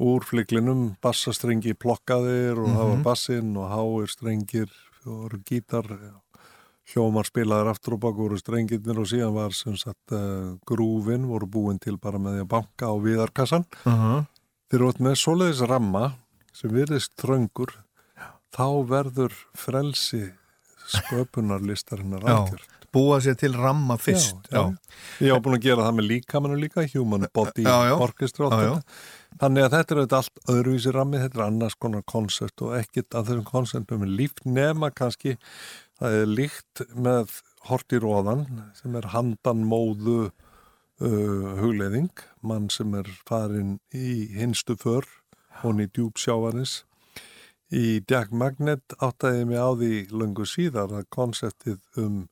úr 0.00 0.24
fliklinum, 0.24 0.82
bassastrengi 1.04 1.74
plokkaðir 1.76 2.58
og 2.58 2.68
mm 2.68 2.72
-hmm. 2.72 2.76
það 2.76 2.90
var 2.90 3.02
bassinn 3.04 3.56
og 3.56 3.70
háir 3.72 4.08
strengir 4.08 4.70
og 5.06 5.32
gítar, 5.48 5.86
hljómar 6.92 7.24
spilaðir 7.24 7.70
aftur 7.70 7.94
og 7.94 8.00
bak 8.00 8.16
voru 8.16 8.38
strengirnir 8.38 8.98
og 8.98 9.06
síðan 9.06 9.34
var 9.34 9.52
sem 9.52 9.76
sagt 9.76 10.12
uh, 10.12 10.56
grúfin 10.66 11.26
voru 11.26 11.46
búin 11.46 11.78
til 11.78 11.96
bara 11.98 12.18
með 12.18 12.32
því 12.32 12.40
að 12.40 12.48
banka 12.48 12.84
á 12.84 12.94
viðarkassan. 13.00 13.64
Uh 13.86 13.92
-huh. 13.92 14.26
Þeir 14.70 14.80
eru 14.80 14.92
með 14.98 15.14
svoleiðis 15.14 15.68
ramma 15.68 16.12
sem 16.52 16.70
virðist 16.70 17.16
tröngur, 17.16 17.72
þá 18.52 18.86
verður 18.88 19.32
frelsi 19.54 20.32
sköpunarlistarinnar 20.96 22.24
algjör. 22.24 22.62
Búa 22.90 23.20
sér 23.22 23.36
til 23.38 23.54
ramma 23.54 23.94
fyrst. 24.02 24.48
Já, 24.50 24.58
já. 24.58 24.78
Ég 25.22 25.30
á 25.30 25.38
búin 25.38 25.54
að 25.60 25.66
gera 25.68 25.84
það 25.86 25.96
með 26.00 26.08
líkamannu 26.10 26.56
líka, 26.58 26.86
Human 26.90 27.26
Body 27.34 27.66
Orchestra 27.94 28.48
og 28.48 28.56
þetta. 28.56 28.96
Þannig 29.40 29.66
að 29.66 29.76
þetta 29.76 29.94
er 29.94 30.16
allt 30.18 30.42
öðruvísi 30.50 30.94
rammi, 30.96 31.20
þetta 31.22 31.38
er 31.38 31.44
annars 31.46 31.78
konar 31.78 32.02
koncept 32.02 32.64
og 32.66 32.74
ekkit 32.80 33.14
að 33.14 33.30
þessum 33.30 33.46
konceptum 33.46 34.02
er 34.02 34.10
líft 34.18 34.42
nema 34.44 34.90
kannski, 34.90 35.36
það 36.00 36.18
er 36.18 36.34
líkt 36.34 36.84
með 36.98 37.38
Horti 37.70 38.00
Róðan 38.02 38.46
sem 38.74 38.98
er 38.98 39.10
handan 39.14 39.62
móðu 39.70 40.18
uh, 40.26 41.48
hugleiðing, 41.60 42.10
mann 42.42 42.68
sem 42.74 42.94
er 42.98 43.08
farin 43.28 43.78
í 43.94 44.26
hinstu 44.34 44.74
för, 44.80 45.06
honni 45.62 45.86
í 45.86 45.92
djúb 45.94 46.18
sjávanis 46.18 46.80
Í 47.70 48.00
Jack 48.10 48.32
Magnet 48.34 48.96
áttaði 48.98 49.44
mig 49.46 49.60
á 49.62 49.70
því 49.78 49.92
löngu 50.10 50.46
síðar 50.48 50.90
að 50.90 51.04
konseptið 51.14 51.78
um 52.02 52.24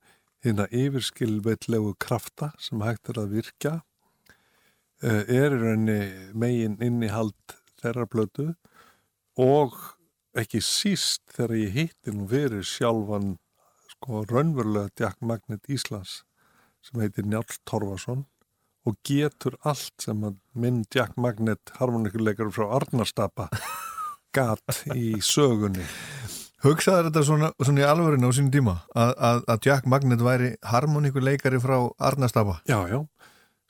hérna 0.43 0.67
yfirskilveitlegu 0.75 1.93
krafta 2.03 2.51
sem 2.59 2.83
hægt 2.83 3.11
er 3.13 3.21
að 3.23 3.37
virka 3.37 3.75
er 5.03 5.55
í 5.55 5.61
rauninni 5.61 6.01
megin 6.35 6.75
innihald 6.83 7.55
þeirra 7.79 8.09
blötu 8.11 8.49
og 9.39 9.79
ekki 10.39 10.59
síst 10.65 11.23
þegar 11.37 11.55
ég 11.61 11.77
hitti 11.77 12.15
nú 12.15 12.27
fyrir 12.31 12.67
sjálfan 12.67 13.37
sko 13.95 14.25
raunverulega 14.27 14.91
Jack 14.99 15.23
Magnet 15.23 15.71
Íslands 15.71 16.25
sem 16.83 16.99
heitir 17.03 17.27
Njálf 17.27 17.61
Torfason 17.63 18.27
og 18.87 18.99
getur 19.07 19.55
allt 19.63 19.95
sem 20.03 20.27
að 20.27 20.39
minn 20.59 20.83
Jack 20.95 21.15
Magnet 21.15 21.79
harmonikuleikar 21.79 22.51
frá 22.55 22.73
Arnarstapa 22.81 23.53
gat 24.35 24.83
í 24.95 25.17
sögunni. 25.25 25.85
Hugsaður 26.65 27.07
þetta 27.09 27.23
svona, 27.23 27.49
svona 27.63 27.85
í 27.85 27.87
alvörinu 27.87 28.31
á 28.31 28.33
sínum 28.35 28.51
tíma 28.51 28.75
að, 28.91 29.13
að, 29.29 29.45
að 29.55 29.69
Jack 29.69 29.87
Magnet 29.87 30.25
væri 30.27 30.49
harmonikuleikari 30.67 31.61
frá 31.63 31.77
Arnastapa 32.03 32.57
Já, 32.67 32.81
já, 32.91 32.99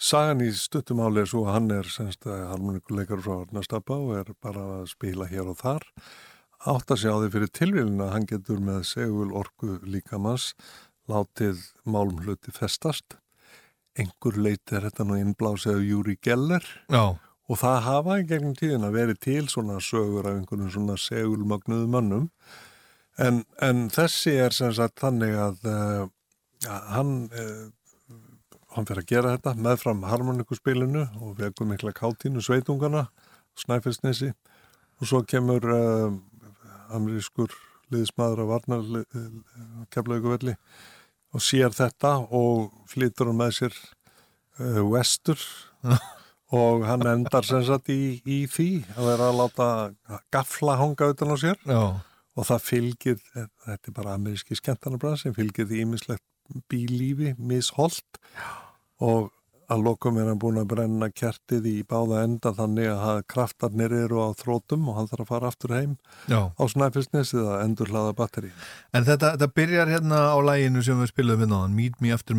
sagan 0.01 0.41
í 0.41 0.49
stuttumáli 0.57 1.21
er 1.21 1.29
svo 1.29 1.45
að 1.45 1.59
hann 1.59 1.69
er 1.77 1.93
harmonikuleikari 2.25 3.27
frá 3.27 3.35
Arnastapa 3.43 3.99
og 4.01 4.17
er 4.23 4.33
bara 4.41 4.65
að 4.79 4.89
spila 4.95 5.29
hér 5.29 5.53
og 5.53 5.61
þar. 5.61 5.85
Átt 6.65 6.91
að 6.91 7.05
sjá 7.05 7.13
því 7.13 7.31
fyrir 7.37 7.55
tilvílin 7.61 8.03
að 8.03 8.13
hann 8.17 8.29
getur 8.33 8.65
með 8.65 8.83
segul 8.89 9.31
orku 9.37 9.77
líkamans 9.85 10.55
látið 11.13 11.61
málum 11.85 12.25
hluti 12.25 12.57
festast. 12.57 13.21
Einhver 13.99 14.41
leiti 14.41 14.79
er 14.79 14.89
þetta 14.89 15.05
nú 15.05 15.21
innblásið 15.21 15.77
af 15.77 15.89
Júri 15.93 16.17
Geller. 16.25 16.65
Já 16.89 17.19
Og 17.49 17.57
það 17.57 17.79
hafa 17.87 18.19
í 18.21 18.27
gegnum 18.29 18.57
tíðin 18.57 18.85
að 18.85 18.97
veri 18.99 19.15
til 19.17 19.47
svona 19.49 19.79
sögur 19.81 20.27
af 20.29 20.37
einhvern 20.37 20.69
svona 20.73 20.99
segulmagnuðu 21.01 21.87
mönnum. 21.89 22.27
En, 23.19 23.41
en 23.65 23.87
þessi 23.91 24.35
er 24.39 24.55
sem 24.55 24.75
sagt 24.77 25.01
þannig 25.01 25.33
að 25.41 25.65
uh, 25.67 26.03
hann, 26.93 27.15
uh, 27.33 28.19
hann 28.77 28.89
fyrir 28.91 29.03
að 29.03 29.09
gera 29.15 29.33
þetta 29.37 29.55
meðfram 29.65 30.05
harmonikuspilinu 30.07 31.07
og 31.25 31.41
veku 31.41 31.67
mikla 31.67 31.95
káttínu 31.97 32.45
sveitungana, 32.45 33.07
snæfellsnesi 33.59 34.29
og 35.01 35.09
svo 35.09 35.23
kemur 35.27 35.65
uh, 35.73 36.13
amerískur 36.95 37.57
liðsmaður 37.89 38.45
af 38.45 38.53
Varnar 38.53 39.89
keflauguvelli 39.95 40.53
og 41.33 41.43
sér 41.43 41.73
þetta 41.73 42.13
og 42.29 42.69
flytur 42.93 43.33
hann 43.33 43.41
með 43.41 43.55
sér 43.63 43.81
vestur 44.93 45.41
og 46.55 46.85
hann 46.89 47.05
endar 47.07 47.45
sem 47.45 47.65
sagt 47.67 47.91
í, 47.93 48.19
í 48.25 48.39
því 48.49 48.69
að 48.97 49.11
vera 49.11 49.31
að 49.31 49.41
láta 49.43 49.69
gafla 50.33 50.79
honga 50.81 51.11
utan 51.13 51.35
á 51.35 51.37
sér. 51.41 51.59
Já. 51.69 51.83
og 52.39 52.47
það 52.47 52.65
fylgir, 52.65 53.19
þetta 53.35 53.91
er 53.91 53.97
bara 53.97 54.15
ameríski 54.15 54.57
skemmtarnabræð 54.57 55.17
sem 55.25 55.35
fylgir 55.35 55.67
því 55.67 55.83
ímislegt 55.85 56.25
bílífi, 56.71 57.35
misholt. 57.39 58.21
Og 59.03 59.29
að 59.69 59.83
lokum 59.85 60.17
er 60.21 60.31
hann 60.31 60.41
búin 60.41 60.59
að 60.61 60.71
brenna 60.71 61.09
kertið 61.13 61.67
í 61.69 61.75
báða 61.89 62.23
enda 62.25 62.55
þannig 62.57 62.89
að 62.89 63.19
kraftarnir 63.29 63.93
eru 64.01 64.23
á 64.25 64.29
þrótum 64.39 64.87
og 64.89 64.97
hann 64.97 65.11
þarf 65.11 65.25
að 65.25 65.29
fara 65.33 65.51
aftur 65.53 65.75
heim 65.77 65.97
Já. 66.31 66.41
á 66.57 66.65
snæfisnesið 66.73 67.51
að 67.53 67.65
endur 67.67 67.93
hlaða 67.93 68.15
batteri. 68.17 68.53
En 68.97 69.05
þetta, 69.05 69.35
þetta 69.35 69.51
byrjar 69.61 69.93
hérna 69.93 70.23
á 70.33 70.39
læginu 70.41 70.85
sem 70.87 71.03
við 71.03 71.13
spilum 71.13 71.43
við 71.45 71.53
náðan, 71.53 71.77
Meet 71.77 72.01
Me 72.01 72.15
After, 72.17 72.39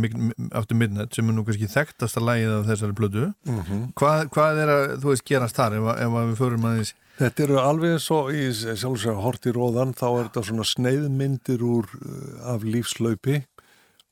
After 0.57 0.79
Midnight 0.79 1.13
sem 1.13 1.29
er 1.29 1.37
nú 1.37 1.45
kannski 1.45 1.69
þekktasta 1.69 2.25
lægið 2.25 2.55
af 2.55 2.65
þessari 2.71 2.97
blödu. 2.97 3.27
Mm 3.45 3.61
-hmm. 3.61 3.85
hvað, 4.01 4.25
hvað 4.33 4.63
er 4.63 4.73
að, 4.77 4.87
þú 5.03 5.13
veist, 5.13 5.27
gerast 5.29 5.61
þar 5.61 5.77
ef, 5.77 5.91
ef 5.99 6.17
við 6.17 6.35
förum 6.41 6.65
aðeins? 6.65 6.95
Þetta 7.19 7.43
eru 7.43 7.57
alveg 7.59 7.99
svo 7.99 8.19
í 8.31 8.49
sjálfsög 8.55 9.17
hort 9.21 9.45
í 9.45 9.51
róðan, 9.53 9.93
þá 9.93 10.07
er 10.07 10.27
þetta 10.29 10.43
svona 10.49 10.65
sneiðmyndir 10.65 11.61
úr 11.61 11.85
af 12.47 12.63
lífslaupi 12.63 13.43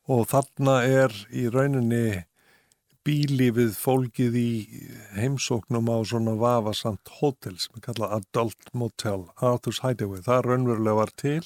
og 0.08 0.28
þarna 0.28 0.82
er 0.84 1.14
í 1.32 1.48
rauninni 1.52 2.27
bílífið 3.08 3.72
fólkið 3.80 4.36
í 4.42 4.50
heimsóknum 5.16 5.88
á 5.88 5.98
svona 6.08 6.36
vafasamt 6.40 7.14
hótel 7.22 7.56
sem 7.62 7.80
er 7.80 7.86
kallað 7.88 8.18
Adult 8.20 8.74
Motel 8.76 9.24
Arthur's 9.40 9.80
Hideaway. 9.86 10.20
Það 10.26 10.44
raunverulega 10.50 11.00
var 11.00 11.14
til 11.16 11.42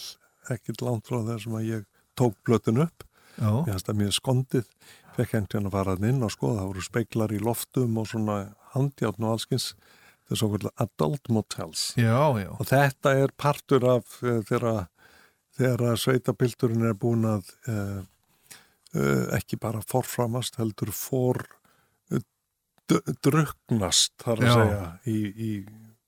ekkert 0.49 0.81
langt 0.81 1.07
frá 1.07 1.21
þessum 1.27 1.59
að 1.59 1.69
ég 1.69 1.87
tók 2.17 2.35
blötun 2.47 2.81
upp 2.85 3.05
Já. 3.37 3.47
mér 3.47 3.71
finnst 3.71 3.87
það 3.87 3.99
mjög 4.01 4.13
skondið 4.17 4.69
fekk 5.15 5.33
hendur 5.35 5.59
hann 5.59 5.69
að 5.69 5.75
fara 5.77 5.95
inn 6.09 6.25
og 6.25 6.33
skoða, 6.33 6.61
það 6.61 6.69
voru 6.71 6.85
speiklar 6.85 7.33
í 7.35 7.41
loftum 7.43 7.97
og 7.99 8.07
svona 8.11 8.37
handjátn 8.75 9.27
og 9.27 9.35
allskins 9.35 9.71
er 10.31 10.39
svo 10.39 10.51
kvölda 10.53 10.71
adult 10.83 11.31
motels 11.33 11.91
Já, 11.99 12.31
já. 12.39 12.49
og 12.55 12.67
þetta 12.69 13.15
er 13.19 13.35
partur 13.37 13.87
af 13.97 14.17
þegar, 14.21 14.87
þegar 15.59 15.99
sveitapilturinn 15.99 16.87
er 16.89 16.97
búin 16.99 17.27
að 17.27 17.51
uh, 17.67 17.99
ekki 19.37 19.55
bara 19.61 19.79
forframast 19.87 20.57
heldur 20.59 20.91
for 20.91 21.39
uh, 22.11 22.19
d- 22.91 23.03
drukknast 23.23 24.11
þar 24.23 24.41
að 24.43 24.47
Já. 24.49 24.53
segja 24.57 24.85
í, 25.07 25.17
í 25.31 25.51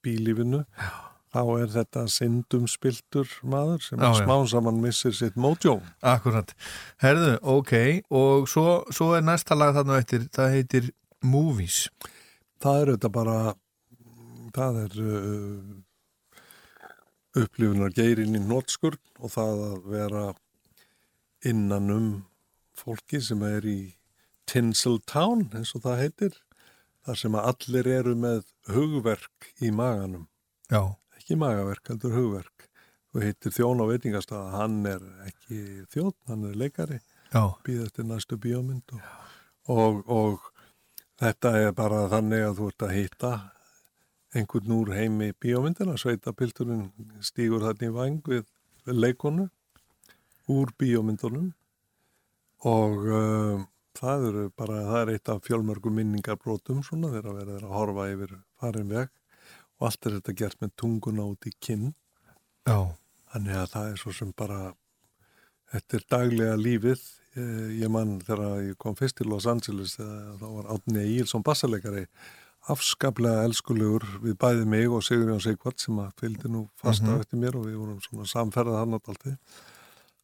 bílífinu 0.03 0.63
já. 0.65 0.89
þá 1.33 1.39
er 1.63 1.69
þetta 1.77 2.03
syndumspiltur 2.11 3.29
maður 3.47 3.79
sem 3.85 3.97
Já, 4.01 4.09
að 4.09 4.17
já. 4.19 4.25
smá 4.25 4.35
saman 4.51 4.81
missir 4.83 5.15
sitt 5.15 5.35
mótjó 5.39 5.77
Akkurat. 6.03 6.51
Herðu, 7.01 7.37
ok, 7.55 7.73
og 8.11 8.49
svo, 8.51 8.65
svo 8.91 9.13
er 9.17 9.23
næsta 9.25 9.55
lag 9.55 9.71
þarna 9.79 10.01
eftir, 10.03 10.27
það 10.35 10.51
heitir 10.57 10.91
Movies. 11.23 11.85
það 12.59 12.81
er 12.81 12.91
þetta 12.97 13.09
bara 13.15 13.37
það 14.53 14.81
er 14.83 14.99
uh, 15.01 15.79
upplifunar 17.41 17.95
geirinn 17.95 18.35
í 18.37 18.41
nótskurn 18.43 18.99
og 19.23 19.31
það 19.33 19.63
að 19.69 19.87
vera 19.95 20.25
innan 21.49 21.89
um 21.95 22.11
fólki 22.77 23.21
sem 23.23 23.43
er 23.47 23.65
í 23.67 23.79
Tinseltown 24.49 25.47
eins 25.55 25.73
og 25.77 25.85
það 25.85 26.01
heitir 26.01 26.35
þar 27.03 27.19
sem 27.19 27.37
að 27.37 27.47
allir 27.51 27.89
eru 27.99 28.13
með 28.19 28.43
hugverk 28.71 29.49
í 29.63 29.71
maganum. 29.75 30.27
Já. 30.71 30.95
ekki 31.17 31.37
magaverk, 31.39 31.87
heldur 31.91 32.15
hugverk. 32.17 32.69
Og 33.13 33.21
heitir 33.21 33.53
þjón 33.53 33.83
á 33.83 33.85
veitingastaða 33.91 34.53
hann 34.57 34.79
er 34.89 35.03
ekki 35.27 35.59
þjón, 35.93 36.15
hann 36.29 36.47
er 36.49 36.55
leikari. 36.57 36.99
Já. 37.33 37.53
býð 37.65 37.87
eftir 37.87 38.05
næstu 38.05 38.37
bíómynd 38.37 38.93
og, 38.93 39.05
og, 39.73 40.03
og 40.09 40.51
þetta 41.21 41.53
er 41.59 41.71
bara 41.77 42.05
þannig 42.11 42.45
að 42.45 42.59
þú 42.59 42.69
ert 42.69 42.85
að 42.85 42.95
hitta 42.97 43.31
einhvern 44.33 44.75
úr 44.75 44.91
heimi 44.93 45.31
bíómyndina, 45.41 45.95
sveitapilturinn 45.97 46.87
stígur 47.25 47.65
þarna 47.65 47.89
í 47.89 47.93
vang 47.93 48.21
við, 48.29 48.45
við 48.85 49.01
leikonu 49.01 49.47
úr 50.53 50.73
bíómyndunum 50.77 51.51
og 52.69 52.97
uh, 53.07 53.63
það 53.99 54.27
eru 54.29 54.43
bara, 54.57 54.77
það 54.89 54.99
er 55.01 55.11
eitt 55.15 55.29
af 55.33 55.41
fjölmörgum 55.47 55.97
minningarbrótum 55.99 56.83
svona 56.83 57.11
þegar 57.13 57.35
verður 57.41 57.65
að 57.67 57.75
horfa 57.77 58.05
yfir 58.13 58.37
farin 58.61 58.89
veg 58.89 59.09
og 59.79 59.87
allt 59.89 60.05
er 60.07 60.15
þetta 60.19 60.37
gert 60.43 60.61
með 60.63 60.71
tunguna 60.79 61.25
út 61.33 61.49
í 61.49 61.53
kinn 61.59 61.89
Já. 62.67 62.77
þannig 63.33 63.57
að 63.59 63.67
það 63.75 63.89
er 63.91 63.99
svo 64.03 64.13
sem 64.15 64.31
bara 64.37 64.61
þetta 65.73 65.99
er 65.99 66.07
daglega 66.17 66.55
lífið 66.61 67.03
Eh, 67.33 67.79
ég 67.81 67.89
mann 67.89 68.19
þegar 68.21 68.59
ég 68.61 68.75
kom 68.77 68.93
fyrst 68.93 69.15
til 69.17 69.25
Los 69.25 69.47
Angeles 69.49 69.95
þegar 69.97 70.35
þá 70.37 70.43
var 70.53 70.67
Átni 70.69 71.01
Ílsson 71.15 71.41
bassalegari 71.41 72.03
afskaplega 72.69 73.47
elskulegur 73.47 74.03
við 74.21 74.35
bæði 74.37 74.67
mig 74.69 74.85
og 74.93 75.01
Sigurjón 75.01 75.41
Sigvart 75.41 75.81
sem 75.81 75.97
að 75.97 76.11
fylgdi 76.21 76.51
nú 76.53 76.61
fast 76.77 77.01
á 77.01 77.09
Mhm. 77.09 77.23
eftir 77.23 77.39
mér 77.41 77.55
og 77.57 77.65
við 77.65 77.79
vorum 77.81 77.97
svona 78.05 78.27
samferðað 78.29 78.77
hann 78.77 78.93
alltaf 78.93 79.23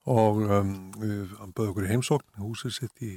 og 0.09 0.39
um, 0.45 0.71
hann 0.99 1.53
bauði 1.55 1.71
okkur 1.71 1.87
í 1.87 1.91
heimsókn 1.93 2.43
húsið 2.43 2.75
sitt 2.75 3.03
í 3.05 3.11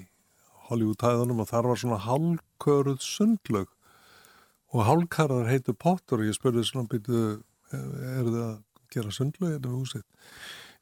Hollywood-hæðunum 0.68 1.43
og 1.43 1.49
þar 1.51 1.70
var 1.70 1.80
svona 1.80 2.01
hálköruð 2.05 3.01
sundlög 3.05 3.70
og 4.72 4.84
hálkarðar 4.88 5.51
heitu 5.51 5.74
Potter 5.76 6.20
og 6.20 6.28
ég 6.28 6.36
spurði 6.36 6.64
svona 6.68 6.90
býtu 6.90 7.22
er 7.72 8.28
það 8.28 8.43
að 8.45 8.59
gera 8.93 9.14
sundlög 9.14 9.55
hérna 9.55 9.72
við 9.72 9.80
húsið 9.80 10.05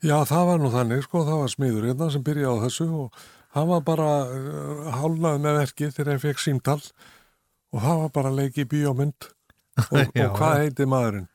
Já, 0.00 0.16
það 0.24 0.46
var 0.48 0.60
nú 0.62 0.70
þannig, 0.72 1.02
sko, 1.04 1.22
það 1.28 1.42
var 1.42 1.50
smiður 1.52 1.86
hérna 1.90 2.06
sem 2.12 2.22
byrjaði 2.24 2.56
á 2.56 2.62
þessu 2.64 2.86
og 3.02 3.18
hann 3.56 3.66
var 3.68 3.82
bara 3.84 4.08
uh, 4.24 4.86
hálnað 4.96 5.42
með 5.44 5.58
verkið 5.58 5.92
þegar 5.96 6.10
hann 6.14 6.22
fekk 6.22 6.40
símtal 6.40 6.78
og 6.80 7.82
það 7.84 8.00
var 8.04 8.14
bara 8.14 8.32
leiki 8.38 8.64
í 8.64 8.70
bíómynd. 8.70 9.28
Og, 9.84 9.98
og 10.24 10.38
hvað 10.38 10.62
heiti 10.62 10.86
maðurinn? 10.88 11.28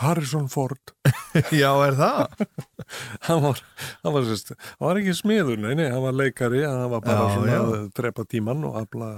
Harrison 0.00 0.48
Ford. 0.48 0.94
Já, 1.62 1.70
er 1.86 1.98
það? 1.98 2.46
hann, 3.28 3.42
var, 3.44 3.60
hann, 4.02 4.14
var, 4.14 4.26
sérst, 4.28 4.54
hann 4.56 4.88
var 4.88 5.02
ekki 5.02 5.14
smiður, 5.16 5.60
nei, 5.60 5.74
nei, 5.78 5.88
hann 5.92 6.02
var 6.04 6.16
leikari, 6.16 6.64
hann 6.64 6.88
var 6.92 7.04
bara 7.04 7.28
Já, 7.28 7.36
svona 7.36 7.52
já. 7.52 7.60
að 7.62 7.86
drepa 8.00 8.26
tíman 8.28 8.66
og 8.68 8.80
afla... 8.82 9.12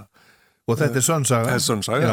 Og 0.64 0.78
þetta 0.80 0.96
er 0.96 1.04
sönnsaga? 1.04 1.48
Það 1.50 1.58
er 1.58 1.60
sönnsaga. 1.60 2.12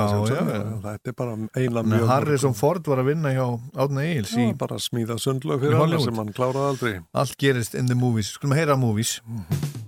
Þetta 0.84 1.08
er 1.08 1.14
bara 1.16 1.36
Nei, 1.40 1.68
mjög... 1.72 2.02
Harrison 2.10 2.56
Ford 2.58 2.90
var 2.92 3.00
að 3.00 3.14
vinna 3.14 3.32
hjá 3.32 3.46
Átna 3.80 4.04
Egils 4.04 4.34
í 4.36 4.50
Já, 4.50 4.56
bara 4.60 4.80
smíða 4.84 5.16
sundlög 5.24 5.64
í 5.64 5.70
fyrir 5.70 5.80
hann 5.80 5.96
sem 6.04 6.20
hann 6.20 6.34
kláraði 6.36 6.74
aldrei. 6.74 6.92
Allt 7.16 7.38
gerist 7.40 7.80
in 7.80 7.88
the 7.88 7.96
movies. 7.96 8.34
Skulum 8.36 8.58
heyra 8.60 8.76
movies. 8.76 9.22
Came 9.24 9.81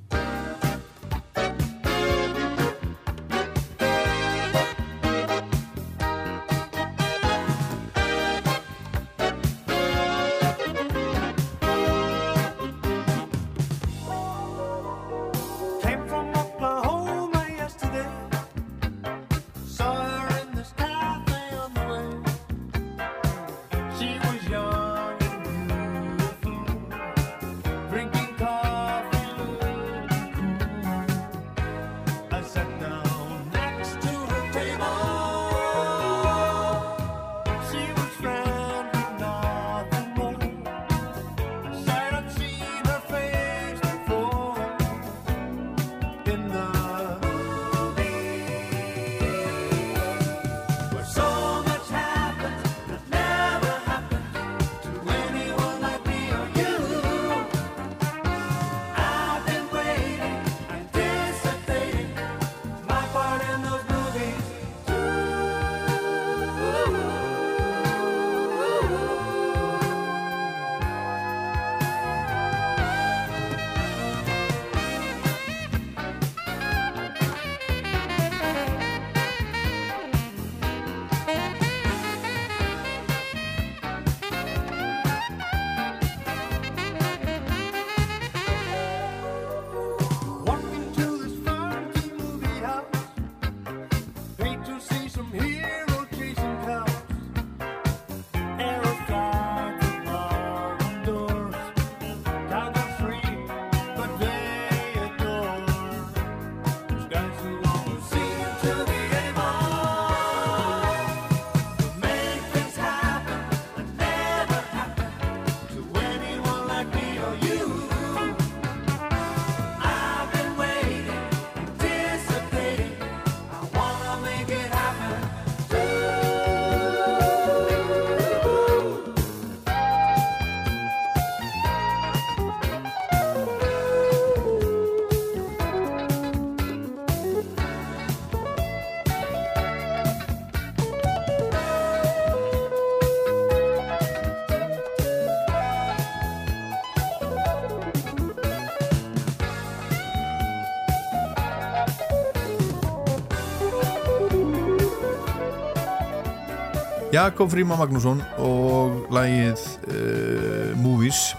Jakob 157.24 157.48
Fríma 157.48 157.78
Magnússon 157.80 158.20
og 158.44 159.06
lagið 159.16 159.62
uh, 159.88 160.74
Movies 160.76 161.30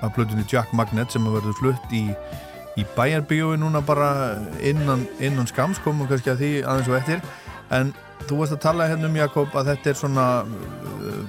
af 0.00 0.14
blöðunni 0.16 0.46
Jack 0.48 0.72
Magnet 0.72 1.12
sem 1.12 1.26
að 1.28 1.34
verður 1.36 1.58
flutt 1.58 1.92
í, 1.92 2.06
í 2.80 2.86
bæjarbíói 2.96 3.58
núna 3.60 3.82
bara 3.84 4.08
innan, 4.64 5.04
innan 5.20 5.50
skams 5.50 5.82
komum 5.84 6.08
kannski 6.08 6.32
að 6.32 6.40
því 6.40 6.50
aðeins 6.62 6.88
og 6.88 6.96
eftir. 7.02 7.20
En 7.76 7.92
þú 8.24 8.40
varst 8.40 8.56
að 8.56 8.62
tala 8.64 8.88
hérna 8.88 9.10
um 9.10 9.18
Jakob 9.20 9.52
að 9.52 9.74
þetta 9.74 9.92
er 9.92 10.00
svona 10.00 10.26
uh, 10.48 11.20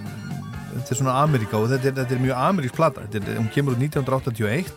þetta 0.78 0.96
er 0.96 1.02
svona 1.02 1.20
Ameríka 1.26 1.60
og 1.60 1.68
þetta 1.74 1.92
er, 1.92 1.98
þetta 2.00 2.16
er 2.16 2.24
mjög 2.24 2.42
amerísk 2.46 2.80
plata, 2.80 3.04
hún 3.28 3.52
kemur 3.52 3.76
úr 3.76 3.84
1981 3.84 4.72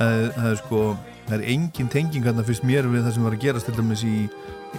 það, 0.00 0.24
það 0.36 0.48
er 0.50 0.58
sko 0.62 0.82
það 1.28 1.36
er 1.36 1.46
engin 1.54 1.92
tenging 1.92 2.24
hérna 2.24 2.44
fyrst 2.46 2.64
mér 2.66 2.88
við 2.88 3.04
það 3.04 3.16
sem 3.18 3.28
var 3.28 3.36
að 3.36 3.44
gerast 3.44 3.68
til 3.68 3.76
dæmis 3.76 4.04
í 4.08 4.16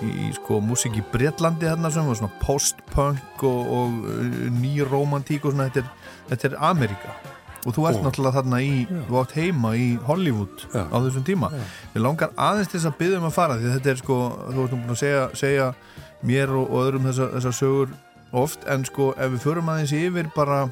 í 0.01 0.29
sko 0.37 0.61
músík 0.63 0.95
í 0.97 1.03
Breitlandi 1.11 1.67
þarna 1.67 1.91
sem 1.91 2.05
var 2.07 2.15
svona 2.15 2.39
post-punk 2.41 3.43
og, 3.43 3.71
og 3.75 3.97
uh, 4.07 4.49
nýromantík 4.61 5.43
og 5.45 5.51
svona 5.55 5.67
þetta 5.69 5.83
er, 5.83 5.89
þetta 6.31 6.47
er 6.51 6.55
Amerika 6.71 7.15
og 7.61 7.75
þú 7.75 7.83
ert 7.89 7.99
Og- 7.99 8.05
náttúrulega 8.07 8.37
þarna 8.39 8.59
í 8.65 8.71
þú 8.89 9.17
átt 9.21 9.35
heima 9.37 9.73
í 9.77 9.89
Hollywood 10.07 10.63
á 10.73 10.95
þessum 10.97 11.25
tíma. 11.27 11.51
Ég 11.93 12.01
langar 12.01 12.31
aðeins 12.33 12.71
til 12.71 12.79
þess 12.79 12.89
að 12.89 12.95
byggja 12.97 13.19
um 13.19 13.27
að 13.29 13.35
fara 13.35 13.57
því 13.59 13.73
þetta 13.75 13.91
er 13.91 13.99
sko, 13.99 14.15
þú 14.55 14.63
ert 14.63 14.71
nú 14.73 14.79
búin 14.81 14.95
að 14.95 15.01
segja, 15.03 15.27
segja 15.37 15.67
mér 16.25 16.55
og, 16.57 16.65
og 16.71 16.87
öðrum 16.87 17.05
þessar 17.11 17.35
þessa 17.35 17.51
sögur 17.59 17.93
oft 18.41 18.65
en 18.71 18.85
sko 18.89 19.11
ef 19.13 19.29
við 19.35 19.43
förum 19.45 19.69
aðeins 19.75 19.93
yfir 19.93 20.31
bara 20.33 20.63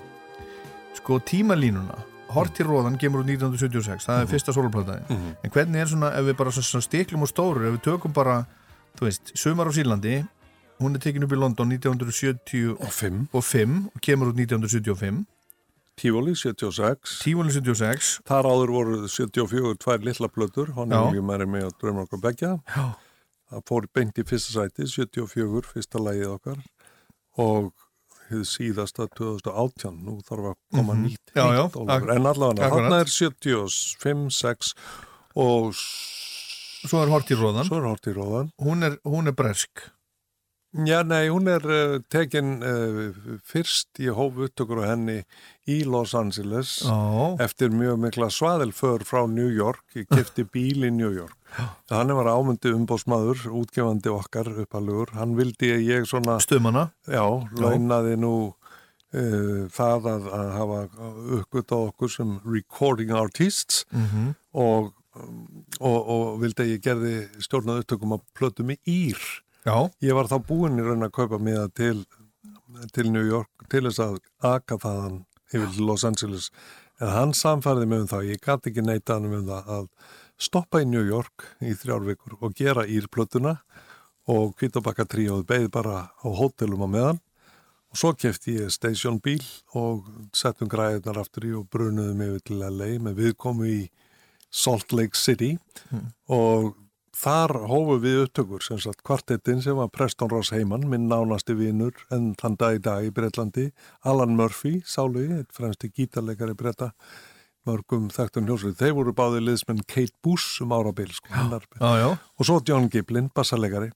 sko 0.98 1.20
tímalínuna. 1.22 2.00
Horti 2.34 2.62
Róðan 2.66 2.98
kemur 3.02 3.24
úr 3.24 3.30
1976 3.34 4.06
það 4.06 4.20
er 4.24 4.28
fyrsta 4.30 4.54
soloplataði 4.54 5.02
Mhm. 5.10 5.30
en 5.44 5.50
hvernig 5.54 5.82
er 5.82 5.88
svona, 5.90 6.12
ef 6.18 6.26
við 6.26 6.36
bara 6.38 6.52
stiklum 6.52 7.22
og 7.26 7.30
stóru 7.32 7.66
ef 7.70 7.74
við 7.78 7.82
tökum 7.86 8.14
bara, 8.14 8.46
þú 9.00 9.08
veist, 9.08 9.32
Sumar 9.40 9.70
á 9.70 9.74
Sýrlandi 9.76 10.16
hún 10.80 10.96
er 10.96 11.00
tekin 11.04 11.24
upp 11.26 11.34
í 11.36 11.40
London 11.40 11.72
1975 11.72 12.78
og, 13.34 13.44
og 13.96 14.02
kemur 14.04 14.32
út 14.34 14.40
1975 14.40 15.26
Tífóli 16.00 16.32
76 16.36 17.18
Tífóli 17.26 17.52
76 17.52 18.22
Þar 18.28 18.48
áður 18.48 18.72
voru 18.76 19.02
74 19.12 19.76
tvær 19.84 20.06
litla 20.08 20.30
plötur 20.32 20.72
hann 20.78 20.92
er 20.96 21.10
mjög 21.12 21.26
meiri 21.28 21.48
með 21.52 21.66
að 21.70 21.78
dröma 21.82 22.06
okkur 22.08 22.22
begja 22.24 22.54
Já. 22.72 22.86
það 23.52 23.66
fór 23.68 23.88
beint 23.98 24.20
í 24.22 24.24
fyrsta 24.30 24.56
sæti 24.56 24.88
74, 24.88 25.66
fyrsta 25.74 26.00
lagið 26.00 26.36
okkar 26.38 26.60
og 27.40 27.72
hið 28.30 28.44
síðasta 28.46 29.08
2018, 29.18 29.96
nú 30.06 30.20
þarf 30.22 30.52
að 30.52 30.58
koma 30.76 30.94
Mhm. 30.94 31.06
nýtt, 31.08 31.32
Ólafur. 31.34 31.90
ak- 31.90 32.10
en 32.16 32.26
allavega, 32.30 32.70
þarna 32.70 33.00
er 33.02 33.10
75, 33.10 34.30
6 34.30 34.74
og 35.36 35.74
svo 36.88 37.04
er 37.04 37.12
Horti 37.14 37.36
Róðan 37.40 37.68
svo 37.68 37.80
er 37.82 37.88
Horti 37.92 38.14
Róðan 38.16 38.52
hún 38.64 38.84
er, 38.88 39.00
hún 39.08 39.28
er 39.32 39.36
bresk 39.38 39.90
Já, 40.86 41.00
nei, 41.02 41.32
hún 41.34 41.48
er 41.50 41.64
uh, 41.66 41.96
tekin 42.14 42.60
uh, 42.62 43.08
fyrst 43.42 43.98
í 44.06 44.12
hóf 44.14 44.36
upptökur 44.46 44.84
á 44.86 44.92
henni 44.92 45.16
í 45.66 45.80
Los 45.90 46.12
Angeles 46.14 46.76
Já. 46.86 46.94
eftir 47.42 47.72
mjög 47.74 47.98
mikla 48.04 48.28
svaðilför 48.30 49.02
frá 49.02 49.24
New 49.26 49.50
York, 49.50 49.82
ég 49.98 50.06
kefti 50.14 50.46
bíl 50.46 50.86
í 50.86 50.92
New 50.94 51.10
York. 51.10 51.34
Hann 51.90 52.14
var 52.14 52.30
ámyndi 52.30 52.70
umbósmaður, 52.78 53.48
útgefandi 53.64 54.14
okkar 54.14 54.52
uppalugur, 54.62 55.16
hann 55.18 55.34
vildi 55.42 55.72
að 55.74 55.88
ég 55.90 56.06
svona... 56.06 56.38
Stumana? 56.46 56.92
Já, 57.10 57.26
launaði 57.58 58.14
nú 58.22 58.34
uh, 58.54 59.66
það 59.74 60.06
að, 60.14 60.30
að 60.38 60.54
hafa 60.60 60.84
uppgöt 61.42 61.74
á 61.74 61.78
okkur 61.90 62.14
sem 62.14 62.38
recording 62.46 63.10
artists 63.18 63.88
Mhm. 63.90 64.36
og, 64.54 64.94
og, 65.18 66.00
og 66.00 66.26
vildi 66.44 66.66
að 66.66 66.74
ég 66.74 66.84
gerði 66.86 67.14
stjórnað 67.44 67.84
upptökum 67.84 68.16
á 68.16 68.18
plötum 68.38 68.74
í 68.74 68.80
Ír. 68.86 69.20
Já. 69.66 69.90
Ég 70.06 70.16
var 70.16 70.30
þá 70.32 70.38
búinn 70.46 70.80
í 70.80 70.86
raun 70.86 71.06
að 71.06 71.16
kaupa 71.18 71.40
miða 71.42 71.68
til, 71.76 72.06
til 72.96 73.10
New 73.12 73.26
York 73.28 73.68
til 73.72 73.86
þess 73.88 74.04
að 74.06 74.20
aka 74.46 74.80
þaðan 74.82 75.24
yfir 75.54 75.70
til 75.76 75.90
Los 75.90 76.06
Angeles. 76.08 76.50
En 77.00 77.14
hann 77.16 77.36
samfærði 77.38 77.88
mig 77.90 78.04
um 78.04 78.10
það, 78.12 78.32
ég 78.34 78.44
gæti 78.44 78.72
ekki 78.72 78.86
neita 78.86 79.18
hann 79.18 79.30
um 79.30 79.48
það 79.48 79.72
að 79.78 79.88
stoppa 80.40 80.84
í 80.84 80.88
New 80.88 81.04
York 81.04 81.48
í 81.64 81.74
þrjárvikur 81.76 82.38
og 82.40 82.56
gera 82.56 82.86
írplötuna 82.88 83.58
og 84.30 84.54
kvítabakka 84.60 85.08
tríóð 85.10 85.46
beigð 85.50 85.72
bara 85.74 85.98
á 86.14 86.28
hótelum 86.28 86.86
á 86.86 86.90
meðan 86.92 87.20
og 87.90 87.98
svo 87.98 88.14
kefti 88.14 88.60
ég 88.60 88.72
station 88.74 89.18
bíl 89.24 89.44
og 89.78 90.06
settum 90.38 90.70
græðunar 90.70 91.20
aftur 91.24 91.48
í 91.50 91.56
og 91.58 91.66
brunuðum 91.74 92.22
yfir 92.28 92.44
til 92.46 92.60
LA 92.62 92.92
með 93.02 93.24
viðkomu 93.24 93.70
í 93.70 93.82
Salt 94.50 94.94
Lake 94.96 95.18
City 95.18 95.56
og 96.28 96.76
þar 97.20 97.54
hófu 97.68 97.98
við 98.04 98.22
upptökur 98.26 98.64
sem 98.64 98.80
sagt 98.82 99.04
kvartettin 99.08 99.64
sem 99.64 99.78
var 99.78 99.92
Preston 99.94 100.32
Ross 100.32 100.54
Heyman, 100.56 100.88
minn 100.90 101.10
nánasti 101.12 101.56
vinur 101.58 101.98
en 102.14 102.32
þann 102.40 102.56
dag 102.60 102.78
í 102.78 102.84
dag 102.86 103.08
í 103.08 103.12
Breitlandi 103.16 103.70
Alan 104.08 104.38
Murphy, 104.40 104.80
sálu 104.88 105.26
ég, 105.26 105.42
eitt 105.42 105.56
fremsti 105.56 105.92
gítarleikari 105.92 106.56
breyta 106.58 106.94
mörgum 107.68 108.08
þekktum 108.14 108.48
hljósvið, 108.48 108.78
þeir 108.80 108.94
voru 108.98 109.14
báði 109.16 109.42
liðsmenn 109.44 109.84
Kate 109.90 110.16
Bush 110.24 110.64
um 110.64 110.72
árabil 110.74 111.12
sko, 111.12 111.34
hennar. 111.36 111.66
Já, 111.76 111.90
já. 112.00 112.10
og 112.16 112.48
svo 112.48 112.62
John 112.66 112.88
Giblin, 112.92 113.28
bassalegari 113.36 113.92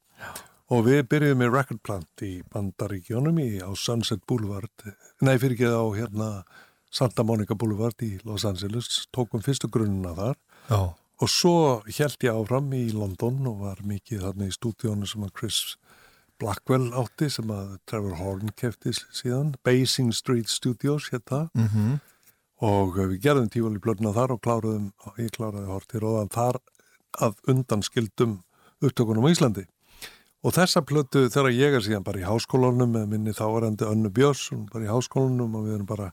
og 0.74 0.86
við 0.88 1.08
byrjuðum 1.12 1.46
í 1.46 1.50
Record 1.54 1.82
Plant 1.86 2.26
í 2.26 2.34
Bandaríkjónum 2.52 3.40
í, 3.40 3.50
á 3.64 3.72
Sunset 3.78 4.24
Boulevard. 4.30 4.94
Nei 5.24 5.36
fyrir 5.38 5.56
ekki 5.58 5.72
á 5.72 5.86
hérna 5.96 6.30
Santa 6.94 7.24
Monica 7.26 7.56
Boulevard 7.58 7.98
í 8.06 8.12
Los 8.28 8.46
Angeles 8.46 9.08
tókum 9.16 9.42
fyrstu 9.42 9.70
grunnuna 9.74 10.14
þar 10.18 10.36
Já. 10.70 10.80
og 11.24 11.30
svo 11.32 11.54
held 11.88 12.18
ég 12.28 12.36
áfram 12.38 12.70
í 12.78 12.84
London 12.94 13.40
og 13.50 13.64
var 13.66 13.82
mikið 13.88 14.22
þarna 14.28 14.50
í 14.50 14.54
stúdíónu 14.54 15.10
sem 15.10 15.26
að 15.26 15.34
Chris 15.40 15.60
Blackwell 16.42 16.92
átti 16.98 17.30
sem 17.34 17.50
að 17.54 17.76
Trevor 17.90 18.16
Horn 18.20 18.54
kefti 18.60 18.94
síðan 19.16 19.56
Basing 19.66 20.14
Street 20.14 20.50
Studios 20.52 21.10
hétt 21.14 21.26
það 21.32 21.50
Mhm. 21.56 22.00
og 22.62 22.96
við 22.96 23.20
gerðum 23.26 23.50
tífali 23.52 23.80
blöðuna 23.82 24.14
þar 24.16 24.32
og 24.38 24.42
kláruðum, 24.42 24.92
ég 25.18 25.32
kláraði 25.36 25.68
horti 25.68 26.00
róðan 26.00 26.30
þar 26.32 26.58
að 27.20 27.36
undan 27.48 27.82
skildum 27.84 28.44
upptökunum 28.82 29.26
á 29.26 29.34
Íslandi 29.34 29.66
og 30.44 30.56
þessa 30.56 30.82
plötu 30.84 31.28
þegar 31.32 31.56
ég 31.56 31.78
er 31.78 31.86
síðan 31.86 32.06
bara 32.06 32.20
í 32.20 32.26
háskólanum 32.28 32.92
með 32.96 33.06
minni 33.14 33.36
þáarandi 33.36 33.88
Önnu 33.88 34.12
Björns 34.14 34.50
bara 34.72 34.88
í 34.88 34.92
háskólanum 34.92 35.56
og 35.60 35.68
við 35.68 35.78
erum 35.78 35.88
bara 35.90 36.10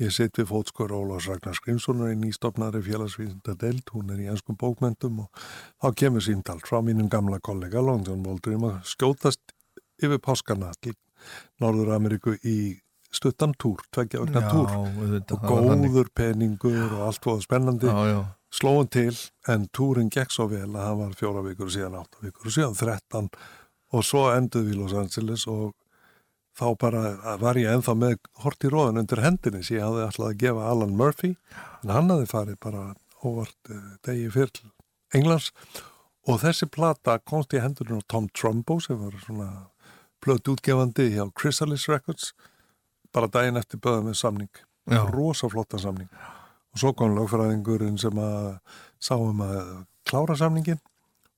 ég 0.00 0.12
sitt 0.14 0.36
við 0.36 0.50
fótskor 0.50 0.92
Ólafs 0.96 1.30
Ragnar 1.30 1.56
Skrimssonar 1.56 2.12
í 2.12 2.18
nýstofnari 2.20 2.82
félagsvísinda 2.84 3.56
deild 3.60 3.94
hún 3.94 4.12
er 4.12 4.20
í 4.20 4.28
ennskum 4.32 4.58
bókmentum 4.60 5.24
og 5.24 5.46
þá 5.80 5.96
kemur 6.04 6.26
símtalt 6.26 6.68
frá 6.68 6.82
mínum 6.84 7.08
gamla 7.12 7.40
kollega 7.40 7.80
Long 7.84 8.04
John 8.06 8.26
Waldrum 8.26 8.68
að 8.68 8.82
skjótast 8.92 9.56
yfir 10.00 10.20
páskana 10.24 10.72
til 10.80 10.96
Norður 11.60 11.96
Ameríku 11.96 12.36
í 12.44 12.76
stuttan 13.10 13.54
túr, 13.58 13.80
tveggja 13.92 14.22
vegna 14.22 14.44
Já, 14.44 14.50
túr. 14.52 14.68
og 15.34 15.48
góður 15.48 16.10
peningur 16.14 16.92
og 16.94 17.08
allt 17.08 17.26
voða 17.26 17.42
spennandi. 17.44 17.88
Já, 17.90 18.06
já. 18.06 18.20
slóðum 18.54 18.90
til 18.90 19.16
en 19.48 19.66
túrin 19.74 20.10
gekk 20.10 20.32
svo 20.34 20.46
vel 20.50 20.68
að 20.70 20.86
hann 20.86 21.00
var 21.04 21.16
fjóra 21.18 21.42
vikur 21.46 21.68
og 21.68 21.74
síðan 21.74 21.98
átta 22.00 22.22
vikur 22.22 22.48
og 22.50 22.54
síðan 22.54 22.78
þrettan 22.78 23.28
og 23.90 24.06
svo 24.06 24.28
enduð 24.32 24.70
við 24.70 24.80
Los 24.80 24.96
Angeles 24.96 25.46
og 25.50 25.74
þá 26.58 26.66
bara 26.78 27.36
var 27.40 27.58
ég 27.58 27.72
enþá 27.72 27.94
með 27.98 28.18
hort 28.44 28.64
í 28.66 28.70
róðan 28.70 29.00
undir 29.02 29.22
hendinni 29.24 29.62
sem 29.64 29.78
ég 29.78 29.86
hafði 29.86 30.06
alltaf 30.06 30.26
að 30.28 30.40
gefa 30.42 30.66
Alan 30.70 30.96
Murphy. 30.98 31.34
En 31.82 31.94
hann 31.94 32.12
hafði 32.12 32.28
farið 32.30 32.58
bara 32.62 32.84
óvart 33.24 33.72
eh, 33.72 33.92
degi 34.06 34.28
fyrr 34.34 34.62
Englands. 35.16 35.50
Og 36.28 36.42
þessi 36.42 36.68
plata 36.70 37.18
komst 37.24 37.54
í 37.56 37.62
hendurinn 37.62 38.02
á 38.04 38.10
Tom 38.10 38.28
Trumbo 38.36 38.78
sem 38.82 38.98
var 39.00 39.16
svona 39.24 39.48
plöt 40.20 40.50
útgefandi 40.52 41.08
hjá 41.14 41.24
Chrysalis 41.32 41.88
Records. 41.88 42.34
Bara 43.14 43.30
daginn 43.32 43.58
eftir 43.58 43.80
böðum 43.82 44.10
með 44.10 44.20
samning. 44.20 44.52
Já. 44.90 45.04
rosa 45.10 45.48
flotta 45.48 45.78
samning. 45.78 46.08
Og 46.74 46.82
svo 46.82 46.92
kom 46.96 47.14
lögfræðingurinn 47.16 47.98
sem 47.98 48.16
að 48.18 48.58
sáum 49.02 49.42
að 49.44 49.84
klára 50.06 50.36
samningin 50.38 50.80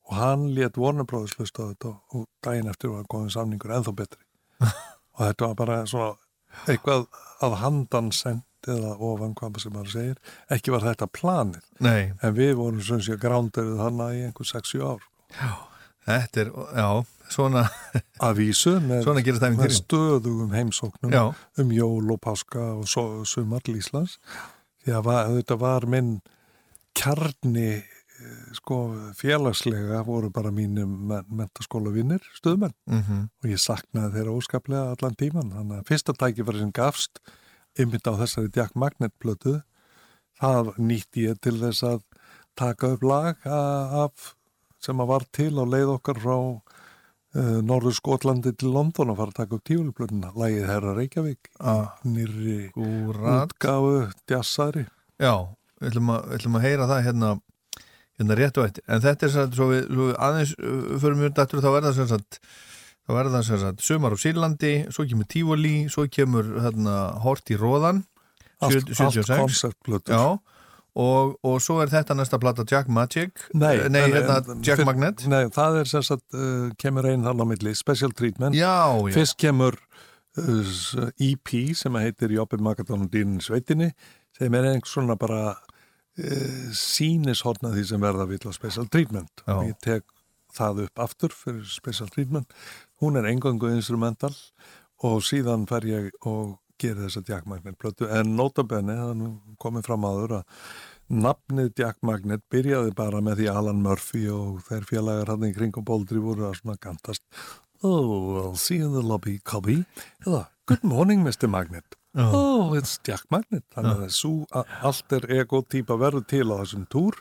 og 0.09 0.15
hann 0.17 0.49
let 0.55 0.77
Warner 0.77 1.07
Brothers 1.07 1.37
hlusta 1.39 1.63
á 1.63 1.71
þetta 1.71 1.93
og 2.13 2.25
daginn 2.43 2.71
eftir 2.71 2.91
var 2.93 3.05
góðin 3.11 3.33
samningur 3.33 3.75
ennþá 3.75 3.95
betri. 4.03 4.23
Og 5.13 5.27
þetta 5.27 5.45
var 5.45 5.57
bara 5.59 5.75
svona 5.85 6.13
eitthvað 6.71 7.03
að 7.45 7.55
handan 7.61 8.07
send 8.15 8.41
eða 8.65 8.95
ofan 9.03 9.35
hvað 9.37 9.59
sem 9.61 9.73
maður 9.75 9.91
segir. 9.93 10.15
Ekki 10.55 10.73
var 10.73 10.85
þetta 10.87 11.07
planið. 11.13 11.67
Nei. 11.83 12.13
en 12.21 12.33
við 12.33 12.55
vorum 12.57 12.81
svona 12.81 13.05
sér 13.05 13.19
gránderið 13.21 13.81
hana 13.83 14.07
í 14.15 14.23
einhver 14.25 14.49
6-7 14.49 14.81
ár. 14.87 15.05
Þetta 16.07 16.41
er, 16.41 16.49
já, 16.75 16.87
svona 17.31 17.63
að 18.27 18.39
vísu 18.41 18.73
með, 18.83 19.07
með 19.55 19.75
stöðugum 19.77 20.51
heimsóknum 20.55 21.13
Já. 21.13 21.23
um 21.61 21.71
jól 21.71 22.15
og 22.15 22.19
páska 22.23 22.63
og 22.79 22.87
svo, 22.91 23.05
sumar 23.27 23.63
til 23.63 23.77
Íslands. 23.79 24.17
Því 24.83 24.97
að 24.99 25.11
þetta 25.37 25.59
var 25.61 25.87
minn 25.87 26.17
kjarni 26.97 27.83
sko 28.57 28.77
félagslega 29.17 30.03
voru 30.07 30.29
bara 30.33 30.51
mínu 30.51 30.85
mentaskóla 31.29 31.91
vinnir, 31.93 32.21
stöðmenn 32.37 32.73
Mhm. 32.87 33.29
og 33.43 33.49
ég 33.49 33.59
saknaði 33.59 34.13
þeirra 34.17 34.37
óskaplega 34.37 34.91
allan 34.95 35.15
tíman 35.15 35.51
þannig 35.51 35.79
að 35.81 35.87
fyrsta 35.91 36.13
tækifæri 36.13 36.59
sem 36.59 36.71
gafst 36.71 37.19
ymmit 37.79 38.05
á 38.07 38.13
þessari 38.19 38.51
Jack 38.55 38.75
Magnet 38.75 39.13
plötu 39.19 39.61
það 40.41 40.75
nýtti 40.77 41.27
ég 41.29 41.39
til 41.41 41.59
þess 41.59 41.83
að 41.83 42.01
taka 42.55 42.93
upp 42.93 43.03
lag 43.03 43.35
af 43.45 44.35
sem 44.79 44.97
að 44.99 45.07
var 45.07 45.23
til 45.31 45.53
á 45.57 45.63
leið 45.65 45.93
okkar 45.97 46.19
frá 46.21 46.37
uh, 47.35 47.61
Norður 47.65 47.95
Skotlandi 47.97 48.51
til 48.53 48.69
London 48.73 49.09
að 49.09 49.17
fara 49.17 49.31
að 49.31 49.39
taka 49.39 49.55
upp 49.55 49.63
tífulblöðuna, 49.65 50.33
lægið 50.37 50.67
Herra 50.69 50.93
Reykjavík. 50.97 51.49
Ah, 51.59 51.95
nýrri 52.05 52.69
Úrat. 52.77 53.49
útgáfu 53.55 54.11
djassari 54.29 54.85
Já, 55.19 55.33
við 55.81 55.89
ætlum 55.89 56.11
að, 56.13 56.27
við 56.29 56.37
ætlum 56.37 56.57
að 56.59 56.65
heyra 56.67 56.87
það 56.91 57.03
hérna, 57.07 57.31
hérna 58.19 58.37
rétt 58.39 58.57
og 58.61 58.67
eftir 58.69 58.83
en 58.87 59.01
þetta 59.03 59.25
er 59.27 59.33
svo, 59.33 59.45
svo, 59.57 59.67
við, 59.73 59.83
svo 59.89 60.07
við 60.11 60.15
aðeins 60.27 60.53
uh, 60.59 60.95
fyrir 61.01 61.19
mjög 61.23 61.35
dættur 61.39 61.63
þá 61.65 61.69
er 61.73 61.83
það 61.87 61.97
sem 61.99 62.09
sagt 62.13 62.39
þá 63.03 63.11
er 63.19 63.29
það 63.33 63.45
sem 63.49 63.61
sagt 63.65 63.83
sumar 63.83 64.13
á 64.15 64.17
Sýrlandi 64.23 64.73
svo 64.93 65.05
kemur 65.09 65.27
Tífoli, 65.33 65.75
svo 65.91 66.05
kemur 66.07 66.53
hérna 66.63 66.97
Hort 67.25 67.49
í 67.51 67.57
Róðan 67.59 68.03
Allt- 68.63 68.93
76. 68.95 69.27
allt 69.27 69.41
konceptplötur. 69.41 70.13
Já, 70.15 70.37
og, 70.95 71.33
og 71.43 71.57
svo 71.65 71.79
er 71.83 71.89
þetta 71.91 72.15
næsta 72.15 72.37
plata 72.39 72.63
Jack 72.69 72.87
Magic 72.87 73.41
Nei, 73.57 73.73
Eh, 73.81 73.89
nei 73.91 74.05
hérna 74.13 74.37
Jack 74.63 74.79
fyr- 74.79 74.85
Magnet 74.87 75.25
Nei, 75.27 75.41
það 75.51 75.81
er 75.81 75.89
sem 75.89 76.05
sagt, 76.05 76.23
uh, 76.37 76.69
kemur 76.79 77.09
einn 77.09 77.25
þarna 77.25 77.43
á 77.43 77.47
milli, 77.49 77.73
Special 77.75 78.13
Treatment 78.15 78.55
Já, 78.55 78.71
já. 79.09 79.11
Fyrst 79.17 79.35
kemur 79.41 79.75
uh, 80.37 81.09
EP 81.19 81.53
sem 81.75 81.97
heitir 81.99 82.31
Jobbi 82.37 82.61
Magadón 82.63 83.03
og 83.07 83.11
dýnin 83.13 83.41
sveitinni 83.43 83.89
sem 84.37 84.53
er 84.57 84.69
einhvers 84.71 84.93
svona 84.95 85.17
bara 85.19 85.57
sínishorna 86.77 87.71
því 87.73 87.85
sem 87.89 88.03
verða 88.03 88.27
vill 88.29 88.43
á 88.45 88.51
Special 88.53 88.89
Treatment 88.91 89.43
Já. 89.47 89.53
og 89.55 89.63
ég 89.71 89.77
tek 89.81 90.03
það 90.53 90.83
upp 90.85 91.01
aftur 91.07 91.33
fyrir 91.33 91.65
Special 91.65 92.09
Treatment 92.13 92.53
hún 93.01 93.17
er 93.17 93.25
engangu 93.31 93.71
instrumental 93.73 94.33
og 95.03 95.23
síðan 95.25 95.65
fer 95.69 95.87
ég 95.89 96.11
og 96.29 96.59
gerir 96.81 97.07
þessa 97.07 97.23
Jack 97.27 97.47
Magnet 97.49 97.77
plötu 97.79 98.09
en 98.11 98.35
notabenni, 98.37 98.93
það 98.93 99.15
nú 99.17 99.31
komið 99.61 99.87
fram 99.87 100.05
áður 100.05 100.37
að 100.39 100.61
nafnið 101.13 101.73
Jack 101.79 101.99
Magnet 102.05 102.45
byrjaði 102.53 102.93
bara 102.97 103.21
með 103.21 103.41
því 103.41 103.49
Alan 103.53 103.81
Murphy 103.83 104.27
og 104.33 104.61
þeir 104.67 104.87
félagar 104.89 105.33
hann 105.33 105.49
í 105.49 105.53
kringum 105.55 105.85
Boldri 105.87 106.21
voru 106.21 106.49
að 106.49 106.59
svona 106.61 106.79
gantast 106.81 107.25
Oh, 107.83 108.37
I'll 108.39 108.55
see 108.55 108.77
you 108.77 108.85
in 108.85 108.93
the 108.93 109.01
lobby, 109.01 109.39
Cobby 109.43 109.83
eða, 110.23 110.47
Good 110.65 110.85
morning, 110.87 111.25
Mr. 111.25 111.49
Magnet. 111.51 111.97
Oh, 112.13 112.75
it's 112.77 112.99
Jack 113.01 113.25
Magnet 113.33 113.65
þannig 113.73 114.03
að 114.05 114.11
svo 114.13 114.63
allt 114.85 115.15
er 115.17 115.25
ego-típa 115.41 115.97
verður 115.97 116.25
til 116.29 116.45
á 116.53 116.61
þessum 116.61 116.85
túr 116.91 117.17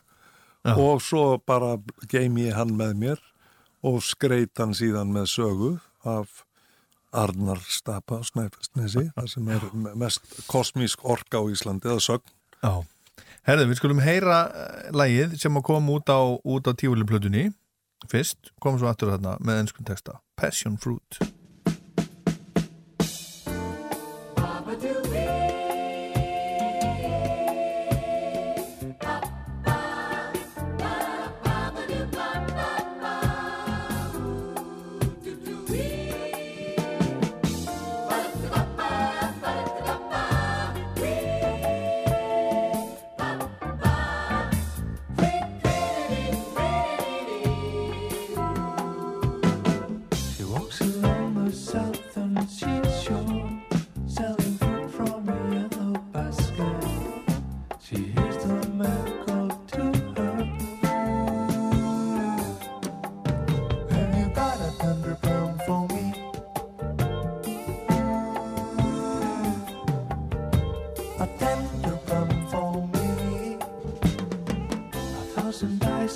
Já. 0.63 0.75
og 0.77 1.01
svo 1.03 1.39
bara 1.49 1.79
geimi 2.13 2.49
ég 2.51 2.59
hann 2.59 2.75
með 2.77 2.93
mér 3.01 3.23
og 3.83 4.03
skreit 4.05 4.53
hann 4.61 4.77
síðan 4.77 5.15
með 5.15 5.31
sögu 5.33 5.73
af 6.05 6.45
Arnar 7.13 7.61
Stapa 7.69 8.21
á 8.21 8.23
Snæfellsnesi, 8.25 9.09
það 9.17 9.29
sem 9.33 9.51
er 9.53 9.67
mest 10.01 10.39
kosmísk 10.49 11.05
orka 11.05 11.41
á 11.41 11.45
Íslandi, 11.53 11.91
eða 11.91 12.01
sögn. 12.01 12.33
Já. 12.63 12.85
Herðu, 13.49 13.67
við 13.69 13.81
skulum 13.81 14.01
heyra 14.05 14.39
uh, 14.49 14.87
lagið 14.97 15.37
sem 15.41 15.59
að 15.59 15.67
koma 15.67 15.99
út 15.99 16.09
á, 16.09 16.21
á 16.21 16.73
tífuliplötunni 16.79 17.51
fyrst, 18.11 18.53
komum 18.63 18.81
svo 18.81 18.89
aftur 18.91 19.13
þarna 19.13 19.37
með 19.45 19.65
ennskun 19.65 19.87
texta 19.87 20.21
Passion 20.39 20.79
Fruit 20.81 21.21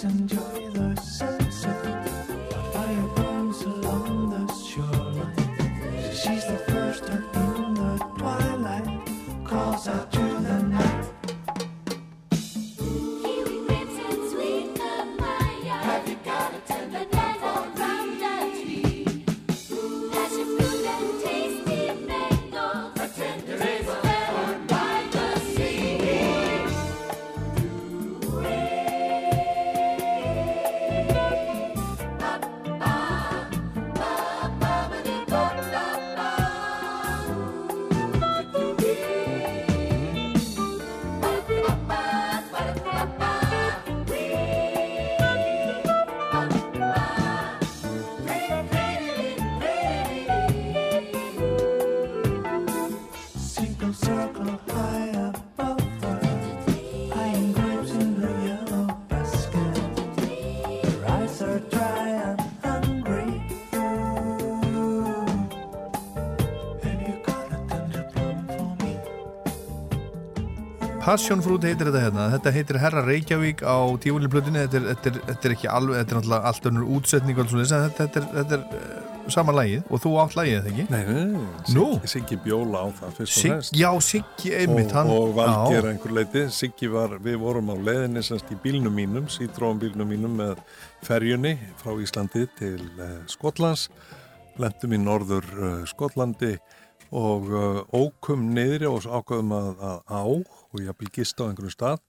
and 0.07 0.36
Passion 71.07 71.39
Fruit 71.39 71.63
heitir 71.63 71.87
þetta 71.87 72.01
hérna. 72.03 72.23
Þetta 72.33 72.51
heitir 72.51 72.77
Herra 72.83 73.03
Reykjavík 73.07 73.61
á 73.63 73.79
tífuliplötunni 74.03 74.65
þetta, 74.65 74.81
þetta, 74.89 75.11
þetta 75.29 75.47
er 75.47 75.53
ekki 75.55 75.69
alveg, 75.71 76.01
þetta 76.01 76.11
er 76.11 76.19
náttúrulega 76.19 76.51
allt 76.51 76.65
önnur 76.67 76.89
útsetning 76.97 77.37
og 77.37 77.45
alls 77.45 77.53
svoleiðis, 77.53 77.75
en 77.77 77.85
þetta, 77.95 78.07
er, 78.19 78.27
þetta 78.33 78.57
er 78.57 78.65
uh, 78.65 79.29
sama 79.37 79.55
lagið. 79.55 79.85
Og 79.87 80.03
þú 80.03 80.13
átt 80.25 80.35
lagið 80.35 80.57
þetta 80.57 80.73
ekki? 80.73 80.87
Nei, 80.91 81.45
Nú? 81.77 81.85
Siggi, 82.11 82.41
bjóla 82.43 82.83
á 82.83 82.87
það 82.99 83.15
fyrst 83.21 83.37
og 83.37 83.39
Sig, 83.39 83.53
fremst. 83.53 83.79
já, 83.79 83.89
Siggi 84.09 84.53
einmitt 84.59 84.91
og, 84.91 84.97
hann, 84.99 85.15
og 85.15 85.31
valgir 85.39 85.79
já, 85.79 85.91
einhver 85.93 86.17
leiti 86.19 86.45
Siggi 86.59 86.91
var, 86.97 87.17
við 87.29 87.39
vorum 87.45 87.71
á 87.71 87.77
leiðinni 87.87 88.27
semst 88.27 88.51
í 88.51 88.59
bílnum 88.67 88.99
mínum, 88.99 89.31
sítróum 89.31 89.79
bílnum 89.79 90.11
mínum 90.11 90.35
með 90.43 90.59
ferjunni 91.07 91.55
frá 91.85 91.95
Íslandi 92.03 92.49
til 92.59 92.83
uh, 92.99 93.21
Skotlands. 93.31 93.87
Lendum 94.59 94.99
í 94.99 95.03
norður 95.07 95.47
uh, 95.55 95.73
Skotlandi 95.87 96.57
og 97.15 97.53
ókum 97.95 98.49
niðri 98.57 98.89
og 98.91 99.05
ákvaðum 99.07 99.53
að, 99.55 99.69
að 99.87 99.99
á 100.11 100.25
og 100.77 100.85
ég 100.85 100.93
hafði 100.93 101.13
gist 101.19 101.41
á 101.41 101.49
einhverjum 101.49 101.75
stað 101.75 102.03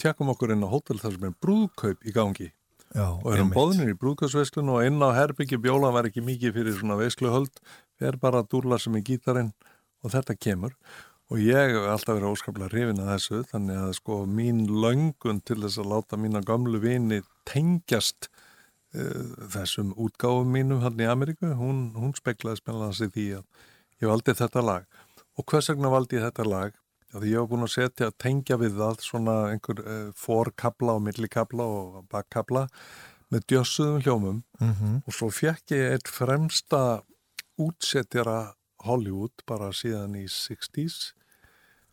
tjekkum 0.00 0.30
okkur 0.32 0.54
inn 0.54 0.64
á 0.64 0.68
hótel 0.70 1.00
þar 1.00 1.16
sem 1.16 1.26
er 1.28 1.34
brúðkaup 1.42 2.06
í 2.06 2.14
gangi. 2.14 2.52
Já, 2.94 3.08
og 3.12 3.26
erum 3.32 3.50
bóðinir 3.52 3.90
í 3.92 3.98
brúðkaupsveislun 3.98 4.70
og 4.72 4.86
inn 4.86 5.02
á 5.02 5.10
herbyggi 5.16 5.58
bjóla 5.60 5.90
var 5.92 6.08
ekki 6.08 6.22
mikið 6.24 6.54
fyrir 6.54 6.78
svona 6.78 6.96
veisluhöld 7.00 7.60
er 8.00 8.16
bara 8.20 8.42
að 8.42 8.52
dúrla 8.54 8.78
sem 8.80 8.94
er 8.96 9.04
gítarinn 9.04 9.52
og 10.04 10.14
þetta 10.14 10.36
kemur. 10.38 10.76
Og 11.26 11.42
ég 11.42 11.74
hef 11.74 11.88
alltaf 11.90 12.14
verið 12.14 12.30
óskaplega 12.30 12.70
hrifin 12.70 13.02
að 13.02 13.12
þessu 13.16 13.40
þannig 13.50 13.80
að 13.82 13.94
sko 13.98 14.20
mín 14.30 14.60
löngun 14.70 15.42
til 15.42 15.58
þess 15.64 15.80
að 15.82 15.90
láta 15.90 16.18
mína 16.22 16.44
gamlu 16.46 16.78
vini 16.80 17.18
tengjast 17.50 18.28
uh, 18.30 19.34
þessum 19.50 19.90
útgáfum 19.98 20.54
mínum 20.54 20.84
hann 20.86 21.02
í 21.02 21.10
Ameríku, 21.10 21.50
hún, 21.58 21.88
hún 21.98 22.14
speklaði 22.14 22.62
spennlega 22.62 22.94
sig 22.94 23.10
því 23.16 23.26
að 23.40 23.66
ég 24.04 24.12
valdi 24.12 24.36
þetta 24.38 24.62
lag. 24.62 24.86
Og 25.36 25.44
hvers 25.50 25.72
vegna 25.72 25.90
valdi 25.92 26.20
ég 26.20 26.28
þetta 26.28 26.46
lag 26.46 26.78
því 27.22 27.32
ég 27.32 27.40
hef 27.42 27.50
búin 27.50 27.66
að 27.66 27.72
setja 27.74 28.08
að 28.10 28.16
tengja 28.22 28.56
við 28.60 28.76
það 28.80 29.02
svona 29.04 29.34
einhver 29.52 29.82
uh, 29.82 30.12
forkabla 30.16 30.96
og 30.98 31.04
millikabla 31.06 31.66
og 31.66 32.00
bakkabla 32.12 32.66
með 33.32 33.46
djössuðum 33.50 34.02
hljómum 34.04 34.42
Mhm. 34.60 35.02
og 35.06 35.12
svo 35.12 35.28
fekk 35.34 35.74
ég 35.74 35.92
eitt 35.96 36.08
fremsta 36.08 37.02
útsetjara 37.58 38.54
Hollywood 38.86 39.42
bara 39.48 39.70
síðan 39.74 40.14
í 40.16 40.26
60s 40.30 41.12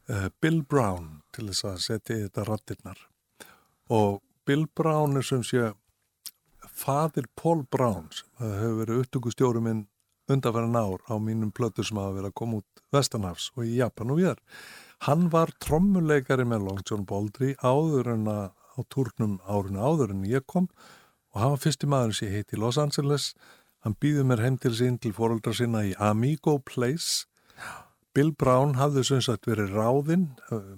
uh, 0.09 0.29
Bill 0.41 0.61
Brown 0.63 1.21
til 1.33 1.47
þess 1.49 1.63
að 1.65 1.79
setja 1.87 2.17
í 2.19 2.25
þetta 2.27 2.45
rattirnar 2.49 2.99
og 3.89 4.21
Bill 4.45 4.67
Brown 4.75 5.17
er 5.17 5.23
sem 5.23 5.41
sé 5.43 5.71
fadir 6.73 7.25
Paul 7.39 7.63
Brown 7.71 8.09
sem 8.11 8.29
hefur 8.43 8.79
verið 8.83 9.01
upptökustjóri 9.05 9.61
minn 9.63 9.85
undanfæran 10.31 10.75
ár 10.79 11.01
á 11.11 11.15
mínum 11.19 11.51
plötur 11.51 11.85
sem 11.87 11.97
hafa 11.99 12.15
verið 12.17 12.31
að 12.31 12.37
koma 12.39 12.61
út 12.61 12.81
Vestanhafs 12.93 13.49
og 13.57 13.65
í 13.67 13.75
Japan 13.79 14.11
og 14.13 14.19
viðar. 14.21 14.39
Hann 15.03 15.25
var 15.33 15.49
trommuleikari 15.59 16.45
með 16.47 16.61
Long 16.63 16.83
John 16.87 17.01
Baldry 17.03 17.49
áður 17.59 18.07
en 18.13 18.27
að 18.31 18.43
á 18.55 18.79
turnum 18.93 19.33
árinu 19.43 19.81
áður 19.83 20.13
en 20.13 20.21
ég 20.23 20.45
kom 20.47 20.69
og 21.33 21.41
hann 21.41 21.51
var 21.57 21.59
fyrsti 21.59 21.89
maður 21.91 22.13
sem 22.15 22.29
ég 22.29 22.37
heiti 22.37 22.59
Los 22.61 22.79
Angeles. 22.79 23.25
Hann 23.83 23.97
býði 23.99 24.23
mér 24.29 24.45
heim 24.45 24.55
til 24.63 24.71
sín 24.77 24.95
til 25.03 25.11
fóröldra 25.17 25.51
sinna 25.57 25.81
í 25.83 25.91
Amigo 25.99 26.55
Place. 26.63 27.25
Bill 28.15 28.31
Brown 28.31 28.77
hafði 28.79 29.03
sem 29.09 29.19
sagt 29.27 29.49
verið 29.49 29.75
ráðinn, 29.75 30.25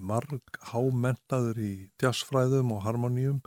marg 0.02 0.57
hámentaður 0.72 1.61
í 1.61 1.72
jazzfræðum 2.02 2.73
og 2.73 2.81
harmoníum. 2.88 3.39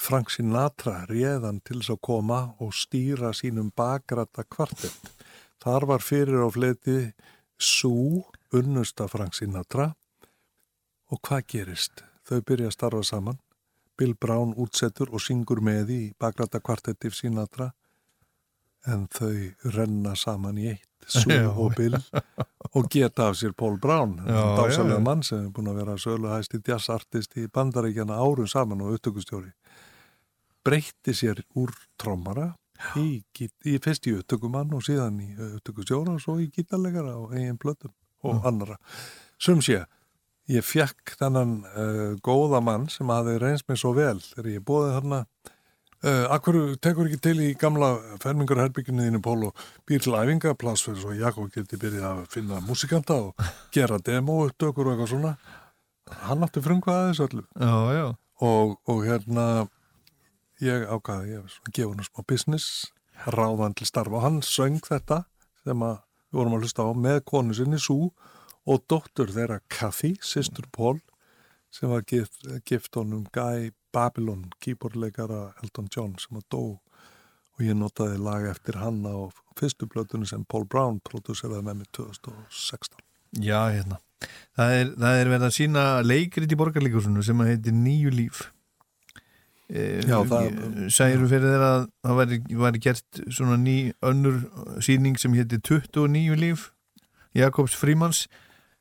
Frank 0.00 0.32
Sinatra 0.32 1.02
réðan 1.12 1.60
til 1.60 1.82
þess 1.82 1.98
að 1.98 2.02
koma 2.08 2.40
og 2.64 2.72
stýra 2.72 3.34
sínum 3.36 3.68
bakrata 3.76 4.48
kvartett. 4.48 5.12
Þar 5.60 5.90
var 5.92 6.00
fyrir 6.00 6.40
á 6.40 6.48
fleti 6.48 7.00
Sue, 7.58 8.22
unnusta 8.56 9.04
Frank 9.10 9.36
Sinatra 9.36 9.90
og 11.08 11.20
hvað 11.24 11.44
gerist? 11.52 12.04
Þau 12.28 12.40
byrja 12.44 12.70
að 12.70 12.76
starfa 12.76 13.02
saman. 13.06 13.38
Bill 13.98 14.14
Brown 14.14 14.54
útsettur 14.60 15.10
og 15.10 15.22
syngur 15.24 15.62
með 15.64 15.90
í 15.90 16.02
bakrata 16.20 16.60
kvartetti 16.62 17.10
Sinatra 17.10 17.72
en 18.86 19.08
þau 19.10 19.72
renna 19.74 20.14
saman 20.16 20.58
í 20.60 20.68
eitt, 20.70 20.86
Sue 21.08 21.40
og 21.48 21.74
Bill 21.76 21.96
og 22.78 22.86
geta 22.92 23.26
af 23.32 23.40
sér 23.40 23.56
Paul 23.58 23.78
Brown, 23.82 24.20
dásalega 24.22 25.00
mann 25.02 25.24
sem 25.26 25.48
er 25.48 25.50
búin 25.54 25.70
að 25.72 25.80
vera 25.80 25.96
söluhæsti 25.98 26.60
jazzartist 26.62 27.34
í 27.40 27.48
bandaríkjana 27.50 28.20
árum 28.22 28.46
saman 28.46 28.84
og 28.86 28.94
upptökustjóri 28.98 29.50
breytti 30.68 31.14
sér 31.16 31.40
úr 31.56 31.72
trommara 32.00 32.50
í, 33.00 33.22
í 33.64 33.76
fyrst 33.82 34.08
í 34.10 34.14
upptökumann 34.18 34.74
og 34.76 34.84
síðan 34.86 35.20
í 35.24 35.28
upptökustjóra 35.56 36.16
og 36.16 36.22
svo 36.22 36.36
í 36.42 36.50
gítarleikara 36.52 37.14
og 37.18 37.32
eigin 37.36 37.58
plötum 37.60 37.94
og 38.26 38.44
annara. 38.48 38.76
Sum 39.40 39.62
sé, 39.64 39.84
ég 40.48 40.64
fekk 40.64 41.14
þennan 41.20 41.54
uh, 41.68 42.16
góða 42.24 42.60
mann 42.64 42.88
sem 42.92 43.08
hafði 43.12 43.38
reynst 43.42 43.68
mig 43.68 43.80
svo 43.80 43.94
vel 43.96 44.18
þegar 44.22 44.50
ég 44.54 44.66
bóði 44.66 44.92
þarna. 44.96 45.22
Uh, 45.98 46.26
Akkur 46.30 46.56
tekur 46.78 47.08
ekki 47.08 47.18
til 47.26 47.38
í 47.42 47.48
gamla 47.58 47.96
fermingarherbyggjunni 48.22 49.08
þínu 49.08 49.20
Pól 49.24 49.48
og 49.48 49.64
býr 49.88 50.04
til 50.04 50.14
æfingaplass 50.14 50.86
fyrir 50.86 51.00
svo 51.02 51.16
Jakob 51.18 51.48
geti 51.54 51.80
byrjað 51.80 52.06
að 52.12 52.28
finna 52.30 52.60
músikanta 52.62 53.16
og 53.26 53.48
gera 53.74 53.98
demo 54.06 54.44
upptökur 54.46 54.86
og 54.86 54.94
eitthvað 54.94 55.10
svona? 55.14 55.32
Hann 56.22 56.46
átti 56.46 56.62
frumkvæða 56.64 57.10
þessu 57.10 57.26
öllu. 57.26 57.44
Já, 57.58 57.74
já. 57.98 58.06
og, 58.46 58.78
og 58.86 59.02
hérna 59.04 59.48
ég 60.62 60.86
ákvaði 60.86 61.34
ég 61.34 61.50
svona 61.52 61.74
gefa 61.74 61.92
hann 61.92 62.06
smá 62.06 62.24
business 62.30 62.92
ráðan 63.26 63.74
til 63.74 63.90
starfa. 63.90 64.20
Og 64.20 64.24
hann 64.24 64.40
söng 64.46 64.78
þetta 64.86 65.24
sem 65.64 65.82
að 65.82 65.98
við 66.30 66.40
vorum 66.40 66.56
að 66.56 66.66
hlusta 66.66 66.86
á 66.86 66.90
með 66.94 67.24
konu 67.26 67.58
sinni 67.58 67.82
Sú 67.82 67.98
og 68.68 68.82
dóttur 68.90 69.30
þeirra 69.32 69.60
Kathy, 69.72 70.14
sýstur 70.20 70.66
Paul 70.74 70.98
sem 71.72 71.88
var 71.90 72.04
gift, 72.08 72.44
gift 72.68 72.96
honum 72.96 73.26
Guy 73.32 73.70
Babylon, 73.92 74.46
keyboardleikara 74.64 75.52
Elton 75.62 75.88
John 75.94 76.14
sem 76.20 76.38
að 76.40 76.46
dó 76.52 76.62
og 77.58 77.64
ég 77.64 77.74
notaði 77.76 78.20
lag 78.22 78.44
eftir 78.48 78.78
hann 78.80 79.00
á 79.08 79.16
fyrstu 79.58 79.88
blötunni 79.90 80.28
sem 80.30 80.44
Paul 80.48 80.64
Brown 80.70 81.00
prodúseraði 81.04 81.64
með 81.66 81.80
mig 81.82 81.88
2016 81.96 83.02
Já, 83.44 83.58
hérna. 83.74 83.98
Það 84.56 84.70
er, 84.76 84.92
það 84.98 85.18
er 85.20 85.28
verið 85.32 85.46
að 85.48 85.56
sína 85.58 85.82
leikrit 86.06 86.52
í 86.54 86.56
borgarleikursunum 86.58 87.22
sem 87.26 87.42
að 87.44 87.50
heitir 87.52 87.74
Nýju 87.76 88.12
líf. 88.14 88.38
E, 89.68 90.00
Já, 90.08 90.22
það- 90.24 90.88
Særu 90.96 91.28
fyrir 91.28 91.44
þeirra 91.44 91.68
að 91.74 91.84
það 92.06 92.16
væri, 92.22 92.38
væri 92.62 92.80
gert 92.86 93.20
svona 93.28 93.58
ný 93.60 93.74
önnur 94.00 94.38
síning 94.80 95.18
sem 95.20 95.34
heitir 95.36 95.60
29 95.60 96.38
líf 96.40 96.70
Jakobs 97.36 97.76
Frímans. 97.76 98.24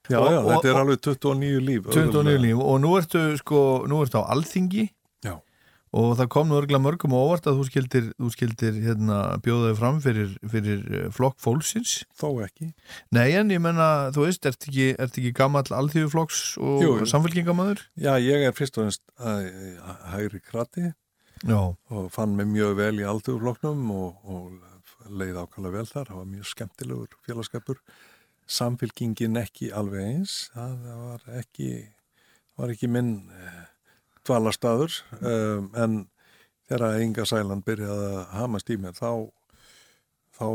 Já, 0.09 0.19
Og- 0.19 0.31
já, 0.31 0.39
og- 0.39 0.51
þetta 0.53 0.69
er 0.69 0.75
og- 0.75 0.81
alveg 0.85 1.01
29 1.01 1.59
líf 1.67 1.84
29 1.91 2.38
líf 2.45 2.59
og 2.63 2.79
nú 2.81 2.93
ertu 2.99 3.38
sko, 3.38 3.59
nú 3.88 4.01
ertu 4.05 4.21
á 4.23 4.29
Alþingi 4.31 4.89
Já. 5.25 5.34
og 5.93 6.17
það 6.17 6.27
kom 6.29 6.47
nú 6.49 6.55
örgulega 6.61 6.79
mörgum 6.84 7.11
á 7.11 7.19
óvart 7.19 7.47
að 7.49 7.57
þú 7.59 7.65
skildir, 7.69 8.05
þú 8.19 8.29
skildir 8.31 8.73
hérna, 8.85 9.17
bjóðaði 9.43 9.75
fram 9.77 9.99
fyrir, 10.01 10.38
fyrir 10.47 10.79
eh, 10.93 11.09
flokk 11.11 11.38
fólksins 11.39 12.03
Þó 12.19 12.43
ekki 12.45 12.73
Nei, 13.11 13.31
en 13.34 13.49
ég 13.49 13.59
menna, 13.61 14.11
þú 14.15 14.25
veist, 14.27 14.45
ert 14.45 14.59
ekki, 14.67 14.95
ert 14.99 15.17
ekki 15.17 15.34
gamall 15.34 15.63
alþjóðuflokks 15.67 16.57
og 16.61 16.81
Jú, 16.84 16.93
samfélkingamæður? 17.05 17.84
Já, 17.99 18.15
ég 18.19 18.47
er 18.47 18.51
fyrst 18.53 18.77
og 18.77 18.85
ennst 18.88 19.01
uh, 19.19 19.43
hægri 20.13 20.39
krati 20.41 20.93
Já. 21.45 21.75
og 21.91 22.11
fann 22.11 22.35
mig 22.35 22.47
mjög 22.47 22.75
vel 22.79 22.95
í 22.97 23.05
aldurfloknum 23.05 23.91
og, 23.91 24.15
og 24.25 24.51
leið 25.11 25.38
ákvæmlega 25.43 25.71
vel 25.71 25.85
þar, 25.85 26.05
það 26.09 26.17
var 26.17 26.25
mjög 26.31 26.47
skemmtilegur 26.49 27.07
félagskapur. 27.27 27.77
Samfélkingin 28.47 29.39
ekki 29.41 29.71
alveg 29.75 30.05
eins, 30.05 30.35
það 30.55 30.85
var 31.03 31.25
ekki, 31.39 31.71
var 32.59 32.71
ekki 32.71 32.89
minn 32.91 33.15
uh, 33.27 33.65
dvalarstaður, 34.27 35.01
um, 35.19 35.71
en 35.75 35.97
þegar 36.67 37.01
Inga 37.03 37.25
Sæland 37.27 37.65
byrjaði 37.67 38.07
að 38.13 38.23
hamast 38.37 38.71
í 38.71 38.79
mér, 38.79 38.95
þá 38.95 39.27
þá 40.37 40.47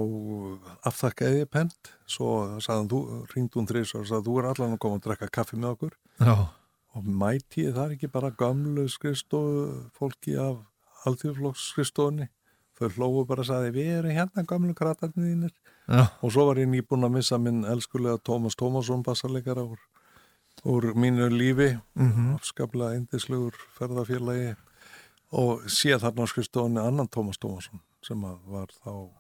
afþakkaði 0.89 1.43
ég 1.43 1.51
pent. 1.51 1.93
Svo 2.07 2.59
sagði 2.63 2.79
hann, 2.79 2.91
þú, 2.93 3.01
ringd 3.33 3.57
hún 3.59 3.69
þrís 3.71 3.95
og 3.99 4.07
sagði, 4.09 4.27
þú 4.29 4.37
er 4.41 4.51
allan 4.53 4.77
að 4.77 4.83
koma 4.85 4.99
að 4.99 5.07
drekka 5.09 5.31
kaffi 5.41 5.59
með 5.59 5.75
okkur. 5.77 5.97
Já. 6.23 6.37
og 6.93 7.07
mæti 7.09 7.63
ég 7.65 7.73
þar 7.73 7.95
ekki 7.95 8.11
bara 8.13 8.29
gamlu 8.37 8.83
skrifstofu 8.93 9.63
fólki 9.97 10.35
af 10.37 10.59
alþjóðflokks 11.09 11.71
skrifstofunni. 11.73 12.29
Þau 12.77 12.89
hlófu 12.97 13.23
bara 13.31 13.45
að 13.45 13.49
sagði 13.49 13.71
við 13.79 13.93
erum 13.97 14.17
hérna 14.19 14.45
gamlu 14.49 14.75
kratarnir 14.77 15.31
þínir 15.31 15.55
Já. 15.89 16.07
og 16.23 16.33
svo 16.33 16.47
var 16.47 16.57
ég 16.63 16.69
nýbúin 16.71 17.05
að 17.05 17.11
missa 17.17 17.39
minn 17.39 17.65
elskulega 17.65 18.19
Tómas 18.23 18.55
Tómasson 18.57 19.03
bassarleikara 19.03 19.65
úr, 19.67 19.79
úr 20.65 20.93
mínu 20.95 21.29
lífi 21.31 21.81
Mhm. 21.97 22.35
afskaplega 22.37 22.95
eindislegur 22.97 23.53
ferðafélagi 23.79 24.57
og 25.33 25.63
sé 25.67 25.97
þarna 25.99 26.23
á 26.23 26.27
skrifstofunni 26.29 26.81
annan 26.81 27.09
Tómas 27.09 27.39
Tómasson 27.39 27.81
sem 28.03 28.21
var 28.23 28.67
þá 28.85 29.11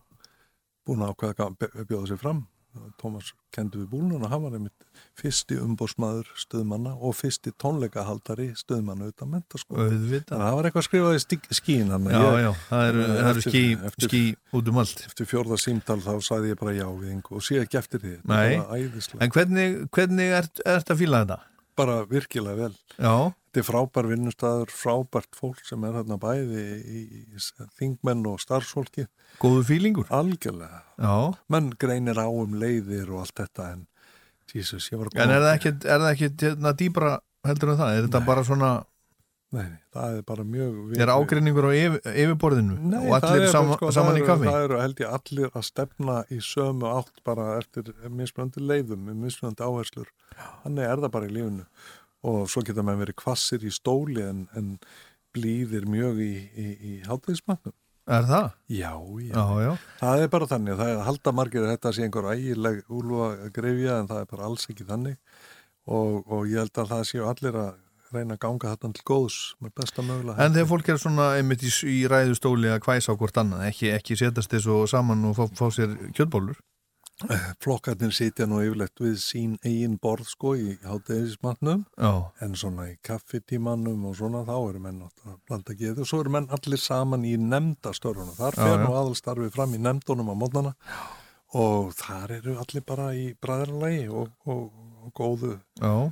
búin 0.86 1.02
að 1.02 1.14
ákveða 1.14 1.50
að 1.50 1.86
bjóða 1.86 2.06
sér 2.08 2.18
fram 2.18 2.46
Tómas 3.00 3.32
kendi 3.52 3.78
við 3.82 3.88
búlun 3.92 4.22
og 4.24 4.30
hann 4.32 4.42
var 4.46 4.54
einmitt 4.56 4.84
fyrsti 5.18 5.58
umbósmaður 5.60 6.28
stöðmanna 6.40 6.94
og 7.04 7.12
fyrsti 7.18 7.52
tónleikahaldari 7.60 8.46
stöðmanna 8.56 9.10
utan 9.12 9.28
mentaskóla. 9.34 9.90
Auðvitað. 9.90 10.32
Þannig 10.32 10.40
að 10.40 10.48
það 10.48 10.56
var 10.56 10.68
eitthvað 10.70 10.86
skrifað 10.88 11.16
í 11.18 11.22
skín. 11.58 11.92
Já, 11.92 12.22
já, 12.46 12.50
það 12.70 12.88
eru- 12.88 13.06
eru 13.28 13.44
ský- 13.44 14.06
ský 14.08 14.22
út 14.56 14.68
um 14.72 14.78
allt. 14.78 15.04
Eftir 15.06 15.26
fjórða 15.28 15.58
símtal 15.60 16.00
þá 16.00 16.12
sagði 16.24 16.52
ég 16.54 16.58
bara 16.64 16.72
já 16.78 16.86
við 16.88 17.12
yngu 17.12 17.36
og 17.36 17.42
sé 17.44 17.60
ekki 17.60 17.78
eftir 17.82 18.00
því. 18.00 18.14
Nei, 18.24 18.56
en 19.20 19.30
hvernig, 19.30 19.88
hvernig 19.90 20.32
ert, 20.40 20.60
ert 20.64 20.88
að 20.88 20.96
fíla 21.04 21.24
þetta? 21.26 21.40
Bara 21.78 22.02
virkilega 22.08 22.68
vel. 22.68 22.74
Já. 22.98 23.32
Þetta 23.52 23.60
er 23.60 23.66
frábær 23.68 24.08
vinnustæður, 24.08 24.72
frábært 24.72 25.36
fólk 25.36 25.60
sem 25.68 25.82
er 25.84 25.96
hérna 25.98 26.16
bæði 26.20 26.62
í, 26.80 27.00
í, 27.22 27.40
þingmenn 27.78 28.24
og 28.30 28.40
starfsfólki. 28.40 29.06
Góðu 29.42 29.64
fílingur? 29.68 30.08
Algjörlega. 30.12 30.82
Já. 30.96 31.16
Menn 31.52 31.72
greinir 31.80 32.20
á 32.20 32.28
um 32.28 32.56
leiðir 32.60 33.12
og 33.12 33.26
allt 33.26 33.42
þetta 33.42 33.72
en 33.74 33.86
Jesus, 34.52 34.90
En 34.92 35.30
er 35.30 35.40
það 35.40 35.54
ekkit, 35.54 35.84
er 35.84 36.02
það 36.02 36.10
ekkit 36.10 36.42
hérna, 36.44 36.72
dýbra 36.76 37.12
heldur 37.46 37.72
en 37.72 37.78
það? 37.78 37.92
Er 37.96 38.06
þetta 38.06 38.20
bara 38.26 38.44
svona, 38.46 38.72
Nei, 39.52 39.66
það 39.92 40.14
er 40.16 40.22
bara 40.24 40.44
mjög... 40.48 40.76
er 40.96 41.10
ágreiningur 41.12 41.66
á 41.68 41.72
yfir, 41.76 41.98
yfirborðinu 42.08 42.76
Nei, 42.80 43.02
og 43.02 43.18
það 43.20 43.26
allir 43.28 43.42
er 43.44 43.50
sama, 43.52 43.74
bara, 43.74 43.78
sko, 43.82 43.90
saman 43.92 44.14
það 44.14 44.20
í 44.22 44.28
kaffi? 44.30 44.46
Það 44.48 44.64
eru 44.66 44.78
held 44.80 45.02
ég 45.02 45.16
allir 45.18 45.50
að 45.52 45.66
stefna 45.68 46.14
í 46.32 46.38
sömu 46.46 46.88
átt 46.88 47.20
bara 47.28 47.48
eftir 47.58 47.90
mismunandi 48.08 48.64
leiðum, 48.64 49.10
mismunandi 49.20 49.66
áherslur. 49.66 50.08
Þannig 50.62 50.88
er 50.88 51.04
það 51.04 51.14
bara 51.18 51.28
í 51.28 51.34
lífinu. 51.36 51.68
Og 52.32 52.40
svo 52.48 52.64
geta 52.64 52.86
maður 52.86 53.04
verið 53.04 53.18
kvassir 53.20 53.68
í 53.68 53.74
stóli 53.76 54.24
en, 54.24 54.46
en 54.56 54.72
blíðir 55.36 55.84
mjög 55.90 56.24
í, 56.24 56.32
í, 56.56 56.66
í 56.72 56.96
hátvegismannum. 57.04 57.76
Er 58.08 58.24
það? 58.26 58.50
Já, 58.72 58.92
já. 59.20 59.36
Já, 59.36 59.44
já. 59.62 59.72
Það 60.00 60.24
er 60.24 60.32
bara 60.32 60.48
þannig. 60.50 60.78
Það 60.80 60.88
er 60.94 60.96
að 60.96 61.08
halda 61.10 61.36
margir 61.38 61.66
að 61.66 61.72
þetta 61.76 61.92
sé 61.92 62.06
einhver 62.06 62.32
ægileg 62.32 62.80
úlfa 62.90 63.28
greifja 63.54 64.00
en 64.00 64.08
það 64.10 64.24
er 64.24 64.32
bara 64.32 64.48
alls 64.48 64.64
ekki 64.72 64.88
þannig. 64.88 65.20
Og, 65.92 66.22
og 66.24 66.48
ég 66.48 66.62
held 66.64 66.80
að 66.82 66.94
það 66.96 67.08
séu 67.10 67.28
allir 67.28 67.58
að 67.58 67.81
reyna 68.16 68.36
að 68.36 68.42
ganga 68.46 68.74
þetta 68.74 68.92
til 68.96 69.06
góðs 69.08 69.38
með 69.62 69.74
besta 69.80 70.04
mögulega. 70.06 70.36
En 70.44 70.56
þegar 70.56 70.68
fólk 70.72 70.90
er 70.92 71.00
svona 71.02 71.30
einmitt 71.38 71.64
í, 71.66 71.72
í 71.92 72.02
ræðustóli 72.10 72.72
að 72.72 72.84
hvæsa 72.86 73.14
á 73.14 73.18
hvort 73.20 73.40
annað, 73.42 73.64
ekki, 73.70 73.92
ekki 73.96 74.18
setast 74.20 74.52
þessu 74.52 74.82
saman 74.90 75.24
og 75.30 75.38
fá, 75.38 75.44
fá 75.58 75.66
sér 75.74 75.96
kjöldbólur? 76.16 76.60
Flokkarnir 77.62 78.12
sitja 78.14 78.46
nú 78.50 78.60
yfirlegt 78.64 79.00
við 79.02 79.18
sín 79.22 79.52
eigin 79.62 79.98
borð 80.02 80.26
sko 80.32 80.54
í 80.58 80.74
hátegismatnum 80.82 81.84
Já. 81.94 82.12
en 82.42 82.56
svona 82.58 82.88
í 82.90 82.96
kaffitímanum 83.04 84.08
og 84.08 84.16
svona 84.18 84.42
þá 84.48 84.54
eru 84.56 84.82
menn 84.82 85.02
að 85.06 85.36
blanda 85.46 85.76
geðu 85.78 86.02
og 86.02 86.10
svo 86.10 86.22
eru 86.24 86.32
menn 86.34 86.48
allir 86.54 86.82
saman 86.82 87.26
í 87.28 87.36
nefndastörfunum 87.38 88.34
þar 88.38 88.58
Já, 88.58 88.62
fer 88.64 88.82
nú 88.82 88.96
aðalstarfið 88.96 89.52
fram 89.54 89.76
í 89.76 89.82
nefndunum 89.82 90.32
á 90.32 90.36
mótnana 90.40 90.74
og 91.62 91.92
þar 91.98 92.38
eru 92.40 92.56
allir 92.62 92.86
bara 92.88 93.12
í 93.14 93.28
bræðarlagi 93.38 94.08
og, 94.08 94.32
og, 94.48 94.66
og 95.04 95.14
góðu 95.14 95.54
Já. 95.78 96.10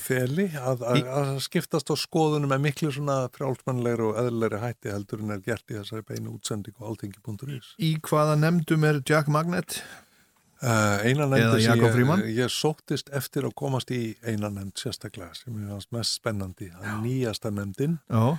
Feli 0.00 0.46
að, 0.56 0.84
að, 0.88 1.02
að 1.12 1.32
skiptast 1.44 1.90
á 1.92 1.96
skoðunum 1.98 2.52
með 2.52 2.62
miklu 2.66 2.92
svona 2.94 3.16
frjálsmannlegri 3.34 4.06
og 4.06 4.20
eðlilegri 4.22 4.60
hætti 4.62 4.92
heldur 4.92 5.24
en 5.24 5.34
er 5.34 5.42
gert 5.44 5.68
í 5.68 5.76
þessari 5.76 6.06
beinu 6.08 6.36
útsending 6.36 6.78
og 6.78 6.92
alltingi.is 6.92 7.74
Í 7.82 7.92
hvaða 8.08 8.38
nefndum 8.40 8.86
er 8.88 9.02
Jack 9.08 9.28
Magnet? 9.32 9.80
Uh, 10.62 11.02
eina 11.02 11.26
nefnd 11.26 11.58
ég, 11.58 12.24
ég 12.38 12.54
sóttist 12.54 13.10
eftir 13.10 13.48
að 13.48 13.56
komast 13.58 13.90
í 13.90 14.14
eina 14.22 14.46
nefnd 14.46 14.78
sérstaklega 14.78 15.34
sem 15.34 15.56
er 15.58 15.72
hans 15.74 15.88
mest 15.90 16.20
spennandi. 16.20 16.70
Að 16.78 17.02
nýjasta 17.02 17.50
nefndin. 17.50 17.98
Já. 18.06 18.38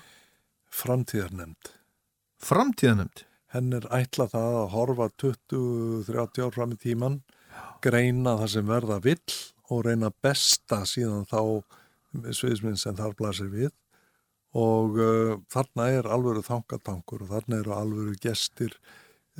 framtíðarnefnd. 0.72 1.74
Framtíðarnefnd? 2.44 3.26
Henn 3.54 3.76
er 3.78 3.86
ætla 3.94 4.26
það 4.32 4.56
að 4.62 4.70
horfa 4.72 5.10
20-30 5.22 6.46
ár 6.48 6.56
fram 6.56 6.72
í 6.74 6.80
tíman 6.80 7.20
greina 7.84 8.38
það 8.40 8.54
sem 8.56 8.70
verða 8.72 9.00
vill 9.04 9.36
og 9.74 9.86
reyna 9.88 10.12
besta 10.24 10.84
síðan 10.90 11.26
þá 11.30 11.42
sviðisminn 12.34 12.78
sem 12.80 12.96
þar 12.98 13.16
blasir 13.18 13.50
við. 13.52 13.72
Og 14.54 15.00
uh, 15.02 15.38
þarna 15.50 15.88
er 15.96 16.10
alvöru 16.14 16.44
þangatankur 16.46 17.26
og 17.26 17.32
þarna 17.32 17.64
eru 17.64 17.74
alvöru 17.74 18.14
gestir 18.22 18.76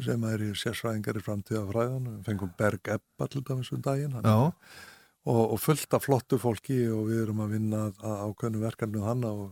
sem 0.02 0.24
er 0.26 0.42
í 0.42 0.50
sérsvæðingar 0.58 1.20
í 1.20 1.22
framtíðafræðan 1.22 2.10
við 2.10 2.24
fengum 2.26 2.54
Berg 2.58 2.90
Ebba 2.96 3.28
til 3.30 3.44
dæmis 3.46 3.70
um 3.76 3.84
daginn 3.86 4.16
og, 4.18 5.44
og 5.54 5.60
fullt 5.62 5.94
af 5.94 6.08
flottu 6.08 6.40
fólki 6.42 6.80
og 6.90 7.12
við 7.12 7.22
erum 7.28 7.44
að 7.46 7.54
vinna 7.54 7.84
ákveðnu 8.02 8.64
verkefni 8.64 9.04
hann 9.06 9.22
og 9.30 9.44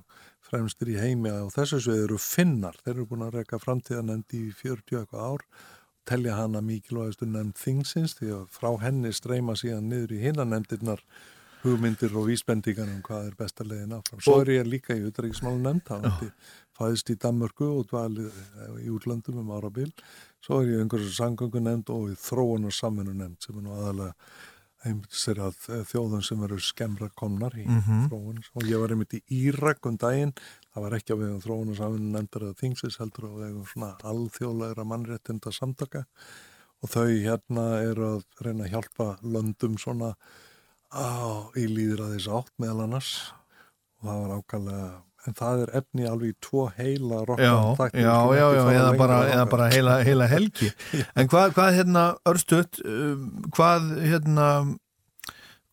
fremstir 0.49 0.89
í 0.91 0.97
heimi 0.99 1.29
og 1.31 1.53
þessu 1.53 1.79
svið 1.85 2.07
eru 2.07 2.17
finnar. 2.19 2.79
Þeir 2.81 2.95
eru 2.95 3.07
búin 3.11 3.27
að 3.27 3.37
reyka 3.37 3.61
framtíðanemnd 3.61 4.35
í 4.35 4.47
40 4.57 5.03
eitthvað 5.03 5.29
ár 5.29 5.45
telja 6.06 6.36
hana 6.40 6.61
mikilvægastu 6.65 7.28
nefnd 7.30 7.57
þingsins 7.61 8.15
því 8.19 8.32
að 8.40 8.48
frá 8.56 8.72
henni 8.82 9.11
streyma 9.14 9.53
síðan 9.60 9.90
niður 9.91 10.15
í 10.18 10.22
hinnanemndirnar 10.26 11.03
hugmyndir 11.61 12.15
og 12.18 12.26
vísbendingar 12.32 12.90
um 12.90 13.02
hvað 13.06 13.28
er 13.30 13.36
besta 13.38 13.64
leiðin 13.68 13.94
áfram. 13.99 14.22
Svo 14.26 14.40
er 14.41 14.49
ég 14.56 14.65
líka 14.65 14.95
í 14.98 15.03
utryggismálu 15.06 15.60
nefnd, 15.61 15.84
það 15.86 16.07
vandi 16.07 16.32
fæðist 16.80 17.11
í 17.14 17.18
Danmörku 17.22 17.68
og 17.78 17.84
dvalið 17.91 18.32
eh, 18.32 18.80
í 18.82 18.90
útlandum 18.90 19.38
um 19.44 19.52
árabil. 19.53 19.91
Svo 20.41 20.61
er 20.64 20.72
ég 20.72 20.80
í 20.80 20.82
einhversu 20.82 21.11
sangöngu 21.14 21.61
nefnd 21.61 21.91
og 21.94 22.10
í 22.10 22.18
þróun 22.18 22.65
og 22.65 22.73
saminu 22.73 23.14
nefnd 23.14 23.45
sem 23.45 23.60
er 23.61 23.68
nú 23.68 23.76
aðalega 23.78 24.15
einmitt 24.90 25.14
sér 25.14 25.38
að 25.45 25.60
eh, 25.69 25.84
þjóðum 25.91 26.23
sem 26.26 26.41
eru 26.48 26.57
skemmra 26.65 27.11
komnar 27.14 27.53
í 27.61 27.68
Mhm. 27.69 28.07
þróun 28.10 28.41
og 28.57 28.64
ég 28.65 28.82
var 28.82 28.95
einmitt 28.95 29.14
í 29.14 29.22
Írak 29.44 29.86
um 29.86 29.98
daginn 30.02 30.34
það 30.72 30.85
var 30.85 30.95
ekki 30.98 31.15
á 31.15 31.22
vegum 31.22 31.43
þróun 31.43 31.73
og 31.73 31.80
saminu 31.80 32.14
nefndar 32.14 32.48
að 32.48 32.57
þingsis 32.61 32.98
heldur 33.02 33.27
á 33.27 33.34
vegum 33.41 33.68
svona 33.68 33.91
alþjóðlegra 34.11 34.88
mannréttinda 34.88 35.53
samtaka 35.56 36.06
og 36.81 36.89
þau 36.93 37.11
hérna 37.11 37.68
eru 37.84 38.07
að 38.15 38.26
reyna 38.45 38.65
að 38.65 38.73
hjálpa 38.76 39.07
löndum 39.22 39.77
svona 39.81 40.15
á, 40.91 41.48
í 41.60 41.68
líðræðis 41.69 42.27
átt 42.31 42.53
meðal 42.61 42.88
annars 42.88 43.14
og 44.02 44.10
það 44.10 44.22
var 44.23 44.35
ákvæmlega 44.39 44.91
en 45.27 45.38
það 45.38 45.64
er 45.64 45.72
efni 45.81 46.07
alveg 46.10 46.34
í 46.34 46.38
tvo 46.41 46.65
heila 46.77 47.22
Já, 47.22 47.26
rockband 47.30 47.93
já, 47.93 48.15
já, 48.38 48.45
já, 48.57 48.61
eða 48.73 48.93
bara, 48.98 49.18
eða 49.30 49.45
bara 49.52 49.68
heila, 49.69 49.98
heila 50.06 50.27
helgi. 50.31 50.72
En 51.19 51.30
hvað, 51.30 51.53
hvað 51.57 51.76
hérna, 51.77 52.06
örstuðt, 52.31 52.81
um, 52.81 53.27
hvað 53.53 53.91
hérna, 54.02 54.48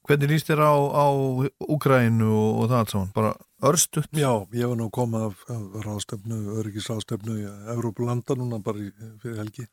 hvernig 0.09 0.35
líst 0.35 0.51
þér 0.51 0.65
á, 0.69 0.75
á 0.77 1.07
Úgrænu 1.65 2.29
og, 2.29 2.51
og 2.61 2.69
það 2.69 2.83
allt 2.83 2.95
saman? 2.95 3.13
Bara 3.17 3.33
örstuðt? 3.65 4.13
Já, 4.17 4.31
ég 4.55 4.71
var 4.71 4.79
nú 4.79 4.91
komað 4.95 5.31
af, 5.31 5.43
af 5.55 5.81
ráðstöfnu, 5.87 6.39
öryggisráðstöfnu 6.61 7.41
í 7.41 7.49
Európlanda 7.75 8.37
núna 8.39 8.61
bara 8.63 8.85
í, 8.85 8.93
fyrir 9.23 9.43
helgi 9.43 9.67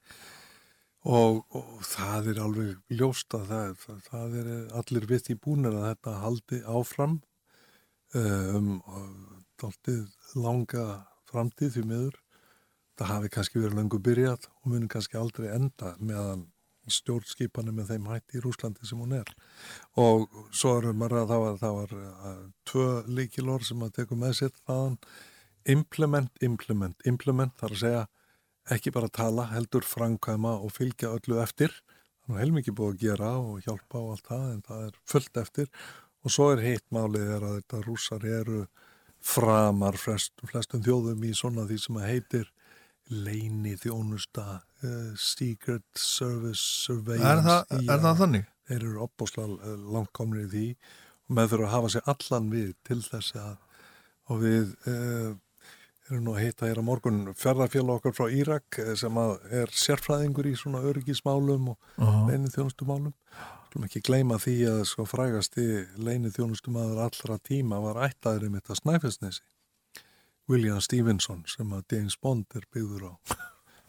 og, 1.05 1.43
og 1.53 1.83
það 1.85 2.31
er 2.31 2.41
alveg 2.41 2.97
ljóst 2.97 3.35
að 3.37 3.51
það, 3.51 3.75
það, 3.83 3.99
það 4.09 4.37
er 4.41 4.51
allir 4.81 5.07
við 5.11 5.23
því 5.27 5.37
búinir 5.45 5.77
að 5.77 5.87
þetta 5.91 6.15
haldi 6.23 6.61
áfram 6.65 7.19
um, 8.17 8.71
dáltið 9.61 10.05
langa 10.41 10.85
framtíð 11.29 11.75
því 11.75 11.85
miður. 11.91 12.19
Það 12.95 13.11
hafi 13.11 13.31
kannski 13.35 13.59
verið 13.59 13.79
löngu 13.81 13.99
byrjað 13.99 14.49
og 14.49 14.67
muni 14.71 14.89
kannski 14.91 15.19
aldrei 15.19 15.49
enda 15.51 15.95
meðan 15.99 16.45
stjórnskipanir 16.93 17.75
með 17.75 17.93
þeim 17.93 18.09
hætti 18.11 18.39
í 18.39 18.43
Rúslandi 18.43 18.87
sem 18.87 18.99
hún 19.01 19.15
er. 19.17 19.31
Og 20.01 20.27
svo 20.55 20.75
erum 20.79 20.99
maður 21.01 21.23
að 21.23 21.31
það 21.31 21.43
var, 21.45 21.57
það 21.63 21.79
var 21.79 21.95
uh, 22.01 22.35
tvö 22.69 22.89
líkilor 23.19 23.65
sem 23.67 23.85
að 23.85 23.95
teku 23.99 24.19
með 24.19 24.37
sér 24.41 24.53
þaðan 24.63 24.99
implement, 25.75 26.31
implement, 26.45 27.07
implement 27.09 27.55
þar 27.59 27.75
að 27.75 27.83
segja 27.83 28.05
ekki 28.75 28.93
bara 28.93 29.11
tala, 29.13 29.49
heldur 29.51 29.85
framkvæma 29.85 30.55
og 30.61 30.73
fylgja 30.73 31.13
öllu 31.17 31.41
eftir. 31.41 31.73
Það 32.25 32.35
er 32.35 32.41
heilmikið 32.41 32.77
búið 32.79 32.95
að 32.95 33.03
gera 33.03 33.31
og 33.37 33.61
hjálpa 33.65 34.01
og 34.01 34.15
allt 34.15 34.29
það 34.31 34.45
en 34.51 34.65
það 34.65 34.87
er 34.87 34.99
fullt 35.05 35.39
eftir 35.41 35.71
og 36.25 36.33
svo 36.33 36.49
er 36.55 36.63
heitt 36.65 36.85
málið 36.93 37.31
er 37.35 37.43
að 37.45 37.57
þetta 37.59 37.81
rússar 37.85 38.25
eru 38.25 38.63
framar 39.25 39.97
flest, 39.97 40.33
flestum 40.49 40.81
þjóðum 40.85 41.25
í 41.25 41.33
svona 41.37 41.65
því 41.69 41.77
sem 41.81 41.99
að 41.99 42.07
heitir 42.09 42.49
leini 43.09 43.75
þjónusta 43.77 44.45
uh, 44.83 45.13
Secret 45.19 45.85
Service 45.99 46.61
Surveillance 46.85 47.31
Er 47.31 47.43
það- 47.45 47.89
er 47.95 48.03
það 48.07 48.19
þannig? 48.23 48.45
Þeir 48.65 48.81
eru 48.89 49.01
opbóslega 49.05 49.75
langkomnir 49.93 50.45
í 50.47 50.51
því 50.55 50.67
og 51.25 51.35
með 51.37 51.51
þurfa 51.53 51.65
að 51.69 51.73
hafa 51.75 51.89
sér 51.95 52.07
allan 52.15 52.47
við 52.53 52.71
til 52.87 53.01
þess 53.05 53.35
að 53.37 53.55
og 54.33 54.39
við 54.41 54.71
uh, 54.89 55.35
erum 56.09 56.23
nú 56.25 56.33
að 56.35 56.41
heita 56.45 56.67
hér 56.69 56.81
á 56.81 56.85
morgun 56.85 57.19
ferðarfélag 57.37 57.99
okkar 57.99 58.13
frá 58.17 58.25
Írak 58.33 58.77
eh, 58.81 58.91
sem 58.97 59.17
er 59.17 59.69
sérfræðingur 59.73 60.45
í 60.49 60.55
svona 60.57 60.81
öryggismálum 60.85 61.71
og 61.73 61.77
Aha. 61.97 62.25
leini 62.29 62.49
þjónustumálum 62.53 63.13
Skulum 63.69 63.87
ekki 63.89 64.01
gleyma 64.07 64.37
því 64.41 64.53
að 64.69 64.81
sko 64.87 65.05
frægasti 65.09 65.65
leini 65.99 66.29
þjónustumadur 66.33 67.01
allra 67.05 67.37
tíma 67.43 67.79
var 67.83 67.97
ættaður 68.09 68.45
um 68.49 68.57
þetta 68.59 68.77
Snæfellsnesi 68.81 69.41
William 70.51 70.81
Stevenson 70.83 71.43
sem 71.49 71.71
að 71.73 71.83
James 71.95 72.17
Bond 72.21 72.45
er 72.57 72.65
byggður 72.73 73.09
á 73.09 73.13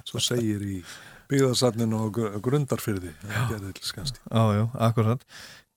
svo 0.07 0.21
segir 0.23 0.63
í 0.63 0.77
byggðarsatninu 1.31 1.99
Gr- 2.15 2.37
grundarfyrði 2.45 3.11
það 3.25 3.49
gerði 3.53 3.73
til 3.77 3.89
skænsti 3.89 4.21
Já, 4.31 4.43
já, 4.55 4.65
akkurat. 4.89 5.25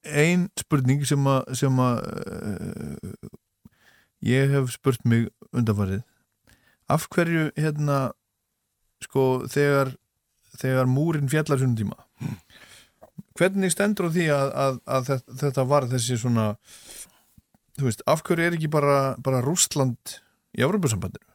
Ein 0.05 0.47
spurning 0.59 1.01
sem 1.09 1.25
að, 1.27 1.49
sem 1.59 1.79
að 1.83 1.97
uh, 2.05 3.29
ég 4.23 4.53
hef 4.53 4.69
spurt 4.71 5.03
mig 5.09 5.27
undanfarið. 5.51 6.05
Af 6.89 7.09
hverju, 7.11 7.49
hérna, 7.59 7.97
sko, 9.03 9.25
þegar, 9.51 9.91
þegar 10.61 10.87
múrin 10.89 11.27
fjallar 11.29 11.59
svona 11.61 11.77
tíma, 11.77 11.97
hvernig 13.37 13.73
stendur 13.73 14.07
á 14.07 14.15
því 14.15 14.29
að, 14.33 14.53
að, 14.63 14.79
að 14.95 15.11
þetta 15.43 15.67
var 15.69 15.89
þessi 15.91 16.17
svona, 16.23 16.47
þú 17.77 17.89
veist, 17.89 18.05
af 18.09 18.23
hverju 18.25 18.47
er 18.47 18.57
ekki 18.57 18.71
bara, 18.71 18.97
bara 19.19 19.43
Rústland 19.45 20.15
í 20.57 20.63
Európa-sambandinu? 20.65 21.25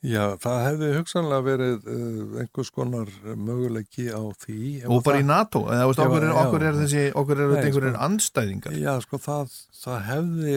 Já, 0.00 0.22
það 0.40 0.58
hefði 0.64 0.86
hugsanlega 0.96 1.44
verið 1.44 1.88
uh, 1.92 2.36
einhvers 2.40 2.70
konar 2.72 3.10
möguleiki 3.36 4.06
á 4.08 4.22
því 4.40 4.60
Og 4.88 5.02
bara 5.04 5.20
í 5.20 5.26
NATO, 5.28 5.66
eða 5.68 5.90
veist, 5.90 6.00
okkur 6.00 6.24
er, 6.24 6.32
okkur 6.40 6.64
er 6.70 6.78
þessi, 6.78 7.02
okkur 7.20 7.42
er 7.42 7.50
þetta 7.52 7.66
einhverjir 7.68 7.92
sko- 7.92 8.06
andstæðingar. 8.06 8.78
Já, 8.80 8.94
sko, 9.04 9.20
það, 9.20 9.58
það 9.82 9.98
hefði, 10.08 10.56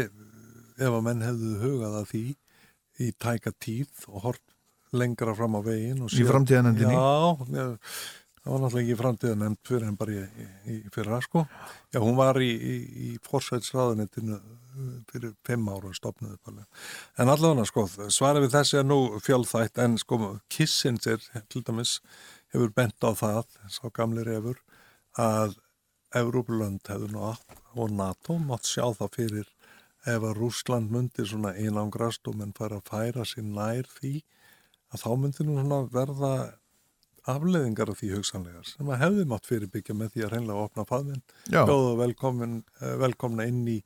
ef 0.79 0.87
að 0.93 1.03
menn 1.09 1.25
hefðu 1.27 1.51
hugað 1.65 1.99
að 1.99 2.07
því 2.13 2.23
í 3.03 3.11
tæka 3.25 3.55
tíð 3.65 4.07
og 4.13 4.27
hort 4.29 4.43
lengra 4.95 5.35
fram 5.35 5.59
á 5.59 5.61
veginn. 5.65 6.07
Í 6.07 6.27
framtíðarnefndinni? 6.29 6.95
Já, 6.95 7.59
já, 7.59 7.67
það 8.39 8.51
var 8.53 8.63
náttúrulega 8.63 8.85
ekki 8.87 8.99
framtíðanefnd 9.03 9.63
fyrir 9.67 9.89
en 9.91 9.99
bara 9.99 10.15
í, 10.15 10.23
í, 10.23 10.77
í 10.77 10.81
fyrra, 10.95 11.19
sko. 11.25 11.43
Já, 11.91 11.99
hún 11.99 12.15
var 12.15 12.39
í, 12.39 12.47
í, 12.53 12.75
í 13.09 13.15
forsætsraðunettinu 13.27 14.39
fyrir 15.11 15.33
fimm 15.47 15.67
ára 15.69 15.93
stopnuðu 15.95 16.37
bara. 16.45 16.67
En 17.17 17.31
allavega, 17.31 17.65
sko, 17.69 17.87
svarið 18.13 18.47
við 18.47 18.55
þessi 18.57 18.79
er 18.81 18.87
nú 18.87 18.99
fjölþætt, 19.23 19.81
en 19.83 19.97
sko, 20.01 20.19
Kissinger, 20.53 21.21
til 21.49 21.63
dæmis, 21.65 21.99
hefur 22.53 22.73
bent 22.75 23.05
á 23.05 23.11
það, 23.17 23.59
sá 23.71 23.85
gamli 23.93 24.25
refur, 24.27 24.61
að 25.19 25.59
Evrópulönd 26.13 26.85
hefur 26.85 27.09
nú 27.09 27.25
átt 27.31 27.61
og 27.73 27.93
NATO 27.97 28.37
mátt 28.37 28.69
sjá 28.69 28.85
það 28.93 29.15
fyrir 29.15 29.47
ef 30.05 30.19
að 30.19 30.37
Rúsland 30.37 30.91
myndi 30.93 31.25
svona 31.25 31.53
einangrast 31.57 32.27
og 32.29 32.37
menn 32.37 32.53
fara 32.57 32.77
að 32.77 32.89
færa 32.91 33.25
sér 33.25 33.47
nær 33.47 33.87
því 33.95 34.19
að 34.93 35.05
þá 35.05 35.09
myndi 35.21 35.47
nú 35.47 35.55
svona 35.57 35.79
verða 35.93 36.33
afleðingar 37.33 37.89
af 37.89 38.01
því 38.01 38.09
hugsanlegar 38.17 38.67
sem 38.67 38.89
að 38.91 39.01
hefði 39.05 39.25
mátt 39.31 39.47
fyrirbyggja 39.47 39.95
með 39.95 40.11
því 40.13 40.25
að 40.25 40.33
reynlega 40.35 40.65
opna 40.67 40.85
faðminn, 40.89 41.23
velkomin, 42.01 42.57
eh, 42.81 42.95
velkomna 42.99 43.47
inn 43.47 43.63
í 43.71 43.79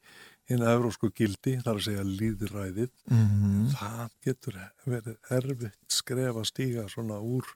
hinn 0.47 0.63
evrósku 0.63 1.09
gildi, 1.15 1.57
þar 1.63 1.79
að 1.79 1.87
segja 1.87 2.05
líðræðið. 2.07 2.91
Mhm. 3.11 3.65
Það 3.73 4.13
getur 4.27 4.59
verið 4.85 5.33
erfitt 5.39 5.79
skref 5.91 6.39
að 6.39 6.47
stíga 6.51 6.85
svona 6.91 7.19
úr 7.19 7.47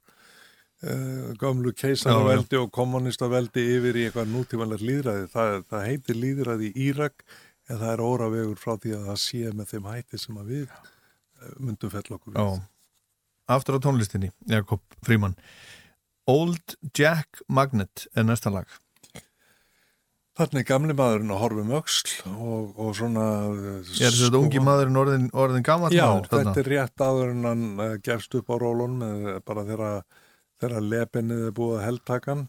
uh, 0.83 1.31
gömlu 1.39 1.73
keisaraveldi 1.77 2.59
og 2.59 2.71
kommunistaveldi 2.75 3.63
yfir 3.77 3.99
í 3.99 4.07
eitthvað 4.07 4.33
nútímanlega 4.33 4.89
líðræði. 4.89 5.31
Það, 5.31 5.55
það 5.71 5.87
heitir 5.87 6.19
líðræði 6.19 6.71
í 6.71 6.89
Írak 6.89 7.25
en 7.69 7.79
það 7.79 7.93
er 7.93 8.03
óravegur 8.05 8.59
frá 8.59 8.75
því 8.75 8.95
að 8.97 9.07
það 9.09 9.21
sé 9.23 9.55
með 9.55 9.73
þeim 9.73 9.89
hætti 9.91 10.19
sem 10.19 10.39
að 10.41 10.53
við 10.55 10.65
eh, 10.67 11.55
myndum 11.59 11.93
fell 11.93 12.07
okkur 12.17 12.33
við. 12.33 12.41
Já, 12.41 12.49
aftur 13.55 13.77
á 13.77 13.83
tónlistinni, 13.85 14.31
Jakob 14.51 14.83
Fríman 15.05 15.37
Old 16.29 16.75
Jack 16.97 17.41
Magnet 17.47 18.07
er 18.15 18.27
næsta 18.27 18.51
lag 18.53 18.69
Þannig 20.39 20.63
gamli 20.69 20.93
maðurinn 20.95 21.33
að 21.35 21.41
horfa 21.41 21.63
um 21.65 21.71
öxl 21.75 22.11
og, 22.31 22.67
og 22.79 22.93
svona... 22.95 23.23
Er 23.99 24.13
þetta 24.15 24.39
ungi 24.39 24.61
maðurinn 24.63 24.99
orðin, 25.01 25.25
orðin 25.35 25.65
gammal 25.67 25.89
Já, 25.91 26.05
maður? 26.05 26.29
þarna? 26.31 26.53
þetta 26.53 26.61
er 26.61 26.69
rétt 26.71 27.03
áður 27.03 27.33
en 27.33 27.49
hann 27.49 27.65
uh, 27.75 27.95
gefst 28.05 28.37
upp 28.39 28.53
á 28.53 28.55
rólunum 28.61 29.03
eða 29.09 29.41
bara 29.51 29.65
þegar, 29.67 30.77
lepinnið 30.87 31.43
er 31.49 31.57
búið 31.57 31.75
að 31.75 31.83
heldtakan. 31.89 32.45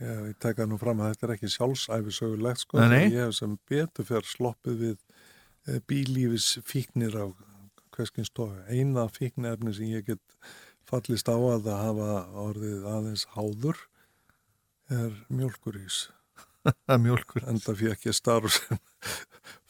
Ég, 0.00 0.22
ég 0.30 0.38
teka 0.40 0.66
nú 0.70 0.78
fram 0.80 1.02
að 1.04 1.12
þetta 1.12 1.28
er 1.28 1.34
ekki 1.36 1.52
sjálfsæfisögulegt 1.52 2.64
sko. 2.64 2.80
Nei, 2.80 2.88
nei. 2.94 3.04
Ég 3.12 3.28
hef 3.28 3.36
sem 3.42 3.58
betur 3.68 4.08
fyrir 4.08 4.32
sloppið 4.32 4.80
við 4.86 4.96
uh, 4.96 5.78
bílífis 5.92 6.48
fíknir 6.64 7.18
á 7.20 7.28
hverskins 7.92 8.32
stofu. 8.32 8.56
Eina 8.72 9.04
fíknefni 9.12 9.76
sem 9.76 9.92
ég 9.92 10.08
get 10.08 10.48
fallist 10.88 11.28
á 11.28 11.36
að 11.36 11.68
það 11.68 11.84
hafa 11.84 12.10
orðið 12.48 12.90
aðeins 12.96 13.28
háður 13.36 13.84
er 14.88 15.12
mjölkurís. 15.28 16.06
mjölkur. 17.04 17.46
Enda 17.50 17.74
fekk 17.78 18.08
ég 18.10 18.16
starf 18.16 18.56
sem 18.56 18.80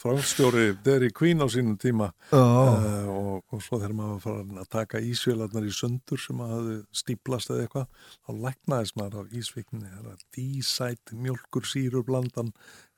framstjóri 0.02 0.72
Derry 0.84 1.10
Queen 1.14 1.42
á 1.42 1.46
sínum 1.50 1.76
tíma 1.80 2.10
uh, 2.34 3.06
og, 3.06 3.44
og 3.52 3.62
svo 3.62 3.78
þegar 3.78 3.94
maður 3.96 4.16
var 4.16 4.22
farin 4.24 4.60
að 4.62 4.70
taka 4.74 5.02
ísvélarnar 5.06 5.68
í 5.68 5.74
sundur 5.76 6.20
sem 6.20 6.38
maður 6.40 6.82
stíplast 6.96 7.52
eða 7.52 7.66
eitthvað 7.66 8.10
þá 8.10 8.32
læknaðist 8.46 8.98
maður 8.98 9.22
af 9.22 9.36
ísvíkninni 9.38 9.92
það 9.92 10.02
er 10.02 10.10
að 10.16 10.26
dísætt 10.36 11.14
mjölkur 11.22 11.70
síru 11.70 12.02
blandan 12.08 12.52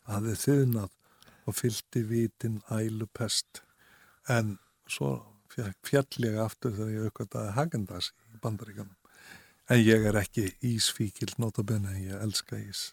hafði 0.09 0.39
þiðnað 0.47 0.99
og 1.45 1.59
fylgdi 1.61 2.05
vitin 2.09 2.59
ælu 2.73 3.09
pest 3.13 3.63
en 4.33 4.57
svo 4.89 5.15
fjall 5.55 6.25
ég 6.25 6.41
aftur 6.41 6.75
þegar 6.75 6.95
ég 6.97 7.09
aukvitaði 7.11 7.57
Hagendas 7.59 8.13
í 8.33 8.41
bandaríkanum 8.43 8.97
en 9.71 9.81
ég 9.81 10.09
er 10.09 10.17
ekki 10.21 10.51
ísfíkil 10.65 11.33
notabene, 11.41 11.95
ég 12.01 12.21
elska 12.25 12.59
ís 12.61 12.93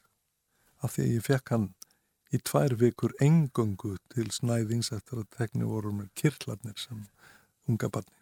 af 0.81 0.95
því 0.95 1.05
að 1.05 1.13
ég 1.15 1.27
fekk 1.27 1.53
hann 1.55 1.67
í 2.31 2.39
tvær 2.47 2.77
vikur 2.79 3.13
engöngu 3.23 3.97
til 4.13 4.29
snæðings 4.31 4.91
eftir 4.95 5.23
að 5.23 5.29
tekni 5.37 5.67
voru 5.67 5.91
með 5.95 6.11
kirtlarnir 6.21 6.77
sem 6.79 7.05
unga 7.69 7.89
barni. 7.91 8.20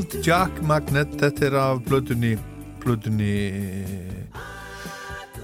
Old 0.00 0.14
Jack 0.24 0.62
Magnet, 0.64 1.10
þetta 1.20 1.42
er 1.44 1.54
af 1.60 1.80
blötunni, 1.84 2.30
blötunni 2.80 3.34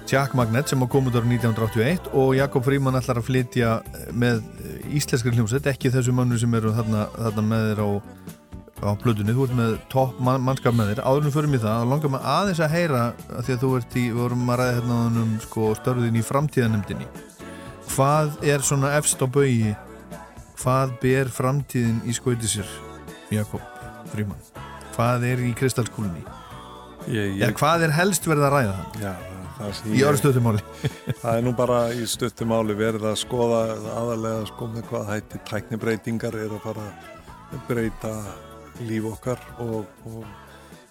Jack 0.08 0.32
Magnet 0.38 0.70
sem 0.70 0.80
á 0.80 0.88
komið 0.88 1.18
ára 1.18 1.28
1981 1.28 2.08
og 2.16 2.30
Jakob 2.38 2.64
Fríman 2.64 2.96
ætlar 2.96 3.20
að 3.20 3.26
flytja 3.26 3.74
með 4.16 4.40
íslenskri 4.96 5.34
hljómsveit, 5.34 5.68
ekki 5.68 5.92
þessu 5.92 6.14
mannu 6.16 6.40
sem 6.40 6.56
eru 6.56 6.72
þarna, 6.72 7.04
þarna 7.18 7.46
með 7.50 7.66
þér 7.66 7.84
á, 7.84 7.88
á 8.80 8.90
blötunni, 9.04 9.36
þú 9.36 9.44
ert 9.44 9.54
með 9.60 9.76
topp 9.92 10.24
man, 10.24 10.40
mannskap 10.48 10.80
með 10.80 10.94
þér, 10.94 11.04
áðurum 11.04 11.36
fyrir 11.36 11.52
mig 11.52 11.64
það, 11.66 11.76
þá 11.76 11.92
langar 11.92 12.16
maður 12.16 12.32
aðeins 12.38 12.64
að 12.64 12.74
heyra 12.78 13.04
að 13.12 13.44
því 13.44 13.58
að 13.58 13.62
þú 13.66 13.76
ert 13.82 14.00
í, 14.00 14.08
við 14.08 14.18
vorum 14.24 14.50
að 14.56 14.60
ræða 14.62 14.80
hérna 14.80 15.22
um 15.26 15.38
sko, 15.44 15.72
störðin 15.82 16.16
í 16.16 16.26
framtíðanemdini 16.32 17.12
hvað 17.92 18.44
er 18.56 18.64
svona 18.72 18.96
efst 18.96 19.20
á 19.20 19.28
baugi? 19.28 19.76
Hvað 20.56 21.00
ber 21.04 21.28
framtíðin 21.42 22.04
í 22.08 22.16
skauti 22.16 22.56
sér 22.56 22.76
Jakob 23.28 23.75
Fríman 24.12 24.40
hvað 24.96 25.24
er 25.32 25.42
í 25.44 25.52
kristalskúlinni 25.58 26.24
Ég, 27.06 27.36
Já, 27.38 27.50
hvað 27.54 27.84
er 27.86 27.92
helst 27.94 28.24
verið 28.26 28.46
að 28.48 28.54
ræða 28.56 28.70
það? 28.76 28.96
Já, 29.04 29.10
það 29.58 29.74
sem 29.78 29.92
Í 29.92 29.98
ég- 30.00 30.06
orðstöðumáli 30.10 30.62
Það 31.22 31.36
er 31.36 31.44
nú 31.46 31.52
bara 31.58 31.76
í 31.94 32.06
stuttumáli 32.10 32.74
verið 32.80 33.04
að 33.12 33.18
skoða 33.20 33.60
aðalega 34.00 34.48
sko 34.50 34.68
með 34.72 34.88
hvað 34.90 35.04
hætti 35.12 35.42
tæknibreitingar 35.50 36.38
er 36.40 36.56
að 36.56 36.64
fara 36.64 36.86
að 37.54 37.60
breyta 37.68 38.12
líf 38.88 39.06
okkar 39.12 39.44
og, 39.62 39.86
og 40.10 40.24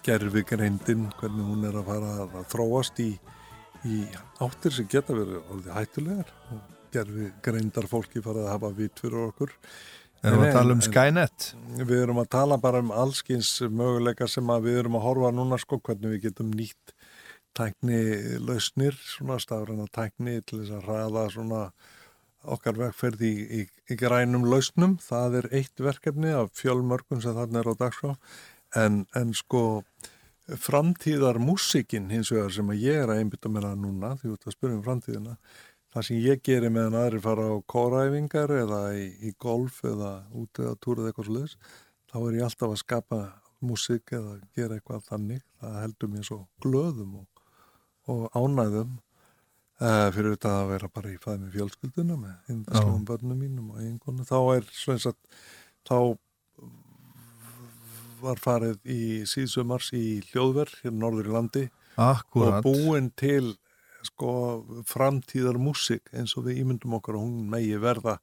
gerfi 0.06 0.42
greindin 0.48 1.04
hvernig 1.20 1.50
hún 1.50 1.66
er 1.68 1.76
að 1.82 1.90
fara 1.90 2.14
að 2.24 2.38
þróast 2.54 3.02
í, 3.04 3.10
í 3.90 4.00
áttir 4.46 4.72
sem 4.78 4.88
geta 4.90 5.14
verið 5.18 5.68
hættulegar. 5.74 6.32
Og 6.54 6.64
gerfi 6.94 7.28
greindar 7.44 7.86
fólki 7.90 8.22
fara 8.24 8.46
að 8.46 8.52
hafa 8.54 8.70
vitt 8.78 9.02
fyrir 9.02 9.26
okkur 9.28 9.52
Erum 10.24 10.42
við 10.42 10.48
að 10.48 10.56
tala 10.56 10.74
um 10.76 10.82
Skynet? 10.84 11.48
Við 11.76 11.98
erum 12.02 12.22
að 12.22 12.30
tala 12.34 12.58
bara 12.62 12.80
um 12.84 12.92
allskins 12.94 13.50
möguleika 13.68 14.28
sem 14.30 14.48
við 14.64 14.80
erum 14.82 14.96
að 14.98 15.06
horfa 15.06 15.32
núna 15.34 15.58
sko 15.60 15.78
hvernig 15.78 16.16
við 16.16 16.28
getum 16.30 16.54
nýtt 16.56 16.94
tækni 17.56 18.00
lausnir, 18.44 18.96
svona 18.96 19.38
stafræna 19.40 19.86
tækni 19.92 20.40
til 20.44 20.60
þess 20.62 20.74
að 20.76 20.88
hraða 20.88 21.28
svona 21.32 21.62
okkar 22.46 22.76
vegferð 22.78 23.22
í, 23.26 23.34
í, 23.60 23.62
í 23.90 23.96
grænum 23.98 24.44
lausnum. 24.50 24.98
Það 25.02 25.40
er 25.40 25.48
eitt 25.60 25.82
verkefni 25.82 26.34
af 26.36 26.52
fjölmörgum 26.58 27.22
sem 27.24 27.36
þarna 27.36 27.62
er 27.62 27.72
á 27.72 27.74
dagskrá 27.80 28.12
en, 28.76 29.04
en 29.16 29.32
sko 29.34 29.62
framtíðar 30.46 31.40
músikinn 31.42 32.10
hins 32.12 32.30
vegar 32.30 32.52
sem 32.54 32.68
að 32.70 32.84
ég 32.84 33.00
er 33.02 33.10
að 33.10 33.22
einbytta 33.22 33.50
mér 33.50 33.70
að 33.72 33.80
núna 33.82 34.12
því 34.20 34.36
að 34.36 34.52
spyrja 34.54 34.76
um 34.76 34.84
framtíðina 34.84 35.34
það 35.96 36.06
sem 36.10 36.20
ég 36.20 36.44
geri 36.44 36.68
meðan 36.68 36.98
aðri 37.00 37.22
fara 37.24 37.48
á 37.48 37.56
kóraæfingar 37.72 38.52
eða 38.52 38.80
í, 38.92 39.08
í 39.24 39.32
golf 39.40 39.80
eða 39.88 40.12
út 40.36 40.60
eða 40.60 40.76
túr 40.84 41.00
eða 41.00 41.12
eitthvað 41.12 41.30
sluðis 41.30 41.56
þá 42.12 42.18
er 42.20 42.36
ég 42.36 42.44
alltaf 42.46 42.74
að 42.74 42.82
skapa 42.82 43.20
músik 43.64 44.12
eða 44.12 44.36
gera 44.56 44.76
eitthvað 44.76 45.08
þannig. 45.08 45.42
Það 45.62 45.80
heldur 45.80 46.12
mér 46.12 46.28
svo 46.28 46.38
glöðum 46.60 47.16
og, 47.22 47.42
og 48.12 48.36
ánæðum 48.36 48.92
uh, 49.80 50.08
fyrir 50.12 50.36
þetta 50.36 50.52
að 50.60 50.70
vera 50.74 50.92
bara 50.98 51.12
í 51.14 51.18
fæði 51.22 51.38
með 51.42 51.56
fjölskylduna 51.56 52.20
með 52.20 52.36
hindaslóum 52.50 53.04
börnum 53.08 53.42
mínum 53.42 53.72
og 53.72 53.82
einhvern 53.82 54.28
þá 54.28 54.38
er 54.58 54.70
svona 54.76 55.12
að 55.12 55.18
þá 55.86 55.98
var 58.20 58.40
farið 58.40 58.78
í 58.90 59.02
síðsumars 59.28 59.92
í 59.96 60.20
hljóðverð 60.30 60.80
hérna 60.82 61.02
norður 61.04 61.28
í 61.28 61.34
landi 61.34 61.64
Akkúrat. 61.96 62.60
og 62.60 62.68
búin 62.68 63.10
til 63.16 63.54
sko 64.06 64.32
framtíðar 64.88 65.58
músik 65.60 66.06
eins 66.12 66.36
og 66.38 66.48
við 66.48 66.62
ímyndum 66.64 66.96
okkur 66.98 67.18
að 67.18 67.26
hún 67.26 67.50
megi 67.52 67.80
verða 67.82 68.18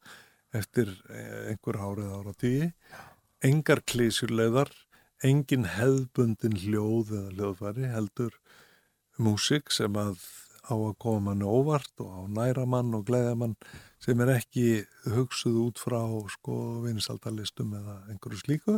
eftir 0.54 0.92
eh, 1.10 1.52
einhver 1.52 1.80
árið 1.82 2.14
ára 2.18 2.34
tíu 2.40 2.70
engar 3.44 3.84
klísjuleðar 3.84 4.72
engin 5.24 5.68
hefðbundin 5.76 6.60
hljóð 6.64 7.14
eða 7.18 7.34
hljóðfæri 7.38 7.92
heldur 7.92 8.38
músik 9.22 9.72
sem 9.72 9.96
að 10.00 10.20
á 10.64 10.74
að 10.74 10.96
koma 11.02 11.32
manni 11.32 11.48
óvart 11.48 11.92
og 12.00 12.12
á 12.12 12.22
næra 12.32 12.64
mann 12.70 12.94
og 12.96 13.06
gleðja 13.08 13.36
mann 13.36 13.56
sem 14.04 14.20
er 14.24 14.34
ekki 14.38 14.84
hugsuð 15.12 15.60
út 15.66 15.82
frá 15.82 16.00
sko 16.32 16.56
vinsaldalistum 16.86 17.74
eða 17.80 17.98
einhverju 18.12 18.40
slíku. 18.40 18.78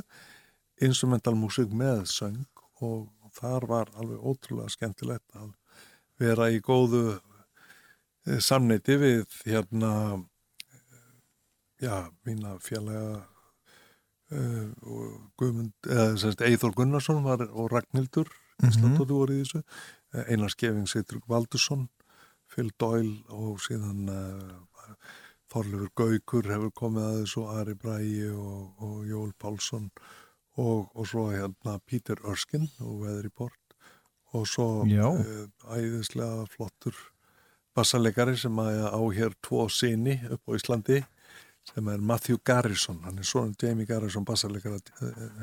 Instrumental 0.81 1.35
músik 1.37 1.69
með 1.69 2.05
söng 2.09 2.63
og 2.83 3.11
þar 3.37 3.67
var 3.69 3.93
alveg 3.99 4.17
ótrúlega 4.21 4.73
skemmtilegt 4.73 5.37
að 5.37 5.53
vera 6.19 6.49
í 6.53 6.61
góðu 6.63 7.03
eh, 8.27 8.39
samneiti 8.39 8.97
við 9.01 9.25
hérna 9.45 9.91
já, 11.81 12.07
mína 12.25 12.55
fjallega 12.63 13.25
uh, 14.31 14.69
Guðmund, 15.37 15.73
eða 15.85 16.15
semst 16.17 16.41
Eithor 16.45 16.73
Gunnarsson 16.77 17.23
var, 17.25 17.45
og 17.51 17.71
Ragnhildur 17.73 18.31
Mhm. 18.55 18.69
Íslandóttu 18.71 19.11
voru 19.17 19.33
í 19.35 19.41
þessu 19.43 19.63
Eh, 20.15 20.31
Einar 20.31 20.47
Skeving 20.53 20.87
Seitrug 20.87 21.25
Valdursson 21.27 21.89
Phil 22.47 22.69
Doyle 22.79 23.17
og 23.35 23.59
síðan 23.59 24.07
uh, 24.07 24.93
Þorlefur 25.51 25.89
Gaukur 25.99 26.47
hefur 26.47 26.71
komið 26.71 27.03
að 27.03 27.17
þessu 27.19 27.43
Ari 27.51 27.75
Bræi 27.75 28.29
og, 28.31 28.77
og 28.79 29.01
Jól 29.09 29.33
Pálsson 29.41 29.89
og, 30.55 30.87
og 30.95 31.03
svo 31.09 31.25
hérna 31.33 31.75
Pítur 31.83 32.21
Örskin 32.23 32.69
og 32.79 33.01
Veðri 33.03 33.33
Bort 33.35 33.59
og 34.33 34.47
svo 34.49 34.67
uh, 34.83 35.45
æðislega 35.75 36.45
flottur 36.53 36.95
bassalegari 37.75 38.37
sem 38.39 38.55
að 38.59 38.81
á 38.89 39.01
hér 39.17 39.35
tvo 39.43 39.67
síni 39.69 40.17
upp 40.31 40.41
á 40.47 40.51
Íslandi 40.55 41.01
sem 41.65 41.87
er 41.89 41.97
Matthew 42.01 42.37
Garrison, 42.45 42.99
hann 43.03 43.17
er 43.19 43.25
svona 43.25 43.55
Jamie 43.61 43.87
Garrison 43.89 44.25
bassalegara 44.25 44.77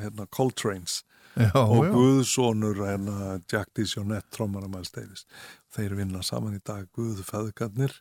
hérna 0.00 0.26
Coltrane's 0.30 1.02
Já, 1.32 1.48
og 1.56 1.86
já. 1.86 1.92
Guðsonur 1.94 2.76
hérna 2.84 3.38
Jack 3.48 3.70
DeJohnette 3.74 4.28
trommar 4.36 4.66
að 4.66 4.74
Miles 4.74 4.92
Davis 4.92 5.24
þeir 5.72 5.94
vinna 5.96 6.20
saman 6.22 6.58
í 6.58 6.60
dag 6.60 6.84
Guðu 6.92 7.24
feðgarnir 7.24 7.94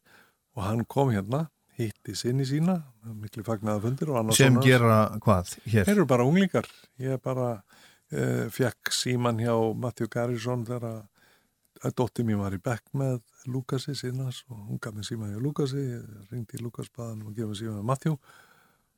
og 0.55 0.65
hann 0.67 0.83
kom 0.85 1.13
hérna 1.15 1.45
hitti 1.79 2.15
sinni 2.19 2.43
sína 2.45 2.75
miklu 3.21 3.43
fagnaða 3.47 3.85
fundir 3.85 4.11
Sem 4.35 4.57
hans. 4.57 4.65
gera 4.67 4.97
hvað 5.23 5.53
hér? 5.63 5.85
Þeir 5.87 5.95
eru 5.95 6.05
bara 6.09 6.25
unglingar. 6.27 6.67
Ég 6.99 7.21
bara 7.23 7.63
uh, 8.11 8.45
fekk 8.53 8.93
síman 8.95 9.41
hjá 9.41 9.55
Matthew 9.77 10.11
Garrison 10.11 10.65
þegar 10.67 11.03
að 11.81 11.95
dótti 11.97 12.25
mín 12.27 12.41
var 12.41 12.53
í 12.53 12.61
bekk 12.61 12.91
með 12.97 13.19
Lukasi 13.49 13.95
sinnas 13.97 14.43
og 14.51 14.59
hún 14.69 14.81
gaf 14.81 14.93
mér 14.93 15.07
síman 15.07 15.33
hjá 15.33 15.41
Lukasi, 15.41 15.81
ringdi 16.29 16.59
í 16.59 16.63
Lukasbaðan 16.63 17.25
og 17.25 17.35
gefið 17.37 17.61
síman 17.63 17.79
hjá 17.79 17.87
Matthew 17.91 18.17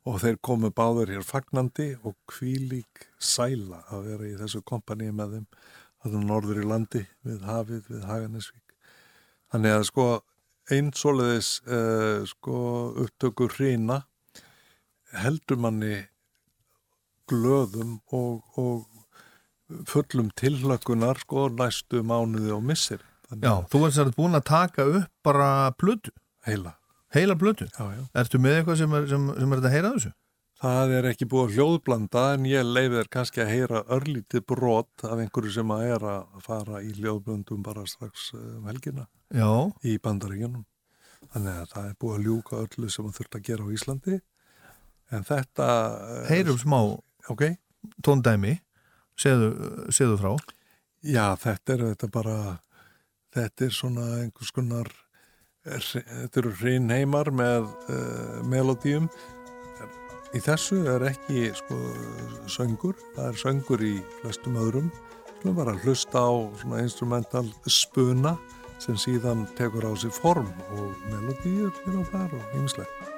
og 0.04 0.20
þeir 0.20 0.40
komu 0.44 0.72
báður 0.76 1.14
hér 1.14 1.24
fagnandi 1.24 1.94
og 2.04 2.18
kvílík 2.28 3.08
sæla 3.24 3.86
að 3.94 4.10
vera 4.10 4.28
í 4.28 4.36
þessu 4.42 4.64
kompaníi 4.68 5.14
með 5.16 5.38
þeim 5.38 5.48
að 6.04 6.16
það 6.16 6.26
norður 6.28 6.60
í 6.60 6.68
landi 6.68 7.04
við 7.24 7.46
hafið, 7.48 7.84
við 7.88 8.08
Haganesvík. 8.10 8.74
Þannig 9.54 9.76
að 9.78 9.86
sko 9.88 10.08
einn 10.74 10.90
svoleiðis 10.96 11.54
uh, 11.68 12.24
sko 12.28 12.58
upptökur 13.04 13.56
hrína 13.56 14.02
heldur 15.24 15.62
manni 15.62 16.02
glöðum 17.30 18.02
og, 18.12 18.44
og 18.60 18.93
fullum 19.90 20.30
tillökunar 20.40 21.22
sko 21.24 21.48
næstu 21.54 22.04
mánuði 22.06 22.54
og 22.56 22.64
missir. 22.64 23.04
Já, 23.42 23.64
þú 23.70 23.86
ert 23.88 23.96
sér 23.96 24.12
búin 24.16 24.38
að 24.38 24.50
taka 24.50 24.86
upp 24.86 25.12
bara 25.26 25.72
plötu. 25.80 26.12
Heila. 26.46 26.76
Heila 27.14 27.36
plötu? 27.40 27.70
Já, 27.72 27.86
já. 27.94 28.04
Ertu 28.20 28.42
með 28.42 28.60
eitthvað 28.60 28.78
sem 28.82 28.94
er, 28.98 29.08
sem, 29.10 29.32
sem 29.38 29.54
er 29.54 29.62
þetta 29.62 29.70
að 29.70 29.76
heyra 29.78 29.94
þessu? 29.96 30.12
Það 30.64 30.92
er 30.96 31.08
ekki 31.10 31.26
búið 31.28 31.44
að 31.44 31.56
hljóðblanda 31.58 32.22
en 32.34 32.46
ég 32.48 32.68
leiði 32.68 32.94
þér 32.96 33.10
kannski 33.12 33.42
að 33.44 33.50
heyra 33.52 33.82
örlítið 33.92 34.44
brot 34.48 35.04
af 35.04 35.20
einhverju 35.20 35.52
sem 35.58 35.74
að 35.76 35.82
er 35.90 36.06
að 36.08 36.38
fara 36.46 36.80
í 36.80 36.94
hljóðblöndum 36.96 37.66
bara 37.66 37.84
strax 37.90 38.30
eh, 38.38 38.46
um 38.62 38.70
helgina 38.70 39.08
Já. 39.36 39.50
í 39.84 39.98
bandaríkjunum. 40.04 40.64
Þannig 41.34 41.58
að 41.58 41.74
það 41.74 41.90
er 41.90 41.98
búið 42.00 42.16
að 42.16 42.30
ljúka 42.30 42.62
öllu 42.62 42.92
sem 42.96 43.10
að 43.10 43.18
þurft 43.18 43.38
að 43.40 43.46
gera 43.50 43.68
á 43.68 43.74
Íslandi. 43.76 44.20
En 45.14 45.28
þetta... 45.28 45.68
eh, 46.14 46.32
Heyrum 46.32 46.62
smá 46.64 46.80
okay. 47.34 47.58
tóndæmi, 48.06 48.56
segðu 49.20 50.18
frá. 50.20 50.34
Já, 51.04 51.36
þetta 51.36 51.74
er 51.74 51.86
þetta 51.92 52.10
bara, 52.14 52.36
þetta 53.36 53.66
er 53.66 53.74
svona 53.76 54.08
einhvers 54.22 54.52
konar, 54.56 54.90
þetta 55.68 56.42
eru 56.42 56.54
hreinheimar 56.62 57.32
með 57.36 57.68
uh, 57.92 58.42
melodíum. 58.48 59.10
Í 60.34 60.42
þessu 60.42 60.80
er 60.90 61.04
ekki 61.12 61.52
sko 61.54 61.78
söngur, 62.50 62.98
það 63.14 63.28
er 63.28 63.42
söngur 63.44 63.84
í 63.86 63.94
flestum 64.22 64.58
öðrum. 64.58 64.90
Svo 65.44 65.54
bara 65.54 65.76
hlusta 65.84 66.24
á 66.24 66.34
svona 66.62 66.82
instrumental 66.82 67.46
spuna 67.68 68.38
sem 68.82 68.98
síðan 69.00 69.46
tekur 69.60 69.86
á 69.86 69.94
sig 70.00 70.12
form 70.16 70.50
og 70.74 70.96
melodíur 71.12 71.76
hér 71.84 72.00
og 72.02 72.10
þar 72.16 72.40
og 72.40 72.56
ýmislegt. 72.58 73.13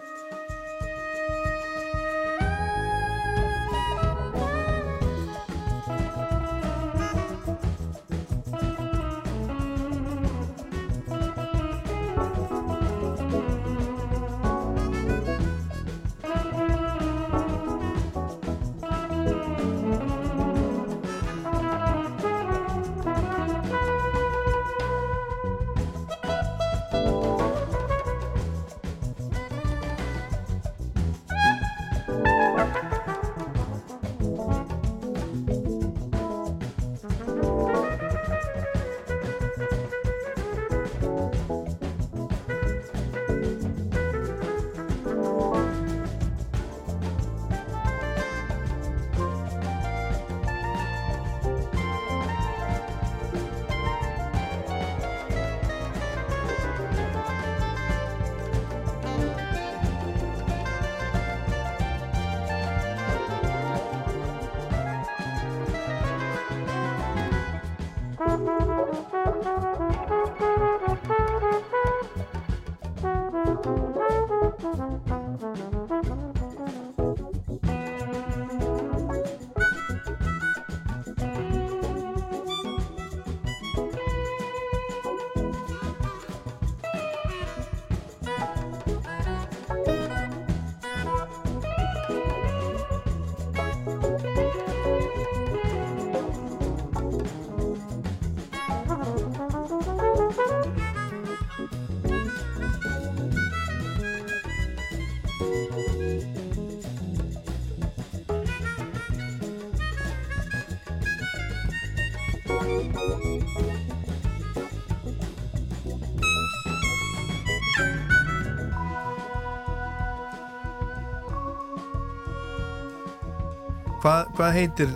Hvað, 124.06 124.28
hvað 124.38 124.52
heitir 124.54 124.92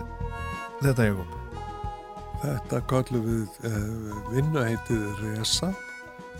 þetta 0.78 1.04
Jakob? 1.08 1.30
Þetta 2.44 2.78
kallum 2.92 3.24
við 3.24 3.56
uh, 3.66 4.18
vinnuheitið 4.30 5.00
Resa 5.18 5.72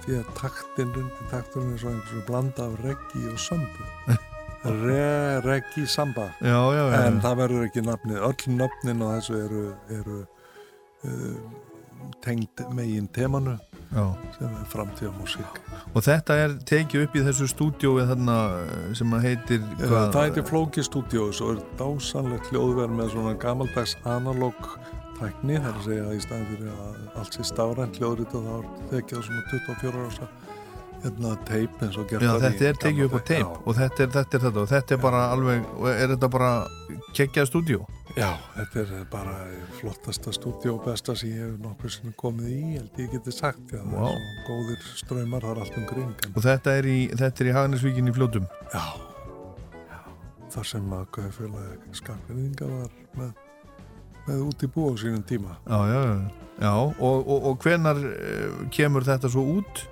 því 0.05 0.21
að 0.21 0.29
taktin, 0.39 0.93
takturinn 1.33 1.73
er 1.75 1.83
svo 1.83 1.91
einhversu 1.91 2.23
blanda 2.29 2.69
af 2.71 2.77
reggi 2.85 3.25
og 3.33 3.41
sambu 3.43 3.89
Re, 4.85 5.41
reggi, 5.49 5.83
samba 5.91 6.29
Já, 6.39 6.61
já, 6.77 6.85
já. 6.93 6.97
en 7.09 7.19
það 7.27 7.37
verður 7.43 7.67
ekki 7.67 7.85
nafnið 7.89 8.23
öll 8.31 8.55
nöfnin 8.61 9.03
á 9.03 9.07
þessu 9.17 9.43
eru, 9.49 9.67
eru 9.99 10.23
uh, 11.11 11.45
tengd 12.23 12.67
megin 12.79 13.11
temanu 13.11 13.59
Já. 13.91 14.05
sem 14.39 14.47
er 14.47 14.71
framtíða 14.71 15.17
músík 15.19 15.59
Og 15.91 16.05
þetta 16.07 16.37
er 16.39 16.53
tekið 16.71 17.07
upp 17.07 17.17
í 17.19 17.25
þessu 17.27 17.49
stúdjói 17.51 18.05
þarna 18.07 18.37
eh, 18.61 18.91
sem 18.99 19.17
að 19.17 19.25
heitir 19.27 19.65
Það 19.81 20.19
heitir 20.21 20.47
Flóki 20.47 20.85
Studios 20.87 21.41
og 21.43 21.57
er 21.57 21.65
dásanlegt 21.81 22.51
hljóðverð 22.53 22.95
með 22.95 23.15
svona 23.17 23.35
gamaldags 23.43 23.97
analóg 24.07 24.71
tækni, 25.19 25.59
það 25.59 25.71
er 25.71 25.81
að 25.81 25.89
segja 25.89 26.05
að 26.07 26.15
í 26.15 26.23
staðin 26.25 26.47
fyrir 26.53 26.71
að 26.75 27.01
allt 27.21 27.37
sé 27.37 27.49
stafrænt 27.51 27.99
hljóðrið 28.01 28.37
og 28.39 28.47
það 28.47 28.61
er 28.61 28.71
tekið 28.93 29.19
á 29.19 29.23
svona 29.27 29.43
24 29.51 30.05
ára 30.07 30.31
hérna 31.01 31.35
teip 31.49 31.83
eins 31.85 31.97
og 31.97 32.09
gert 32.09 32.25
Já, 32.25 32.31
var 32.31 32.41
í 32.41 32.45
þetta 32.47 32.69
er 32.69 32.81
tekið 32.85 33.07
upp 33.07 33.17
á 33.17 33.23
teip 33.31 33.67
og 33.67 33.79
þetta 33.81 34.05
er, 34.05 34.11
þetta 34.17 34.51
og 34.53 34.71
þetta 34.71 34.97
er 34.97 35.03
bara 35.03 35.23
alveg, 35.35 35.69
er 35.95 36.15
þetta 36.15 36.31
bara 36.37 36.53
kekjað 37.17 37.51
stúdjó? 37.51 37.81
Já, 38.21 38.35
þetta 38.53 38.81
er 38.83 39.05
bara 39.09 39.35
flottasta 39.79 40.33
stúdíu 40.37 40.75
og 40.75 40.83
besta 40.85 41.15
sem 41.17 41.31
ég 41.33 41.39
hef 41.41 41.53
nokkur 41.63 41.93
sinni 41.95 42.11
komið 42.21 42.49
í, 42.53 42.59
held 42.75 42.99
ég 43.01 43.15
geti 43.15 43.33
sagt, 43.33 43.63
já, 43.73 43.81
það 43.81 43.95
Vá. 43.95 44.11
er 44.11 44.19
svo 44.19 44.43
góðir 44.49 44.83
ströymar, 44.99 45.47
það 45.47 45.53
er 45.55 45.61
allt 45.63 45.79
um 45.81 45.87
kring. 45.89 46.11
En, 46.27 46.35
Og 46.37 46.45
þetta 46.45 46.75
er 46.77 46.89
í, 46.91 46.99
í 47.09 47.55
Hagnesvíkin 47.57 48.11
í 48.11 48.15
fljótum? 48.19 48.49
Já, 48.75 48.83
já, 49.89 50.01
þar 50.53 50.69
sem 50.69 50.93
að 50.99 51.07
Gauðfélag 51.17 51.87
skakverðinga 52.03 52.69
var 52.75 52.99
með, 53.23 53.31
með 54.27 54.43
út 54.51 54.67
í 54.67 54.71
bú 54.75 54.91
á 54.91 54.95
sínum 55.01 55.25
tíma. 55.25 55.57
Já, 55.65 55.81
já, 55.89 56.03
já. 56.61 56.75
Og, 56.77 57.01
og, 57.25 57.49
og 57.55 57.65
hvenar 57.65 58.03
uh, 58.05 58.61
kemur 58.77 59.09
þetta 59.09 59.33
svo 59.33 59.47
út? 59.57 59.87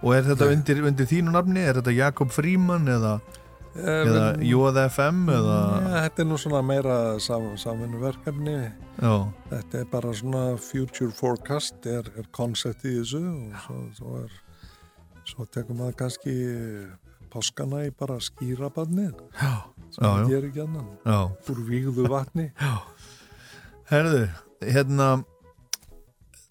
Og 0.00 0.14
er 0.16 0.24
þetta 0.30 0.48
undir, 0.54 0.80
undir 0.86 1.10
þínu 1.12 1.36
nafni? 1.36 1.60
Er 1.60 1.82
þetta 1.82 1.92
Jakob 1.92 2.32
Fríman 2.32 2.88
eða, 2.88 3.18
eða 3.76 4.36
við- 4.38 4.44
JFM 4.48 5.20
eða? 5.34 5.58
Ja, 5.82 6.02
þetta 6.08 6.22
er 6.24 6.28
nú 6.28 6.38
svona 6.40 6.62
meira 6.64 6.96
sam, 7.20 7.50
samvinnu 7.56 8.00
verkefni. 8.02 8.56
Já. 9.00 9.32
Þetta 9.50 9.80
er 9.80 9.84
bara 9.92 10.12
svona 10.14 10.44
future 10.58 11.10
forecast, 11.10 11.86
er, 11.86 12.08
er 12.16 12.28
koncept 12.32 12.84
í 12.84 12.96
þessu 12.98 13.22
og 13.22 13.60
svo, 13.64 13.78
svo 13.98 14.16
er, 14.24 14.30
svo 15.28 15.46
tekum 15.46 15.78
maður 15.82 15.96
kannski 16.04 16.34
páskana 17.32 17.84
í 17.86 17.92
bara 17.94 18.18
skýrabarnið. 18.18 19.14
Já, 19.36 19.54
sem 19.90 20.04
já. 20.04 20.28
gerir 20.28 20.48
ekki 20.50 20.64
annan. 20.64 20.88
Úr 21.48 21.64
vígðu 21.68 22.08
vatni. 22.08 22.52
Já. 22.60 22.78
Herðu, 23.88 24.28
hérna, 24.60 25.24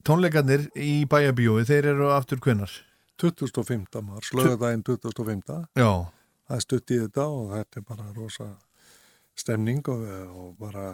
tónleikarnir 0.08 0.70
í 0.74 1.06
bæjabíói, 1.10 1.66
þeir 1.70 1.92
eru 1.94 2.08
aftur? 2.10 2.40
25. 2.42 4.02
mars, 4.06 4.32
lögadaginn 4.34 4.84
25. 4.86 5.68
Já. 5.78 5.92
Það 6.48 6.56
er 6.58 6.64
stutt 6.64 6.92
í 6.96 7.00
þetta 7.04 7.28
og 7.28 7.54
þetta 7.54 7.80
er 7.80 7.86
bara 7.88 8.10
rosa 8.16 8.48
stemning 9.38 9.84
og, 9.92 10.04
og 10.32 10.54
bara 10.60 10.88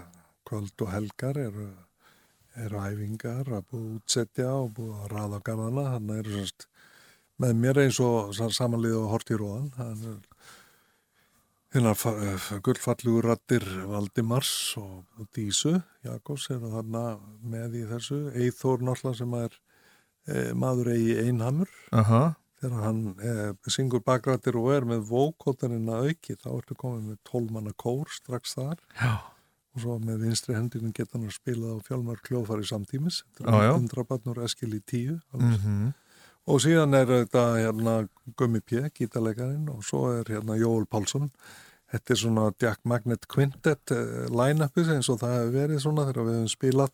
kvöld 0.48 0.84
og 0.84 0.92
helgar 0.92 1.38
eru, 1.40 1.70
eru 2.60 2.82
æfingar 2.84 3.48
að 3.48 3.70
búið 3.70 3.86
að 3.86 3.96
útsetja 4.00 4.50
og 4.58 4.74
búið 4.78 4.98
að 4.98 5.14
raða 5.14 5.40
á 5.40 5.46
garðana. 5.48 5.86
Þannig 5.96 6.20
eru 6.24 6.36
semst 6.40 6.68
með 7.42 7.56
mér 7.62 7.82
eins 7.86 8.02
og 8.04 8.34
samanlið 8.36 9.00
og 9.00 9.10
hort 9.14 9.32
í 9.34 9.40
róðan. 9.40 9.72
Er 11.74 11.80
hérna 11.80 12.60
gullfallugur 12.66 13.30
rattir 13.32 13.64
Valdimars 13.90 14.52
og, 14.78 15.06
Dísu 15.34 15.80
Jakobs 16.06 16.50
eru 16.54 16.70
þarna 16.74 17.06
með 17.50 17.80
í 17.82 17.88
þessu. 17.90 18.20
Eithór 18.38 18.84
náttúrulega 18.86 19.22
sem 19.22 19.38
er 19.40 19.56
e, 20.28 20.54
maður 20.54 20.92
eigi 20.94 21.16
einhamur 21.24 21.72
Aha. 21.96 22.24
Þegar 22.64 22.86
hann 22.88 23.02
e, 23.20 23.34
syngur 23.72 24.02
bakrættir 24.08 24.56
og 24.60 24.72
er 24.74 24.88
með 24.88 25.04
vókótarinn 25.12 25.92
að 25.92 26.10
auki 26.14 26.36
þá 26.40 26.48
ertu 26.56 26.78
komið 26.80 27.10
með 27.12 27.20
tólmanna 27.30 27.74
kór 27.84 28.10
strax 28.16 28.56
þar. 28.58 28.80
Já. 29.02 29.14
og 29.74 29.82
svo 29.82 29.96
með 30.06 30.20
vinstri 30.28 30.54
hendinu 30.54 30.92
geta 30.94 31.18
hann 31.18 31.26
að 31.26 31.34
spila 31.34 31.72
á 31.74 31.78
fjálmar 31.82 32.20
kljófari 32.22 32.62
samtímis. 32.70 33.24
Já, 33.42 33.50
já. 33.50 33.72
undrabatnur 33.74 34.38
eskil 34.46 34.70
í 34.78 34.82
tíu 34.86 35.16
Mhm. 35.34 35.94
og 36.46 36.60
síðan 36.62 36.94
er 36.94 37.08
þetta 37.10 37.44
hérna 37.58 37.96
Gummi 38.38 38.60
P, 38.62 38.84
gítarleikarinn 38.94 39.70
og 39.74 39.82
svo 39.84 40.12
er 40.20 40.24
hérna 40.30 40.60
Jóel 40.62 40.86
Pálsson. 40.86 41.32
Þetta 41.92 42.14
er 42.14 42.18
svona 42.22 42.52
Jack 42.62 42.80
Magnet 42.86 43.28
Quintet 43.28 43.92
uh, 43.92 44.28
line-upið 44.30 44.94
eins 44.94 45.10
og 45.10 45.20
það 45.22 45.34
hefur 45.40 45.54
verið 45.58 45.82
svona 45.82 46.06
þegar 46.06 46.26
við 46.30 46.38
hefum 46.38 46.54
spilað. 46.54 46.92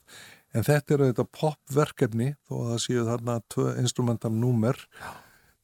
En 0.54 0.64
þetta 0.64 0.94
er 0.96 1.04
þetta 1.10 1.28
popverkefni 1.40 2.30
þó 2.48 2.54
að 2.64 2.70
það 2.72 2.80
séu 2.88 3.04
þarna 3.12 3.36
instrumental 3.84 4.32
númer 4.32 4.80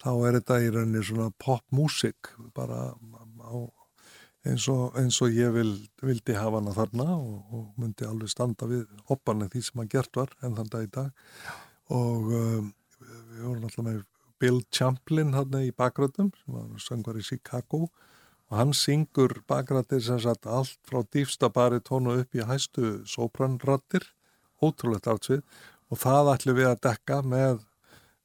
þá 0.06 0.11
er 0.14 0.38
þetta 0.38 0.61
í 0.61 0.69
rauninni 0.69 1.03
svona 1.06 1.32
popmusik 1.41 2.30
bara 2.53 2.91
á, 2.94 3.57
eins, 4.45 4.68
og, 4.69 4.94
eins 4.99 5.18
og 5.26 5.34
ég 5.34 5.53
vil, 5.56 5.72
vildi 6.06 6.38
hafa 6.38 6.61
hana 6.61 6.73
þarna 6.76 7.07
og, 7.18 7.38
og 7.49 7.82
myndi 7.82 8.06
alveg 8.06 8.30
standa 8.30 8.69
við 8.69 8.86
hopparni 9.10 9.49
því 9.49 9.64
sem 9.65 9.82
að 9.82 9.94
gert 9.95 10.19
var 10.22 10.34
en 10.45 10.57
þann 10.60 10.73
dag 10.76 10.86
í 10.86 10.91
dag. 10.99 11.32
Og 11.95 12.30
um, 12.38 12.73
við 13.02 13.48
vorum 13.48 13.65
alltaf 13.65 13.88
með 13.88 14.03
Bill 14.41 14.60
Champlin 14.69 15.34
hann 15.34 15.57
í 15.61 15.72
bakgröðum 15.73 16.34
sem 16.38 16.57
var 16.60 16.84
söngvar 16.86 17.18
í 17.18 17.26
Chicago. 17.26 17.88
Og 18.52 18.60
hann 18.60 18.76
syngur 18.77 19.40
bakgrættir 19.49 20.03
sem 20.06 20.19
sagt 20.22 20.45
allt 20.45 20.77
frá 20.86 21.02
dýfsta 21.02 21.49
bari 21.49 21.82
tónu 21.82 22.19
upp 22.22 22.38
í 22.38 22.45
hæstu 22.45 22.99
sopranrattir 23.10 24.06
ótrúlegt 24.61 25.10
átsvið 25.10 25.41
og 25.90 26.02
það 26.02 26.30
ætlum 26.36 26.60
við 26.60 26.69
að 26.69 26.84
dekka 26.86 27.23
með 27.26 27.64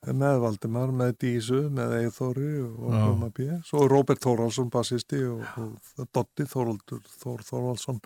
með 0.07 0.41
Valdimar, 0.45 0.93
með 0.97 1.15
Dísu, 1.21 1.61
með 1.73 1.97
Eithóri 1.99 2.51
og 2.65 2.91
Já. 2.95 3.01
Guma 3.05 3.31
B. 3.37 3.49
Svo 3.69 3.85
er 3.85 3.93
Robert 3.93 4.23
Þórhalsson 4.25 4.71
bassisti 4.73 5.21
og, 5.29 5.43
og 5.61 6.07
Dotti 6.15 6.47
Þórhaldur 6.49 7.03
Þór 7.21 7.45
Þórhalsson 7.45 8.01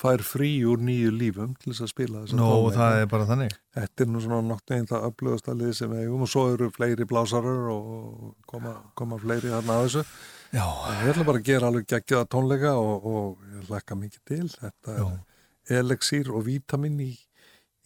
fær 0.00 0.22
frí 0.24 0.50
úr 0.68 0.80
nýju 0.80 1.12
lífum 1.12 1.54
til 1.60 1.72
þess 1.72 1.84
að 1.84 1.90
spila 1.92 2.22
þess 2.22 2.36
Nú, 2.38 2.50
það 2.72 2.98
er 3.02 3.08
bara 3.10 3.26
þannig. 3.28 3.56
Þetta 3.76 4.04
er 4.04 4.10
nú 4.10 4.22
svona 4.24 4.40
nokkuð 4.48 4.76
einn 4.76 4.86
það 4.88 5.08
öflugasta 5.10 5.56
lið 5.56 5.72
sem 5.76 5.92
við 5.92 6.04
eigum 6.04 6.24
og 6.24 6.30
svo 6.32 6.44
eru 6.54 6.68
fleiri 6.72 7.06
blásarar 7.08 7.66
og 7.74 8.30
koma, 8.48 8.76
koma 8.96 9.18
fleiri 9.20 9.52
þarna 9.52 9.76
að 9.76 9.88
þessu. 9.88 10.04
Já. 10.50 10.64
Við 11.02 11.10
ætlum 11.12 11.28
bara 11.28 11.42
að 11.42 11.50
gera 11.50 11.68
alveg 11.70 11.90
geggjaða 11.92 12.30
tónleika 12.32 12.72
og, 12.80 13.10
og 13.10 13.50
ég 13.56 13.68
hlakka 13.68 13.98
mikið 13.98 14.22
til. 14.32 14.46
Þetta 14.54 14.96
er 14.96 15.82
elexír 15.82 16.32
og 16.32 16.46
vítamin 16.48 16.96
í, 17.04 17.10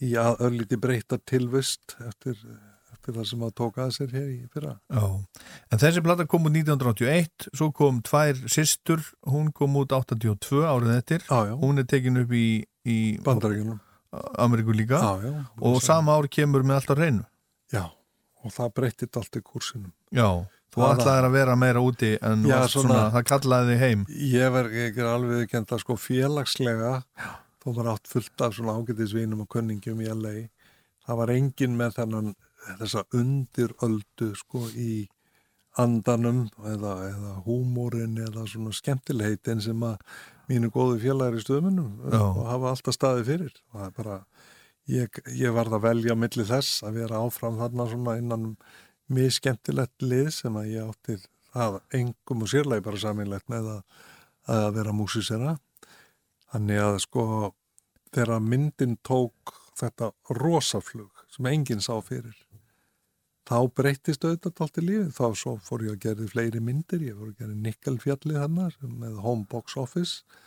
í 0.07 0.15
að 0.21 0.47
örlíti 0.47 0.79
breyta 0.81 1.19
tilvist 1.19 1.97
eftir, 2.07 2.39
eftir 3.05 3.19
það 3.19 3.27
sem 3.29 3.43
að 3.45 3.53
tóka 3.59 3.85
að 3.85 3.91
sér 3.99 4.13
hér 4.15 4.29
í 4.33 4.39
fyrra. 4.53 4.73
Já, 4.89 5.05
en 5.71 5.81
þessi 5.83 6.03
plata 6.05 6.25
kom 6.27 6.47
út 6.49 6.55
1981, 6.57 7.49
svo 7.53 7.69
kom 7.77 8.01
tvær 8.05 8.41
systur, 8.49 9.03
hún 9.29 9.51
kom 9.53 9.77
út 9.77 9.93
82 9.93 10.65
árið 10.65 10.95
eftir, 10.97 11.27
já, 11.29 11.51
já. 11.51 11.55
hún 11.61 11.79
er 11.83 11.85
tekin 11.85 12.23
upp 12.23 12.33
í, 12.33 12.65
í 12.87 12.97
Bandaríkjunum. 13.25 13.81
Ameríku 14.39 14.71
líka 14.71 15.01
Já, 15.03 15.31
og 15.59 15.81
sama 15.83 16.15
ár 16.15 16.29
kemur 16.31 16.63
með 16.63 16.81
alltaf 16.81 16.99
reynu. 17.01 17.25
Já, 17.75 17.89
og 18.45 18.53
það 18.55 18.75
breytið 18.79 19.21
allt 19.21 19.39
í 19.41 19.43
kursinum. 19.43 19.93
Já, 20.15 20.29
þú 20.73 20.85
ætlaðir 20.87 21.29
að 21.29 21.35
vera 21.35 21.57
meira 21.59 21.83
úti 21.83 22.13
en 22.23 22.47
svona, 22.47 22.69
svona- 22.71 23.09
það 23.11 23.27
kallaði 23.33 23.73
þig 23.75 23.83
heim. 23.83 24.07
Ég 24.09 24.53
verð 24.55 24.79
ekki 24.87 25.09
alveg 25.11 25.51
kent 25.51 25.75
að 25.75 25.83
sko 25.83 25.99
félagslega 25.99 26.95
þó 27.65 27.75
var 27.75 27.95
átt 27.97 28.07
fullt 28.07 28.41
af 28.45 28.55
svona 28.55 28.79
ágætisvinum 28.79 29.43
og 29.43 29.49
kunningjum 29.51 30.01
í 30.05 30.09
LA 30.13 30.37
það 31.05 31.21
var 31.21 31.33
engin 31.35 31.77
með 31.79 31.99
þennan 31.99 32.35
þessa 32.81 33.05
undiröldu 33.16 34.31
sko 34.39 34.66
í 34.74 35.07
andanum 35.81 36.45
eða, 36.70 36.95
eða 37.09 37.32
húmórin 37.47 38.19
eða 38.23 38.47
svona 38.47 38.73
skemmtilegheitin 38.77 39.62
sem 39.65 39.81
að 39.82 39.97
mínu 40.51 40.70
góðu 40.74 41.01
félagar 41.03 41.39
í 41.41 41.43
stöðmunum 41.43 42.15
og 42.15 42.43
hafa 42.47 42.74
alltaf 42.74 42.95
staði 42.95 43.24
fyrir. 43.27 43.55
Og 43.73 43.81
það 43.81 43.86
er 43.89 43.97
bara 43.99 44.19
ég, 44.91 45.20
ég 45.35 45.55
varð 45.57 45.78
að 45.78 45.86
velja 45.89 46.15
á 46.15 46.23
milli 46.23 46.47
þess 46.49 46.85
að 46.86 47.01
vera 47.01 47.23
áfram 47.24 47.59
þarna 47.61 47.89
svona 47.91 48.16
innan 48.20 48.51
mjög 49.12 49.36
skemmtilegt 49.39 50.05
lið 50.05 50.31
sem 50.39 50.57
að 50.61 50.70
ég 50.73 50.91
átti 50.93 51.19
það 51.55 51.81
engum 51.99 52.45
og 52.45 52.51
sérlega 52.51 52.85
bara 52.85 53.03
saminlegt 53.03 53.51
með 53.53 53.70
að, 53.74 53.82
að 54.55 54.70
vera 54.78 54.95
músisera 54.97 55.57
þannig 56.53 56.81
að 56.86 57.01
sko 57.05 57.27
þegar 58.15 58.43
myndin 58.45 58.97
tók 59.07 59.55
þetta 59.78 60.12
rosaflug 60.39 61.24
sem 61.35 61.51
enginn 61.51 61.82
sá 61.85 61.95
fyrir 62.05 62.35
þá 63.49 63.57
breyttist 63.77 64.25
auðvitað 64.25 64.62
allt 64.65 64.81
í 64.81 64.85
lífið. 64.85 65.12
Þá 65.16 65.27
svo 65.41 65.55
fór 65.65 65.85
ég 65.87 65.97
að 65.97 66.03
gera 66.05 66.29
fleiri 66.31 66.62
myndir. 66.65 67.05
Ég 67.05 67.19
fór 67.19 67.31
að 67.33 67.43
gera 67.43 67.61
Nikkelfjalli 67.66 68.37
þannig 68.39 68.77
með 69.03 69.21
Home 69.25 69.47
Box 69.51 69.79
Office. 69.81 70.41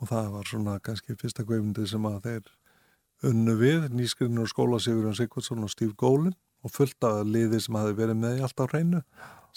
Og 0.00 0.10
það 0.12 0.32
var 0.34 0.50
svona 0.50 0.78
kannski 0.84 1.16
fyrsta 1.16 1.46
guðmyndi 1.48 1.86
sem 1.88 2.08
að 2.08 2.18
þeir 2.26 2.50
unnu 3.30 3.56
við 3.60 3.86
nýskrinnur 3.96 4.50
skóla 4.50 4.80
Sigurðan 4.82 5.16
Sigvardsson 5.16 5.64
og 5.64 5.72
Steve 5.72 5.96
Golin. 5.96 6.36
Og 6.64 6.72
fullt 6.74 7.04
af 7.06 7.22
liði 7.28 7.60
sem 7.62 7.78
hafi 7.78 7.96
verið 7.96 8.20
með 8.20 8.40
í 8.40 8.46
alltaf 8.46 8.72
hreinu. 8.72 9.04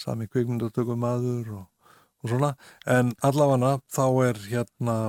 Sami 0.00 0.28
kvikmyndatökum 0.30 1.00
maður 1.02 1.56
og, 1.58 1.96
og 2.22 2.32
svona. 2.32 2.54
En 2.88 3.12
allavega 3.26 3.76
þá 3.92 4.06
er 4.28 4.46
hérna 4.48 5.00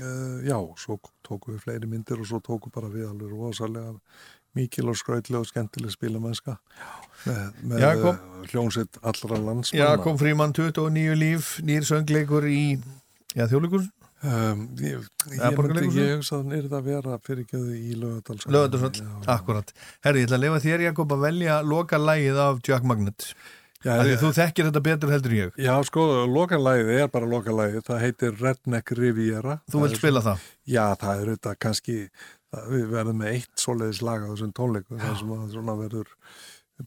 Uh, 0.00 0.40
já, 0.48 0.56
svo 0.80 0.94
tóku 1.20 1.52
við 1.52 1.64
fleiri 1.66 1.88
myndir 1.90 2.16
og 2.22 2.24
svo 2.24 2.38
tóku 2.40 2.70
bara 2.72 2.88
við 2.88 3.10
alveg 3.10 3.28
rosalega 3.28 3.90
mikil 4.58 4.88
og 4.92 4.98
skröðlega 5.00 5.40
og 5.40 5.48
skemmtileg 5.48 5.94
spilamennska 5.94 6.58
með, 7.26 7.42
með 7.62 7.82
Jakob. 7.84 8.20
uh, 8.20 8.44
hljónsitt 8.50 8.98
allra 9.02 9.38
landsmanna. 9.38 9.84
Jakob 9.84 10.20
Fríman 10.20 10.52
29 10.56 11.16
líf, 11.18 11.52
nýr 11.66 11.86
söngleikur 11.88 12.46
í 12.50 12.62
já, 13.36 13.46
þjóðleikur? 13.46 13.88
Um, 14.22 14.68
ég, 14.78 15.02
hugsa 16.14 16.36
að 16.38 16.52
það 16.52 16.52
er 16.60 16.66
að 16.78 16.84
vera 16.86 17.16
fyrir 17.26 17.46
göðu 17.50 17.72
í 17.74 17.96
lögadalsvöld 17.98 18.54
Lögðarsvöld, 18.54 19.00
akkurat. 19.34 19.72
Herri, 20.04 20.22
ég 20.22 20.28
ætla 20.28 20.38
að 20.38 20.44
lefa 20.44 20.60
þér 20.62 20.84
Jakob 20.86 21.16
að 21.16 21.24
velja 21.26 21.56
loka 21.66 21.98
lægið 21.98 22.38
af 22.44 22.60
Jack 22.68 22.86
Magnet. 22.86 23.26
Já, 23.82 23.96
ég- 24.06 24.20
þú 24.20 24.30
þekkir 24.36 24.68
þetta 24.68 24.82
betur 24.86 25.10
heldur 25.10 25.32
ég. 25.34 25.56
Já, 25.58 25.74
sko, 25.82 26.04
lokalægið 26.30 27.00
er 27.02 27.08
bara 27.10 27.26
lokalægið, 27.26 27.82
það 27.88 27.98
heitir 28.04 28.36
Redneck 28.38 28.92
Riviera. 28.94 29.56
Þú 29.72 29.82
vilt 29.82 29.98
spila 29.98 30.22
það? 30.22 30.38
Já, 30.70 30.84
það 31.02 31.22
er 31.22 31.32
auðvitað 31.32 31.58
kannski, 31.58 31.96
við 32.70 32.86
verðum 32.92 33.20
með 33.22 33.36
eitt 33.36 33.62
svoleiðis 33.62 34.02
lag 34.04 34.24
á 34.24 34.30
þessum 34.32 34.52
tónleikum, 34.58 34.98
það 35.00 35.14
sem 35.22 35.30
að 35.36 35.46
svona 35.54 35.76
verður 35.78 36.10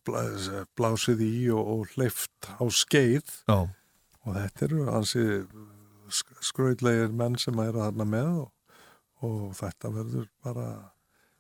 blá- 0.05 0.65
blásið 0.77 1.23
í 1.25 1.33
og, 1.55 1.71
og 1.75 1.93
hleyft 1.95 2.49
á 2.53 2.63
skeið 2.69 3.31
Já. 3.49 3.57
og 4.25 4.35
þetta 4.35 4.67
eru 4.69 4.83
ansi 4.93 5.23
skröðlegir 6.45 7.13
menn 7.15 7.37
sem 7.41 7.57
eru 7.63 7.81
þarna 7.81 8.05
með 8.09 8.29
og, 8.43 8.51
og 9.25 9.55
þetta 9.57 9.91
verður 9.95 10.27
bara 10.45 10.67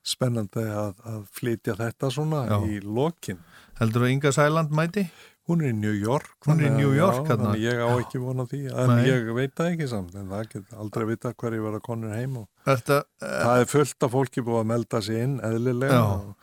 spennandi 0.05 0.63
að, 0.69 0.99
að 1.09 1.21
flytja 1.33 1.75
þetta 1.79 2.09
svona 2.13 2.43
Já. 2.49 2.57
í 2.69 2.79
lokin. 2.85 3.39
Heldur 3.79 4.05
þú 4.05 4.11
Inga 4.13 4.31
Sæland 4.35 4.73
mæti? 4.77 5.07
Hún 5.49 5.61
er 5.61 5.71
í 5.73 5.77
New 5.77 5.93
York. 5.93 6.31
Hún 6.47 6.61
er 6.61 6.67
í 6.67 6.69
að- 6.71 6.77
New 6.79 6.93
York, 6.97 7.21
já, 7.25 7.35
hérna. 7.35 7.53
Ég 7.61 7.77
á 7.81 7.89
ekki 8.01 8.21
vona 8.21 8.45
því, 8.49 8.59
en 8.73 8.91
Nei. 8.95 9.03
ég 9.09 9.27
veit 9.37 9.53
það 9.57 9.71
ekki 9.75 9.87
samt, 9.91 10.15
en 10.17 10.29
það 10.31 10.47
get 10.53 10.71
aldrei 10.73 11.05
vita 11.11 11.33
hverju 11.37 11.61
verða 11.67 11.81
konur 11.85 12.13
heim 12.17 12.37
og 12.41 12.47
Þetta, 12.65 12.97
uh, 13.21 13.35
það 13.45 13.61
er 13.61 13.69
fullt 13.69 14.05
af 14.07 14.11
fólki 14.15 14.41
búið 14.45 14.59
að 14.63 14.69
melda 14.73 15.01
sig 15.05 15.21
inn 15.21 15.35
eðlilega 15.45 15.99
og 16.01 16.35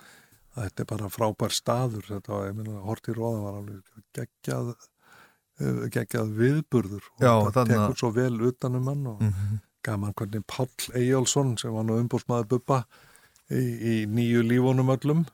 þetta 0.55 0.85
er 0.85 0.89
bara 0.93 1.09
frábær 1.11 1.55
staður, 1.57 2.05
þetta 2.07 2.33
var, 2.37 2.47
ég 2.51 2.57
minna, 2.61 2.81
Horti 2.87 3.15
Róða 3.17 3.41
var 3.47 3.55
alveg 3.63 4.03
geggjað, 4.19 4.73
eh, 5.63 5.81
geggjað 5.97 6.33
viðburður 6.39 7.07
og 7.17 7.25
Já, 7.25 7.33
það 7.57 7.71
tekur 7.73 7.99
svo 8.03 8.11
vel 8.15 8.35
utanum 8.51 8.87
hann 8.93 9.07
og 9.15 9.23
Mhm. 9.23 9.61
gaman 9.83 10.15
hvernig 10.15 10.45
Páll 10.47 10.93
Eyjálsson 10.95 11.57
sem 11.59 11.73
var 11.75 11.83
nú 11.89 11.97
umbúrsmaður 11.99 12.47
Bubba 12.53 12.85
í, 13.51 13.63
í 13.83 14.07
nýju 14.07 14.45
lífunum 14.47 14.93
öllum 14.95 15.25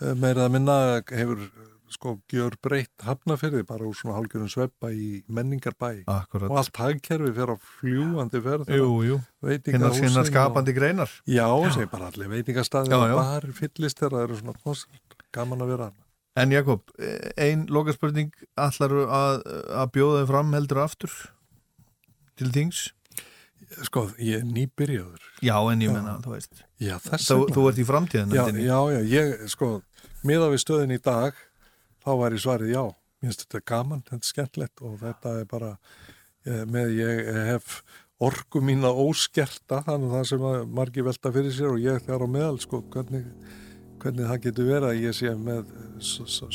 eh, 0.00 0.14
meira 0.14 0.46
að 0.46 0.52
minna 0.52 0.76
hefur 1.10 1.40
eh, 1.48 1.71
sko 1.94 2.16
gjör 2.32 2.56
breytt 2.64 3.04
hafnafyrði 3.06 3.62
bara 3.68 3.86
úr 3.88 3.96
svona 3.96 4.16
hálgjörum 4.18 4.50
sveppa 4.52 4.90
í 4.92 5.22
menningarbæ 5.28 6.04
Akkurat. 6.10 6.50
og 6.50 6.60
allt 6.62 6.76
hagkerfi 6.80 7.32
fer 7.36 7.52
á 7.52 7.56
fljúandi 7.78 8.42
jú. 8.42 9.18
Hinnar- 9.42 9.94
hinnar 9.98 10.24
skapandi 10.26 10.72
greinar. 10.72 11.10
Já, 11.26 11.46
Já. 11.48 11.72
sem 11.74 11.88
bara 11.88 12.10
allir 12.10 12.28
veitingastæði 12.28 12.92
og 12.94 13.08
já. 13.10 13.16
bara 13.16 13.52
fyllist 13.52 13.98
þegar 13.98 14.16
það 14.16 14.24
eru 14.24 14.36
svona 14.40 14.58
konsert, 14.62 15.16
gaman 15.32 15.60
að 15.60 15.76
vera 15.76 15.92
En 16.34 16.50
Jakob, 16.50 16.80
ein 17.36 17.66
lokaspurning 17.68 18.32
Ætlaru 18.56 19.04
að, 19.04 19.42
að 19.68 19.90
bjóða 19.92 20.22
þið 20.22 20.30
fram 20.30 20.52
heldur 20.56 20.78
aftur 20.80 21.12
til 22.40 22.48
þings? 22.54 22.86
Sko, 23.86 24.06
ég 24.20 24.40
er 24.40 24.48
nýbyrjaður 24.48 25.20
Já, 25.44 25.56
en 25.72 25.80
ég 25.84 25.92
menna, 25.92 26.18
þú 26.24 26.34
veist 26.36 26.64
Já, 26.80 26.96
Þú, 26.98 27.46
þú 27.52 27.66
ert 27.70 27.80
í 27.80 27.86
framtíðan 27.88 28.32
já, 28.36 28.44
já, 28.64 28.80
já, 28.96 29.00
ég, 29.12 29.44
sko, 29.52 29.82
miða 30.24 30.48
við 30.52 30.62
stöðin 30.64 30.96
í 30.96 31.00
dag 31.04 31.36
þá 32.02 32.12
var 32.20 32.36
ég 32.36 32.44
svarið 32.44 32.74
já. 32.74 32.84
Mér 33.22 33.30
finnst 33.30 33.44
þetta 33.46 33.64
gaman, 33.70 34.04
þetta 34.08 34.18
er 34.18 34.30
skemmtlegt 34.30 34.82
og 34.82 34.94
þetta 35.02 35.34
er 35.40 35.50
bara 35.50 35.74
eh, 36.46 36.64
með 36.66 36.96
ég 36.98 37.34
hef 37.52 37.82
orku 38.22 38.62
mína 38.62 38.90
óskerta 38.90 39.82
þannig 39.86 40.10
að 40.10 40.16
það 40.16 40.28
sem 40.30 40.46
að 40.52 40.64
margir 40.78 41.06
velta 41.06 41.34
fyrir 41.34 41.54
sér 41.54 41.74
og 41.74 41.82
ég 41.82 42.02
þar 42.06 42.26
á 42.26 42.28
meðal, 42.30 42.58
sko, 42.62 42.82
hvernig 42.92 43.26
hvernig 44.02 44.26
það 44.26 44.42
getur 44.46 44.68
verið 44.68 44.88
að 44.88 45.00
ég 45.02 45.16
sé 45.16 45.32
með 45.38 45.72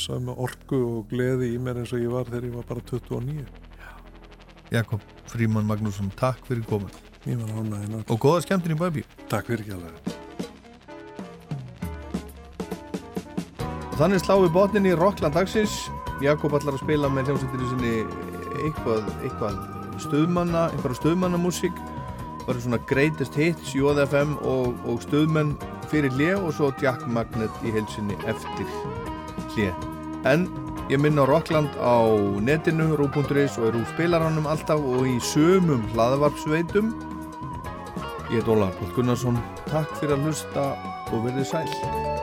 sömu 0.03 0.36
orku 0.36 0.82
og 0.84 1.07
gleði 1.11 1.53
í 1.56 1.61
mér 1.64 1.82
eins 1.82 1.95
og 1.95 2.03
ég 2.03 2.11
var 2.11 2.28
þegar 2.28 2.49
ég 2.49 2.56
var 2.60 2.69
bara 2.74 2.86
29 2.91 3.48
Jakob 4.76 5.03
Fríman 5.32 5.68
Magnússon, 5.68 6.11
takk 6.19 6.44
fyrir 6.48 6.68
komin 6.68 6.91
var 7.28 7.60
ánægðin 7.60 8.06
Og 8.07 8.24
góða 8.24 8.44
skemmtin 8.45 8.76
í 8.76 8.80
Bæbí 8.80 9.03
Takk 9.32 9.52
fyrir 9.52 9.65
ekki 9.65 9.78
alveg 9.80 10.26
Og 13.98 14.03
þannig 14.03 14.19
slá 14.22 14.36
við 14.38 14.52
botnin 14.53 14.86
í 14.86 14.91
Rockland 14.94 15.34
dagsins. 15.34 15.88
Jakob 16.22 16.53
allar 16.53 16.76
að 16.76 16.84
spila 16.84 17.10
með 17.10 17.32
hljómsveitinu 17.32 17.69
sinni 17.72 17.94
eitthvað, 18.61 19.07
eitthvað 19.26 19.56
stöðmanna, 20.03 20.68
einhverja 20.69 20.99
stöðmannamúsík 20.99 21.80
bara 22.45 22.61
svona 22.61 22.78
greatest 22.86 23.34
hits 23.34 23.74
JFM 23.74 24.38
og, 24.45 24.78
og 24.86 25.02
stöðmenn 25.02 25.56
fyrir 25.90 26.14
hlje 26.14 26.36
og 26.38 26.53
svo 26.53 26.69
Jack 26.78 27.07
Magnet 27.10 27.65
í 27.65 27.74
heilsinni 27.74 28.14
eftir 28.30 28.69
hlje 29.56 29.74
en 30.30 30.45
ég 30.94 31.02
minna 31.02 31.26
Rockland 31.26 31.74
á 31.82 32.06
netinu, 32.38 32.94
rú.is 33.02 33.57
og 33.57 33.65
er 33.72 33.80
úr 33.82 33.88
spilaranum 33.95 34.45
alltaf 34.45 34.78
og 34.78 35.10
í 35.10 35.18
sömum 35.34 35.82
hlaðavarpsveitum 35.95 36.94
ég 38.30 38.38
heit 38.38 38.52
Ólar 38.52 38.76
Pál 38.78 38.94
Gunnarsson. 38.94 39.41
Takk 39.72 39.98
fyrir 39.98 40.19
að 40.19 40.30
hlusta 40.30 40.69
og 41.10 41.26
verðið 41.26 41.52
sæl 41.56 42.16